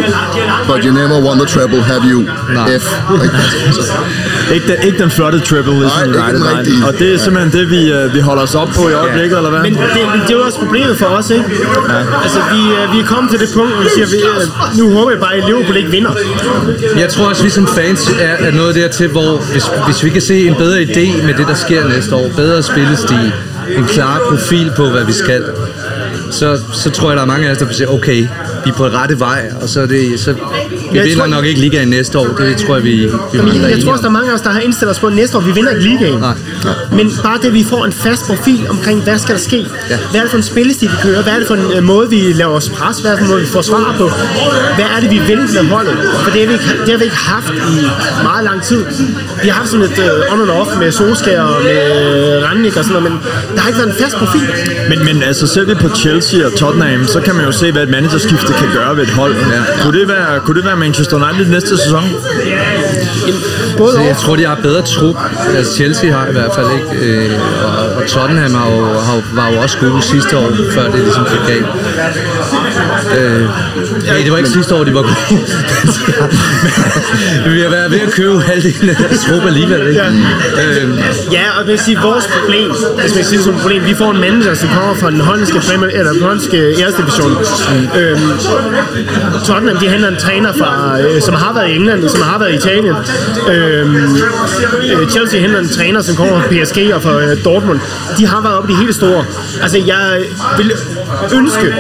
but 0.70 0.80
you 0.86 0.92
never 1.02 1.18
won 1.28 1.36
the 1.42 1.48
treble, 1.54 1.82
have 1.92 2.02
you? 2.12 2.20
Nej. 2.54 2.80
F. 2.80 2.86
Ikke? 3.24 3.36
Altså, 3.68 3.94
Ikke 4.56 4.68
den, 4.68 4.78
ikke 4.88 4.98
den 5.04 5.12
flotte 5.12 5.40
triple, 5.40 5.74
ligesom 5.80 5.98
Nej, 5.98 6.06
ikke 6.08 6.20
United, 6.20 6.34
den 6.40 6.44
nej. 6.48 6.60
rigtige. 6.60 6.86
Og 6.88 6.94
det 7.00 7.14
er 7.14 7.18
simpelthen 7.18 7.52
det, 7.60 7.70
vi, 7.70 7.82
øh, 7.92 8.14
vi 8.16 8.20
holder 8.20 8.44
os 8.44 8.56
op 8.56 8.70
på 8.78 8.90
i 8.90 8.94
øjeblikket, 8.94 9.38
eller 9.38 9.50
hvad? 9.50 9.62
Men 9.62 9.74
det, 9.74 9.82
det 10.28 10.34
er 10.34 10.38
jo 10.40 10.44
også 10.46 10.60
problemet 10.60 10.98
for 10.98 11.06
os, 11.06 11.30
ikke? 11.30 11.46
Ja. 11.90 12.00
Altså, 12.24 12.40
vi, 12.54 12.62
øh, 12.78 12.94
vi 12.94 12.98
er 13.04 13.06
kommet 13.14 13.32
til 13.32 13.40
det 13.40 13.50
punkt, 13.54 13.72
hvor 13.74 13.84
vi 13.84 13.90
siger, 13.96 14.08
vi, 14.16 14.20
øh, 14.32 14.78
nu 14.80 14.94
håber 14.98 15.12
jeg 15.12 15.20
bare, 15.20 15.34
at 15.34 15.44
Liverpool 15.50 15.78
ikke 15.78 15.90
vinder. 15.90 16.12
Jeg 16.98 17.10
tror 17.10 17.26
også, 17.30 17.44
vi 17.44 17.50
som 17.50 17.68
fans 17.68 18.10
er, 18.22 18.36
er 18.48 18.52
nået 18.52 18.76
dertil, 18.76 19.08
hvor 19.16 19.52
hvis, 19.52 19.64
hvis 19.86 20.04
vi 20.04 20.10
kan 20.10 20.22
se 20.22 20.48
en 20.48 20.56
bedre 20.56 20.82
idé 20.82 21.26
med 21.26 21.34
det, 21.34 21.48
der 21.48 21.54
sker 21.54 21.88
næste 21.90 22.16
år, 22.16 22.28
bedre 22.36 22.64
spillestil, 22.64 23.34
en 23.78 23.86
klar 23.86 24.22
profil 24.30 24.72
på, 24.76 24.90
hvad 24.90 25.06
vi 25.06 25.14
skal, 25.14 25.44
så, 26.32 26.60
så 26.74 26.90
tror 26.90 27.10
jeg, 27.10 27.16
der 27.18 27.22
er 27.24 27.28
mange 27.28 27.48
af 27.48 27.52
os, 27.52 27.58
der 27.58 27.66
vil 27.66 27.76
sige, 27.76 27.90
okay, 27.90 28.28
vi 28.66 28.70
er 28.70 28.74
på 28.74 28.86
rette 28.88 29.20
vej, 29.20 29.52
og 29.62 29.70
så, 29.70 29.82
er 29.82 29.86
det, 29.86 30.20
så 30.20 30.34
vi 30.34 30.40
Jeg 30.94 31.04
vinder 31.04 31.20
tror- 31.20 31.28
nok 31.28 31.46
ikke 31.46 31.60
ligaen 31.60 31.88
næste 31.88 32.20
år. 32.20 32.28
Det 32.28 32.58
tror 32.58 32.76
jeg, 32.76 32.84
vi, 32.84 32.90
vi 32.92 33.08
er 33.38 33.68
jeg 33.68 33.84
tror 33.84 33.92
også, 33.92 34.02
der 34.02 34.08
er 34.08 34.12
mange 34.12 34.30
af 34.32 34.36
os, 34.36 34.42
der 34.42 34.50
har 34.50 34.60
indstillet 34.60 34.96
os 34.96 35.00
på, 35.00 35.08
at 35.08 35.14
næste 35.14 35.38
år, 35.38 35.42
vi 35.42 35.52
vinder 35.52 35.72
ikke 35.72 35.84
ligaen. 35.84 36.20
Nej. 36.20 36.34
Men 36.92 37.12
bare 37.24 37.38
det, 37.44 37.54
vi 37.54 37.64
får 37.70 37.86
en 37.86 37.92
fast 37.94 38.26
profil 38.28 38.66
omkring, 38.70 39.04
hvad 39.04 39.18
skal 39.20 39.36
der 39.36 39.42
ske? 39.42 39.58
Ja. 39.90 39.98
Hvad 40.12 40.20
er 40.20 40.24
det 40.24 40.30
for 40.32 40.38
en 40.38 40.44
spillestil, 40.44 40.90
vi 40.92 40.96
kører? 41.04 41.24
Hvad 41.24 41.34
er 41.34 41.38
det 41.38 41.48
for 41.48 41.56
en 41.56 41.72
øh, 41.78 41.84
måde, 41.84 42.10
vi 42.10 42.34
laver 42.34 42.54
os 42.54 42.70
pres? 42.70 43.00
Hvad 43.00 43.12
er 43.12 43.16
det 43.16 43.20
for 43.20 43.26
en 43.26 43.32
måde, 43.32 43.42
vi 43.42 43.48
får 43.48 43.62
svar 43.62 43.96
på? 43.98 44.10
Hvad 44.76 44.86
er 44.96 45.00
det, 45.02 45.10
vi 45.12 45.20
vil 45.28 45.38
med 45.38 45.70
holdet? 45.70 45.98
For 46.24 46.32
det 46.32 46.40
har 46.42 46.48
vi 46.48 46.54
ikke, 46.54 46.66
det 46.86 46.90
har 46.92 46.98
vi 46.98 47.04
ikke 47.04 47.16
haft 47.16 47.54
i 47.54 47.76
meget 48.24 48.44
lang 48.44 48.62
tid. 48.64 48.86
Vi 49.44 49.48
har 49.50 49.56
haft 49.56 49.70
sådan 49.70 49.86
et 49.86 50.00
uh, 50.00 50.34
on 50.34 50.42
and 50.42 50.50
off 50.50 50.70
med 50.80 50.92
Solskjaer 50.92 51.42
og 51.42 51.64
med 51.64 52.44
Rannik 52.46 52.78
og 52.78 52.84
sådan 52.84 53.02
noget, 53.04 53.12
men 53.12 53.22
der 53.56 53.60
har 53.62 53.68
ikke 53.70 53.80
været 53.80 53.90
en 53.90 54.04
fast 54.04 54.16
profil. 54.16 54.42
Men, 54.90 55.06
men 55.06 55.24
altså 55.24 55.48
selv 55.48 55.76
på 55.76 55.90
Chelsea 55.96 56.46
og 56.46 56.54
Tottenham, 56.60 57.08
så 57.08 57.20
kan 57.22 57.36
man 57.36 57.46
jo 57.46 57.52
se, 57.52 57.72
hvad 57.72 57.84
et 57.84 57.90
managerskifte 57.90 58.54
kan 58.60 58.70
gøre 58.74 58.98
ved 58.98 59.04
et 59.04 59.10
hold. 59.10 59.36
Ja. 59.36 59.82
Kunne, 59.84 60.00
det 60.00 60.08
være, 60.08 60.40
kunne 60.40 60.58
det 60.58 60.66
være 60.66 60.76
Manchester 60.76 61.16
United 61.30 61.52
næste 61.52 61.78
sæson? 61.78 62.04
Både 63.78 63.92
Så 63.94 64.00
og. 64.00 64.06
jeg 64.06 64.18
tror, 64.18 64.36
de 64.36 64.46
har 64.46 64.56
bedre 64.64 64.82
trup. 64.82 65.16
Altså 65.56 65.76
Chelsea 65.76 66.12
har 66.12 66.28
i 66.28 66.32
hvert 66.32 66.52
fald 66.56 66.68
ikke. 66.78 67.06
Øh, 67.06 67.32
og, 67.66 67.96
og 67.96 68.08
Tottenham 68.08 68.54
har 68.54 68.72
jo, 68.76 68.86
har, 68.86 69.22
var 69.34 69.50
jo 69.52 69.58
også 69.62 69.78
gode 69.78 70.02
sidste 70.02 70.38
år, 70.38 70.52
før 70.72 70.84
det 70.92 71.00
ligesom 71.00 71.24
gik 71.32 71.40
galt. 71.56 71.66
Øh, 73.20 73.42
nej, 74.08 74.18
det 74.24 74.32
var 74.32 74.38
ikke 74.38 74.50
sidste 74.50 74.76
år, 74.76 74.84
de 74.84 74.94
var 74.94 75.02
gode. 75.02 75.16
Men 77.46 77.54
vi 77.56 77.62
har 77.62 77.70
været 77.70 77.92
ved 77.92 78.00
at 78.00 78.12
købe 78.12 78.42
halvdelen 78.42 78.90
af 78.90 78.96
deres 78.96 79.20
trup 79.30 79.46
alligevel. 79.46 79.88
Ikke? 79.88 80.02
Ja. 80.02 80.10
Øh, 80.82 80.90
Ja, 81.32 81.46
og 81.52 81.60
jeg 81.60 81.68
vil 81.68 81.80
sige, 81.80 81.98
vores 82.02 82.28
problem, 82.40 82.72
hvis 83.02 83.16
man 83.16 83.24
siger 83.24 83.42
som 83.44 83.54
problem, 83.62 83.86
vi 83.86 83.96
får 83.96 84.12
en 84.12 84.20
manager, 84.22 84.54
som 84.54 84.70
kommer 84.70 84.96
fra 84.96 85.12
den 85.12 85.20
hollandske, 85.22 85.60
Premier, 85.70 85.90
eller 86.00 86.12
den 86.12 86.22
hollandske 86.22 86.82
Erste 86.82 87.02
Division. 87.02 87.32
Øhm, 88.00 88.30
Tottenham, 89.46 89.78
de 89.78 89.90
henter 89.90 90.08
en 90.08 90.18
træner, 90.18 90.54
fra, 90.54 91.00
øh, 91.02 91.22
som 91.22 91.36
har 91.36 91.54
været 91.54 91.70
i 91.70 91.76
England, 91.76 92.04
og 92.04 92.10
som 92.10 92.22
har 92.22 92.40
været 92.40 92.52
i 92.52 92.56
Italien. 92.56 92.96
Øhm, 93.52 93.96
øh, 93.96 95.10
Chelsea 95.10 95.40
henter 95.40 95.60
en 95.60 95.70
træner, 95.70 96.02
som 96.02 96.16
kommer 96.16 96.42
fra 96.42 96.48
PSG 96.48 96.94
og 96.96 97.02
fra 97.02 97.22
øh, 97.22 97.46
Dortmund. 97.46 97.80
De 98.18 98.28
har 98.28 98.42
været 98.42 98.56
oppe 98.56 98.72
i 98.72 98.76
de 98.76 98.80
helt 98.80 98.96
store. 98.96 99.26
Altså, 99.62 99.78
jeg 99.88 100.22
vil 100.58 100.72
ønske, 101.34 101.74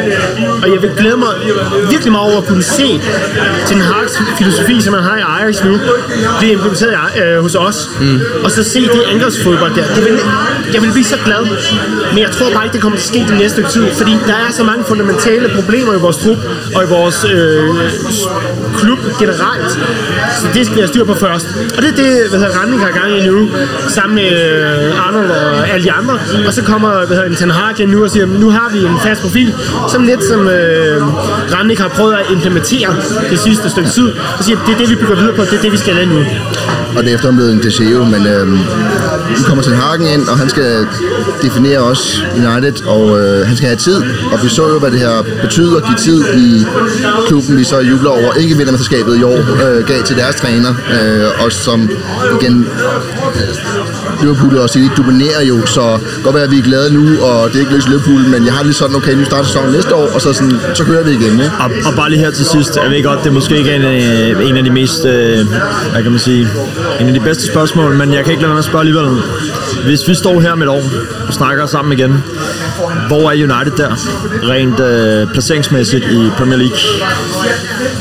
og 0.63 0.73
jeg 0.73 0.81
vil 0.81 0.91
glæde 0.97 1.17
mig 1.17 1.33
virkelig 1.89 2.11
meget 2.11 2.31
over 2.31 2.41
at 2.41 2.47
kunne 2.47 2.63
se 2.63 3.01
Ten 3.67 3.81
Hag's 3.81 4.37
filosofi, 4.37 4.81
som 4.81 4.93
man 4.93 5.03
har 5.03 5.17
i 5.17 5.21
Ajax 5.21 5.63
nu, 5.63 5.79
blive 6.39 6.51
implementeret 6.51 6.95
øh, 7.23 7.41
hos 7.41 7.55
os. 7.55 7.89
Mm. 8.01 8.19
Og 8.43 8.51
så 8.51 8.63
se 8.63 8.81
det 8.81 9.01
angrebsfodbold 9.11 9.75
der. 9.75 9.85
Det 9.95 10.05
vil, 10.05 10.19
jeg 10.73 10.81
vil 10.81 10.91
blive 10.91 11.05
så 11.05 11.17
glad. 11.25 11.43
Men 12.13 12.19
jeg 12.23 12.31
tror 12.31 12.49
bare 12.53 12.63
ikke, 12.65 12.73
det 12.73 12.81
kommer 12.81 12.97
til 12.97 13.03
at 13.03 13.13
ske 13.13 13.31
det 13.31 13.37
næste 13.37 13.55
stykke 13.55 13.69
tid. 13.69 13.85
Fordi 13.97 14.11
der 14.27 14.33
er 14.33 14.51
så 14.51 14.63
mange 14.63 14.83
fundamentale 14.83 15.49
problemer 15.55 15.93
i 15.93 15.97
vores 15.97 16.17
trup 16.17 16.37
og 16.75 16.83
i 16.83 16.87
vores 16.87 17.25
øh, 17.33 17.69
klub 18.77 18.99
generelt. 19.19 19.71
Så 20.39 20.47
det 20.53 20.65
skal 20.65 20.75
vi 20.75 20.81
have 20.81 20.87
styr 20.87 21.05
på 21.05 21.13
først. 21.13 21.47
Og 21.77 21.83
det 21.83 21.89
er 21.89 21.95
det, 21.95 22.29
hvad 22.29 22.39
hedder 22.39 22.59
Randing 22.59 22.81
har 22.81 22.91
gang 22.91 23.17
i 23.17 23.27
nu, 23.27 23.49
sammen 23.89 24.15
med 24.15 24.31
øh, 24.31 25.07
Arnold 25.07 25.31
og 25.31 25.69
alle 25.69 25.83
de 25.83 25.91
andre. 25.91 26.19
Og 26.47 26.53
så 26.53 26.63
kommer 26.63 27.05
hvad 27.05 27.17
hedder, 27.17 27.35
Ten 27.35 27.51
Hag 27.51 27.87
nu 27.87 28.03
og 28.03 28.09
siger, 28.09 28.25
nu 28.25 28.49
har 28.49 28.69
vi 28.73 28.79
en 28.79 28.99
fast 29.03 29.21
profil, 29.21 29.53
som 29.91 30.03
lidt 30.03 30.23
som 30.23 30.47
øh, 30.47 31.01
Randing 31.53 31.79
har 31.81 31.87
prøvet 31.87 32.13
at 32.13 32.25
implementere 32.31 32.95
det 33.29 33.39
sidste 33.39 33.69
stykke 33.69 33.89
tid. 33.89 34.13
Og 34.37 34.43
siger, 34.43 34.57
det 34.65 34.73
er 34.73 34.77
det, 34.77 34.89
vi 34.89 34.95
bygger 34.95 35.15
videre 35.15 35.35
på, 35.35 35.41
det 35.41 35.53
er 35.53 35.61
det, 35.61 35.71
vi 35.71 35.77
skal 35.77 35.95
lave 35.95 36.05
nu. 36.05 36.25
Og 36.97 37.03
det 37.03 37.09
er 37.09 37.15
efterhånden 37.15 37.35
blevet 37.35 37.53
en 37.53 37.63
Deseo, 37.63 38.03
men 38.03 38.27
øh, 38.27 38.47
nu 38.47 39.43
kommer 39.47 39.63
Ten 39.63 39.73
Hagen 39.73 40.07
ind, 40.07 40.27
og 40.27 40.37
han 40.37 40.49
skal 40.49 40.87
definere 41.41 41.79
også 41.79 42.21
United, 42.35 42.85
og 42.85 43.19
øh, 43.19 43.47
han 43.47 43.57
skal 43.57 43.67
have 43.67 43.77
tid. 43.77 43.97
Og 44.31 44.43
vi 44.43 44.49
så 44.49 44.69
jo, 44.69 44.79
hvad 44.79 44.91
det 44.91 44.99
her 44.99 45.23
betyder 45.41 45.77
at 45.77 45.83
give 45.85 45.97
tid 45.97 46.19
i 46.35 46.65
klubben, 47.27 47.57
vi 47.57 47.63
så 47.63 47.79
jubler 47.79 48.09
over. 48.09 48.33
Ikke 48.33 48.57
vinder 48.57 48.71
mesterskabet 48.71 49.17
i 49.17 49.23
år, 49.23 49.39
øh, 49.65 49.87
gav 49.87 50.03
til 50.03 50.15
deres 50.17 50.35
træner, 50.35 50.69
øh, 50.69 51.43
og 51.45 51.51
som 51.51 51.89
igen 52.41 52.67
øh, 53.35 53.55
Liverpool 54.21 54.57
og 54.57 54.69
City 54.69 54.89
dominerer 54.97 55.41
jo, 55.41 55.65
så 55.65 55.99
godt 56.23 56.35
være, 56.35 56.43
at 56.43 56.51
vi 56.51 56.59
er 56.59 56.63
glade 56.63 56.93
nu, 56.93 57.03
og 57.21 57.49
det 57.49 57.55
er 57.55 57.59
ikke 57.59 57.71
lykkes 57.71 57.87
Liverpool, 57.87 58.21
men 58.33 58.45
jeg 58.45 58.53
har 58.53 58.63
lige 58.63 58.73
sådan, 58.73 58.95
okay, 58.95 59.13
nu 59.13 59.25
starter 59.25 59.45
sæsonen 59.45 59.71
næste 59.71 59.95
år, 59.95 60.09
og 60.13 60.21
så, 60.21 60.33
sådan, 60.33 60.59
så 60.73 60.83
kører 60.83 61.03
vi 61.03 61.11
igen. 61.11 61.31
Ikke? 61.31 61.51
Og, 61.59 61.71
og 61.85 61.93
bare 61.95 62.09
lige 62.09 62.19
her 62.19 62.31
til 62.31 62.45
sidst, 62.45 62.75
jeg 62.83 62.91
ved 62.91 63.03
godt, 63.03 63.19
det 63.19 63.27
er 63.27 63.33
måske 63.33 63.57
ikke 63.57 63.75
en, 63.75 63.81
øh, 63.81 64.49
en 64.49 64.57
af 64.57 64.63
de 64.63 64.71
mest, 64.71 65.05
øh, 65.05 65.47
hvad 65.91 66.03
kan 66.03 66.11
man 66.11 66.19
sige, 66.19 66.47
en 66.99 67.07
af 67.07 67.13
de 67.13 67.19
bedste 67.19 67.47
spørgsmål, 67.47 67.95
men 67.95 68.13
jeg 68.13 68.23
kan 68.23 68.31
ikke 68.31 68.41
lade 68.41 68.49
være 68.49 68.55
med 68.55 68.59
at 68.59 68.65
spørge 68.65 68.81
alligevel. 68.81 69.21
Hvis 69.85 70.07
vi 70.07 70.15
står 70.15 70.39
her 70.39 70.55
med 70.55 70.67
et 70.67 70.69
år 70.69 70.83
og 71.27 71.33
snakker 71.33 71.65
sammen 71.65 71.93
igen, 71.99 72.23
hvor 73.07 73.31
er 73.31 73.33
United 73.33 73.77
der, 73.77 73.91
rent 74.49 74.79
øh, 74.79 75.33
placeringsmæssigt 75.33 76.05
i 76.05 76.29
Premier 76.37 76.57
League? 76.57 76.77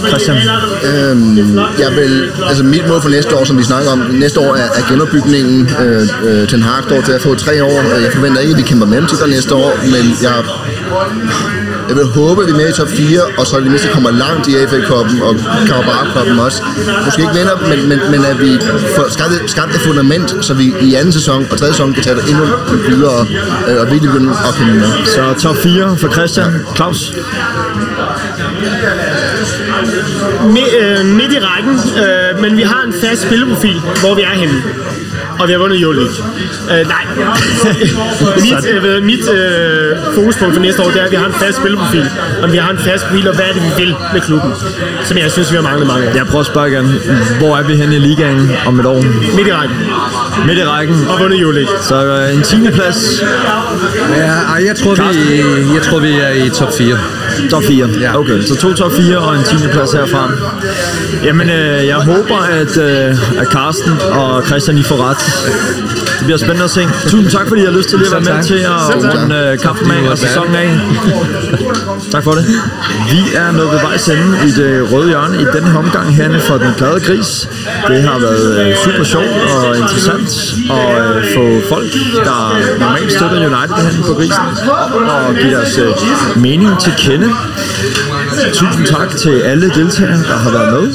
Christian? 0.08 0.36
Øhm, 0.36 1.58
jeg 1.78 1.90
vil, 1.96 2.32
altså 2.48 2.64
mit 2.64 2.88
mål 2.88 3.00
for 3.00 3.08
næste 3.08 3.36
år, 3.36 3.44
som 3.44 3.58
vi 3.58 3.62
snakker 3.62 3.90
om, 3.90 3.98
næste 3.98 4.40
år 4.40 4.54
er, 4.54 4.68
er 4.78 4.88
genopbygningen. 4.88 5.70
Øh, 5.80 6.02
øh, 6.24 6.48
Ten 6.48 6.62
Hag 6.62 6.82
står 6.84 7.00
til 7.00 7.12
at 7.12 7.22
få 7.22 7.34
tre 7.34 7.64
år. 7.64 7.96
Øh, 7.96 8.02
jeg 8.02 8.12
forventer 8.12 8.40
ikke, 8.40 8.52
at 8.52 8.58
vi 8.58 8.62
kæmper 8.62 8.86
mellem 8.86 9.06
der 9.06 9.26
næste 9.26 9.54
år, 9.54 9.72
men 9.84 10.04
jeg, 10.22 10.44
jeg 11.88 11.96
vil 11.96 12.04
håbe, 12.04 12.42
at 12.42 12.46
vi 12.48 12.52
er 12.52 12.56
med 12.56 12.68
i 12.68 12.72
top 12.72 12.88
4, 12.88 13.20
og 13.38 13.46
så 13.46 13.56
er 13.56 13.60
det 13.60 13.68
mindste 13.70 13.88
kommer 13.88 14.10
langt 14.10 14.48
i 14.48 14.56
AFA 14.56 14.76
Cup'en 14.76 15.22
og 15.24 15.34
Carabao 15.68 16.04
Cup'en 16.14 16.40
også. 16.40 16.62
Måske 17.04 17.22
ikke 17.22 17.34
vinder, 17.34 17.56
men, 17.70 17.88
men, 17.88 17.98
men 18.10 18.24
at 18.24 18.40
vi 18.40 18.50
får 18.96 19.06
skabt, 19.10 19.32
et- 19.32 19.50
skabt 19.50 19.74
et 19.74 19.80
fundament, 19.80 20.34
så 20.40 20.54
vi 20.54 20.74
i 20.80 20.94
anden 20.94 21.12
sæson 21.12 21.46
og 21.50 21.58
tredje 21.58 21.72
sæson 21.72 21.92
kan 21.92 22.02
tage 22.02 22.16
det 22.16 22.24
endnu 22.30 22.44
videre 22.88 23.26
øh, 23.68 23.80
og 23.80 23.90
virkelig 23.90 24.10
begynde 24.12 24.30
at 24.48 24.54
kæmpe 24.58 24.74
med. 24.74 24.88
Så 25.06 25.34
top 25.42 25.56
4 25.56 25.96
for 25.96 26.08
Christian. 26.12 26.52
Claus? 26.76 27.12
Øh, 30.80 31.06
midt 31.06 31.32
i 31.32 31.38
rækken, 31.38 31.74
øh, 32.04 32.42
men 32.42 32.56
vi 32.56 32.62
har 32.62 32.82
en 32.86 32.94
fast 33.02 33.22
spilleprofil, 33.22 33.80
hvor 34.00 34.14
vi 34.14 34.22
er 34.22 34.34
henne. 34.34 34.62
Og 35.40 35.48
vi 35.48 35.52
har 35.52 35.58
vundet 35.58 35.80
Euroleague. 35.80 36.14
Øh, 36.72 36.86
nej. 36.88 37.04
mit 38.46 38.66
øh, 38.74 38.82
ved- 38.82 39.00
mit 39.00 39.28
øh, 39.30 39.96
fokuspunkt 40.14 40.54
for 40.54 40.62
næste 40.62 40.82
år, 40.82 40.86
det 40.90 41.00
er, 41.00 41.04
at 41.04 41.10
vi 41.10 41.16
har 41.16 41.26
en 41.26 41.32
fast 41.32 41.56
spilleprofil. 41.58 42.06
Og 42.42 42.52
vi 42.52 42.56
har 42.56 42.70
en 42.70 42.78
fast 42.78 43.04
profil, 43.06 43.28
og 43.28 43.34
hvad 43.34 43.44
er 43.44 43.52
det, 43.52 43.62
vi 43.62 43.84
vil 43.84 43.94
med 44.12 44.20
klubben. 44.20 44.52
Som 45.04 45.18
jeg 45.18 45.30
synes, 45.30 45.50
vi 45.50 45.56
har 45.56 45.62
manglet 45.62 45.86
mange 45.86 46.08
år. 46.08 46.12
Jeg 46.16 46.26
prøver 46.26 46.40
at 46.40 46.46
spørge 46.46 46.68
igen. 46.72 46.94
Hvor 47.38 47.56
er 47.56 47.62
vi 47.62 47.74
henne 47.76 47.96
i 47.96 47.98
ligaen 47.98 48.50
om 48.66 48.80
et 48.80 48.86
år? 48.86 49.02
Midt 49.36 49.48
i 49.48 49.52
rækken. 49.52 49.76
Midt 50.46 50.58
i 50.58 50.64
rækken. 50.64 51.06
Og 51.08 51.20
vundet 51.20 51.40
Euroleague. 51.40 51.74
Så 51.82 52.04
øh, 52.06 52.34
en 52.36 52.42
10. 52.42 52.56
plads. 52.70 53.22
ja, 54.16 54.24
ej, 54.26 54.64
jeg, 54.66 54.76
tror, 54.76 54.94
vi, 54.94 55.36
jeg 55.74 55.82
tror, 55.82 55.98
vi 55.98 56.12
er 56.12 56.28
i 56.44 56.48
top 56.50 56.72
4. 56.78 56.98
Top 57.50 57.62
4. 57.64 57.88
Ja. 58.00 58.18
Okay, 58.18 58.42
så 58.42 58.56
to 58.56 58.74
top 58.74 58.92
4 58.92 59.18
og 59.18 59.34
en 59.36 59.44
10. 59.44 59.68
plads 59.72 59.92
herfra. 59.92 60.30
Jamen, 61.24 61.50
øh, 61.50 61.86
jeg 61.86 61.96
håber, 61.96 62.38
at, 62.38 62.76
øh, 62.76 63.40
at 63.40 63.46
Carsten 63.46 63.92
og 64.10 64.42
Christian 64.46 64.78
I 64.78 64.82
får 64.82 64.96
ret. 65.10 66.03
Det 66.24 66.28
bliver 66.28 66.38
spændende 66.38 66.64
at 66.64 66.70
se. 66.70 66.82
Tusind 67.08 67.30
tak, 67.30 67.48
fordi 67.48 67.62
I 67.62 67.64
har 67.64 67.72
lyst 67.72 67.88
til 67.88 67.98
lige 67.98 68.06
at 68.06 68.12
være 68.12 68.20
med 68.20 68.42
tak. 68.42 68.44
til 68.44 68.54
at 68.54 69.20
runde 69.20 69.58
kampen 69.62 69.90
af 69.90 70.10
og 70.10 70.18
sæsonen 70.18 70.54
af. 70.54 70.68
tak 72.10 72.24
for 72.24 72.32
det. 72.32 72.44
Vi 73.10 73.20
er 73.34 73.52
nået 73.52 73.70
ved 73.72 73.80
vejs 73.80 74.08
ende 74.08 74.38
i 74.48 74.50
det 74.50 74.92
røde 74.92 75.08
hjørne 75.08 75.36
i 75.42 75.44
denne 75.54 75.78
omgang 75.78 76.16
herinde 76.16 76.40
for 76.40 76.58
den 76.58 76.72
glade 76.78 77.00
gris. 77.00 77.48
Det 77.88 78.02
har 78.02 78.18
været 78.18 78.46
øh, 78.60 78.76
super 78.84 79.04
sjovt 79.04 79.26
og 79.56 79.76
interessant 79.76 80.30
at 80.70 81.16
øh, 81.16 81.24
få 81.34 81.68
folk, 81.68 81.92
der 82.28 82.40
normalt 82.80 83.12
støtter 83.12 83.36
United 83.36 83.76
herinde 83.84 84.02
på 84.06 84.14
grisen, 84.14 84.44
og 85.14 85.34
give 85.34 85.50
deres 85.56 85.80
mening 86.36 86.80
til 86.80 86.92
kende. 86.98 87.28
Tusind 88.52 88.86
tak 88.86 89.16
til 89.16 89.40
alle 89.40 89.70
deltagere, 89.70 90.22
der 90.30 90.36
har 90.36 90.50
været 90.50 90.72
med. 90.72 90.94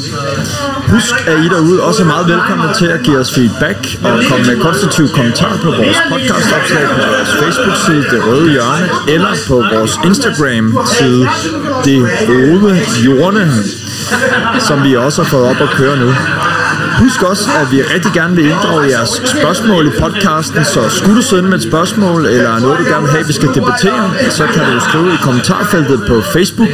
Husk, 0.90 1.14
at 1.26 1.38
I 1.44 1.48
derude 1.48 1.82
også 1.82 2.02
er 2.02 2.06
meget 2.06 2.26
velkomne 2.28 2.74
til 2.74 2.86
at 2.86 3.00
give 3.02 3.18
os 3.18 3.34
feedback 3.34 3.78
og 4.04 4.22
komme 4.28 4.44
med 4.46 4.60
konstruktive 4.60 5.08
kommentarer 5.08 5.58
på 5.58 5.70
vores 5.70 5.98
podcastopslag 6.10 6.86
på 6.88 7.00
vores 7.14 7.32
Facebook-side 7.42 8.02
Det 8.10 8.26
Røde 8.26 8.50
Hjørne 8.50 8.88
eller 9.08 9.32
på 9.48 9.56
vores 9.74 9.98
Instagram-side 10.04 11.28
Det 11.84 11.98
Røde 12.28 12.76
Hjørne, 13.02 13.52
som 14.60 14.84
vi 14.84 14.96
også 14.96 15.22
har 15.22 15.30
fået 15.30 15.46
op 15.50 15.60
at 15.60 15.70
køre 15.70 15.96
nu. 15.96 16.14
Husk 16.98 17.22
også, 17.22 17.50
at 17.60 17.72
vi 17.72 17.82
rigtig 17.82 18.12
gerne 18.12 18.36
vil 18.36 18.44
inddrage 18.44 18.88
jeres 18.90 19.22
spørgsmål 19.24 19.86
i 19.86 19.90
podcasten, 20.00 20.64
så 20.64 20.88
skulle 20.88 21.16
du 21.16 21.22
sende 21.22 21.48
med 21.48 21.58
et 21.58 21.62
spørgsmål, 21.62 22.26
eller 22.26 22.58
noget 22.58 22.78
du 22.78 22.84
gerne 22.84 23.02
vil 23.02 23.10
have, 23.10 23.26
vi 23.26 23.32
skal 23.32 23.48
debattere, 23.54 24.10
så 24.30 24.46
kan 24.46 24.62
du 24.72 24.80
skrive 24.80 25.14
i 25.14 25.16
kommentarfeltet 25.22 26.02
på 26.08 26.22
Facebook 26.32 26.68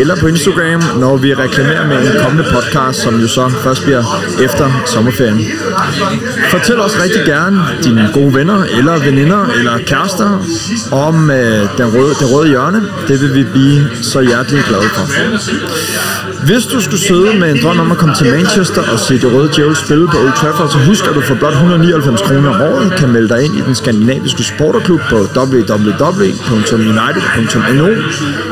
eller 0.00 0.16
på 0.16 0.26
Instagram, 0.26 0.82
når 1.00 1.16
vi 1.16 1.34
reklamerer 1.34 1.86
med 1.86 1.96
en 1.96 2.20
kommende 2.22 2.44
podcast, 2.52 3.00
som 3.00 3.20
jo 3.20 3.28
så 3.28 3.48
først 3.48 3.84
bliver 3.84 4.04
efter 4.44 4.82
sommerferien. 4.86 5.40
Fortæl 6.50 6.80
os 6.80 7.02
rigtig 7.02 7.22
gerne 7.26 7.60
dine 7.84 8.10
gode 8.14 8.34
venner, 8.34 8.64
eller 8.78 8.98
veninder, 8.98 9.46
eller 9.58 9.78
kærester 9.78 10.30
om 10.92 11.30
øh, 11.30 11.68
den 11.78 11.86
røde, 11.94 12.14
det 12.20 12.32
røde 12.32 12.48
hjørne. 12.48 12.82
Det 13.08 13.20
vil 13.20 13.34
vi 13.34 13.44
blive 13.52 13.88
så 14.02 14.20
hjertelig 14.20 14.62
glade 14.68 14.88
for. 14.96 15.04
Hvis 16.46 16.66
du 16.66 16.80
skulle 16.80 17.00
sidde 17.00 17.38
med 17.40 17.50
en 17.50 17.58
drøm 17.62 17.80
om 17.80 17.90
at 17.90 17.98
komme 17.98 18.14
til 18.14 18.26
Manchester 18.26 18.82
og 18.92 18.98
se 18.98 19.14
det 19.14 19.32
røde 19.32 19.50
djævel 19.56 19.76
spille 19.76 20.08
på 20.08 20.18
Old 20.18 20.32
Trafford, 20.32 20.70
så 20.70 20.78
husk, 20.78 21.04
at 21.08 21.14
du 21.14 21.20
for 21.20 21.34
blot 21.34 21.52
199 21.52 22.22
kroner 22.22 22.54
om 22.54 22.60
året 22.60 22.92
kan 22.98 23.12
melde 23.12 23.28
dig 23.28 23.44
ind 23.44 23.58
i 23.58 23.60
den 23.60 23.74
skandinaviske 23.74 24.42
supporterklub 24.42 25.00
på 25.10 25.16
www.united.no 25.36 27.88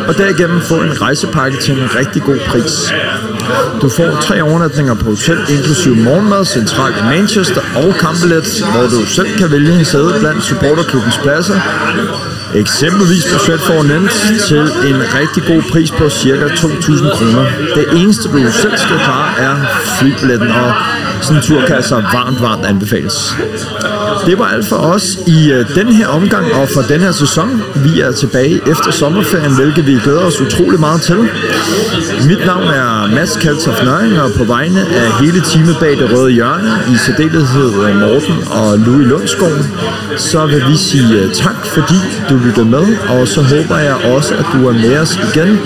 og 0.08 0.18
derigennem 0.18 0.60
få 0.60 0.74
en 0.74 1.02
rejse 1.02 1.26
rejsepakke 1.34 1.58
til 1.58 1.82
en 1.82 1.96
rigtig 1.96 2.22
god 2.22 2.38
pris. 2.48 2.92
Du 3.82 3.88
får 3.88 4.18
tre 4.22 4.42
overnatninger 4.42 4.94
på 4.94 5.04
hotel, 5.04 5.38
inklusive 5.48 5.96
morgenmad 5.96 6.44
centralt 6.44 6.96
i 6.96 7.02
Manchester 7.02 7.60
og 7.76 7.94
kampbillet, 7.94 8.64
hvor 8.72 8.86
du 8.94 9.06
selv 9.06 9.38
kan 9.38 9.50
vælge 9.50 9.78
en 9.78 9.84
sæde 9.84 10.14
blandt 10.20 10.44
supporterklubbens 10.44 11.18
pladser. 11.18 11.60
Eksempelvis 12.54 13.24
på 13.32 13.38
Stratford 13.38 13.84
Nent 13.84 14.10
til 14.48 14.64
en 14.90 14.98
rigtig 15.18 15.42
god 15.46 15.62
pris 15.72 15.90
på 15.90 16.10
ca. 16.10 16.46
2.000 16.46 17.16
kroner. 17.16 17.44
Det 17.74 17.86
eneste 18.00 18.28
du 18.28 18.52
selv 18.52 18.76
skal 18.76 18.98
klare 18.98 19.30
er 19.38 19.54
flybilletten, 19.98 20.50
og 20.50 20.72
sådan 21.20 21.36
en 21.36 21.42
tur 21.42 21.60
kan 21.66 21.76
altså 21.76 21.94
varmt, 21.94 22.42
varmt 22.42 22.66
anbefales. 22.66 23.34
Det 24.26 24.38
var 24.38 24.44
alt 24.44 24.66
for 24.66 24.76
os 24.76 25.18
i 25.26 25.50
øh, 25.52 25.74
den 25.74 25.88
her 25.92 26.08
omgang 26.08 26.52
og 26.54 26.68
for 26.68 26.82
den 26.82 27.00
her 27.00 27.12
sæson. 27.12 27.62
Vi 27.74 28.00
er 28.00 28.12
tilbage 28.12 28.60
efter 28.66 28.90
sommerferien, 28.90 29.54
hvilket 29.54 29.86
vi 29.86 30.00
glæder 30.04 30.20
os 30.20 30.40
utrolig 30.40 30.80
meget 30.80 31.02
til. 31.02 31.28
Mit 32.28 32.46
navn 32.46 32.64
er 32.64 33.14
Mads 33.14 33.36
Kaltoff 33.36 33.84
Nøring, 33.84 34.20
og 34.20 34.30
på 34.36 34.44
vegne 34.44 34.80
af 34.80 35.12
hele 35.20 35.40
teamet 35.40 35.76
bag 35.80 35.90
det 35.90 36.12
røde 36.12 36.30
hjørne, 36.30 36.72
i 36.94 36.96
særdeleshed 36.96 37.70
øh, 37.84 38.00
Morten 38.00 38.36
og 38.50 38.78
Louis 38.78 39.06
Lundskov, 39.06 39.52
så 40.16 40.46
vil 40.46 40.62
vi 40.68 40.76
sige 40.76 41.14
øh, 41.20 41.32
tak, 41.32 41.66
fordi 41.66 42.00
du 42.30 42.36
lyttede 42.36 42.66
med, 42.66 42.96
og 43.08 43.28
så 43.28 43.42
håber 43.42 43.78
jeg 43.78 43.94
også, 43.94 44.34
at 44.34 44.44
du 44.52 44.68
er 44.68 44.72
med 44.72 44.98
os 44.98 45.18
igen 45.34 45.60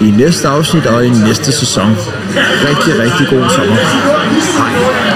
i 0.00 0.10
næste 0.10 0.48
afsnit 0.48 0.86
og 0.86 1.06
i 1.06 1.08
næste 1.08 1.52
sæson. 1.52 1.96
Rigtig, 2.68 3.02
rigtig 3.02 3.26
god 3.30 3.50
sommer. 3.50 3.76
Hej. 4.58 5.13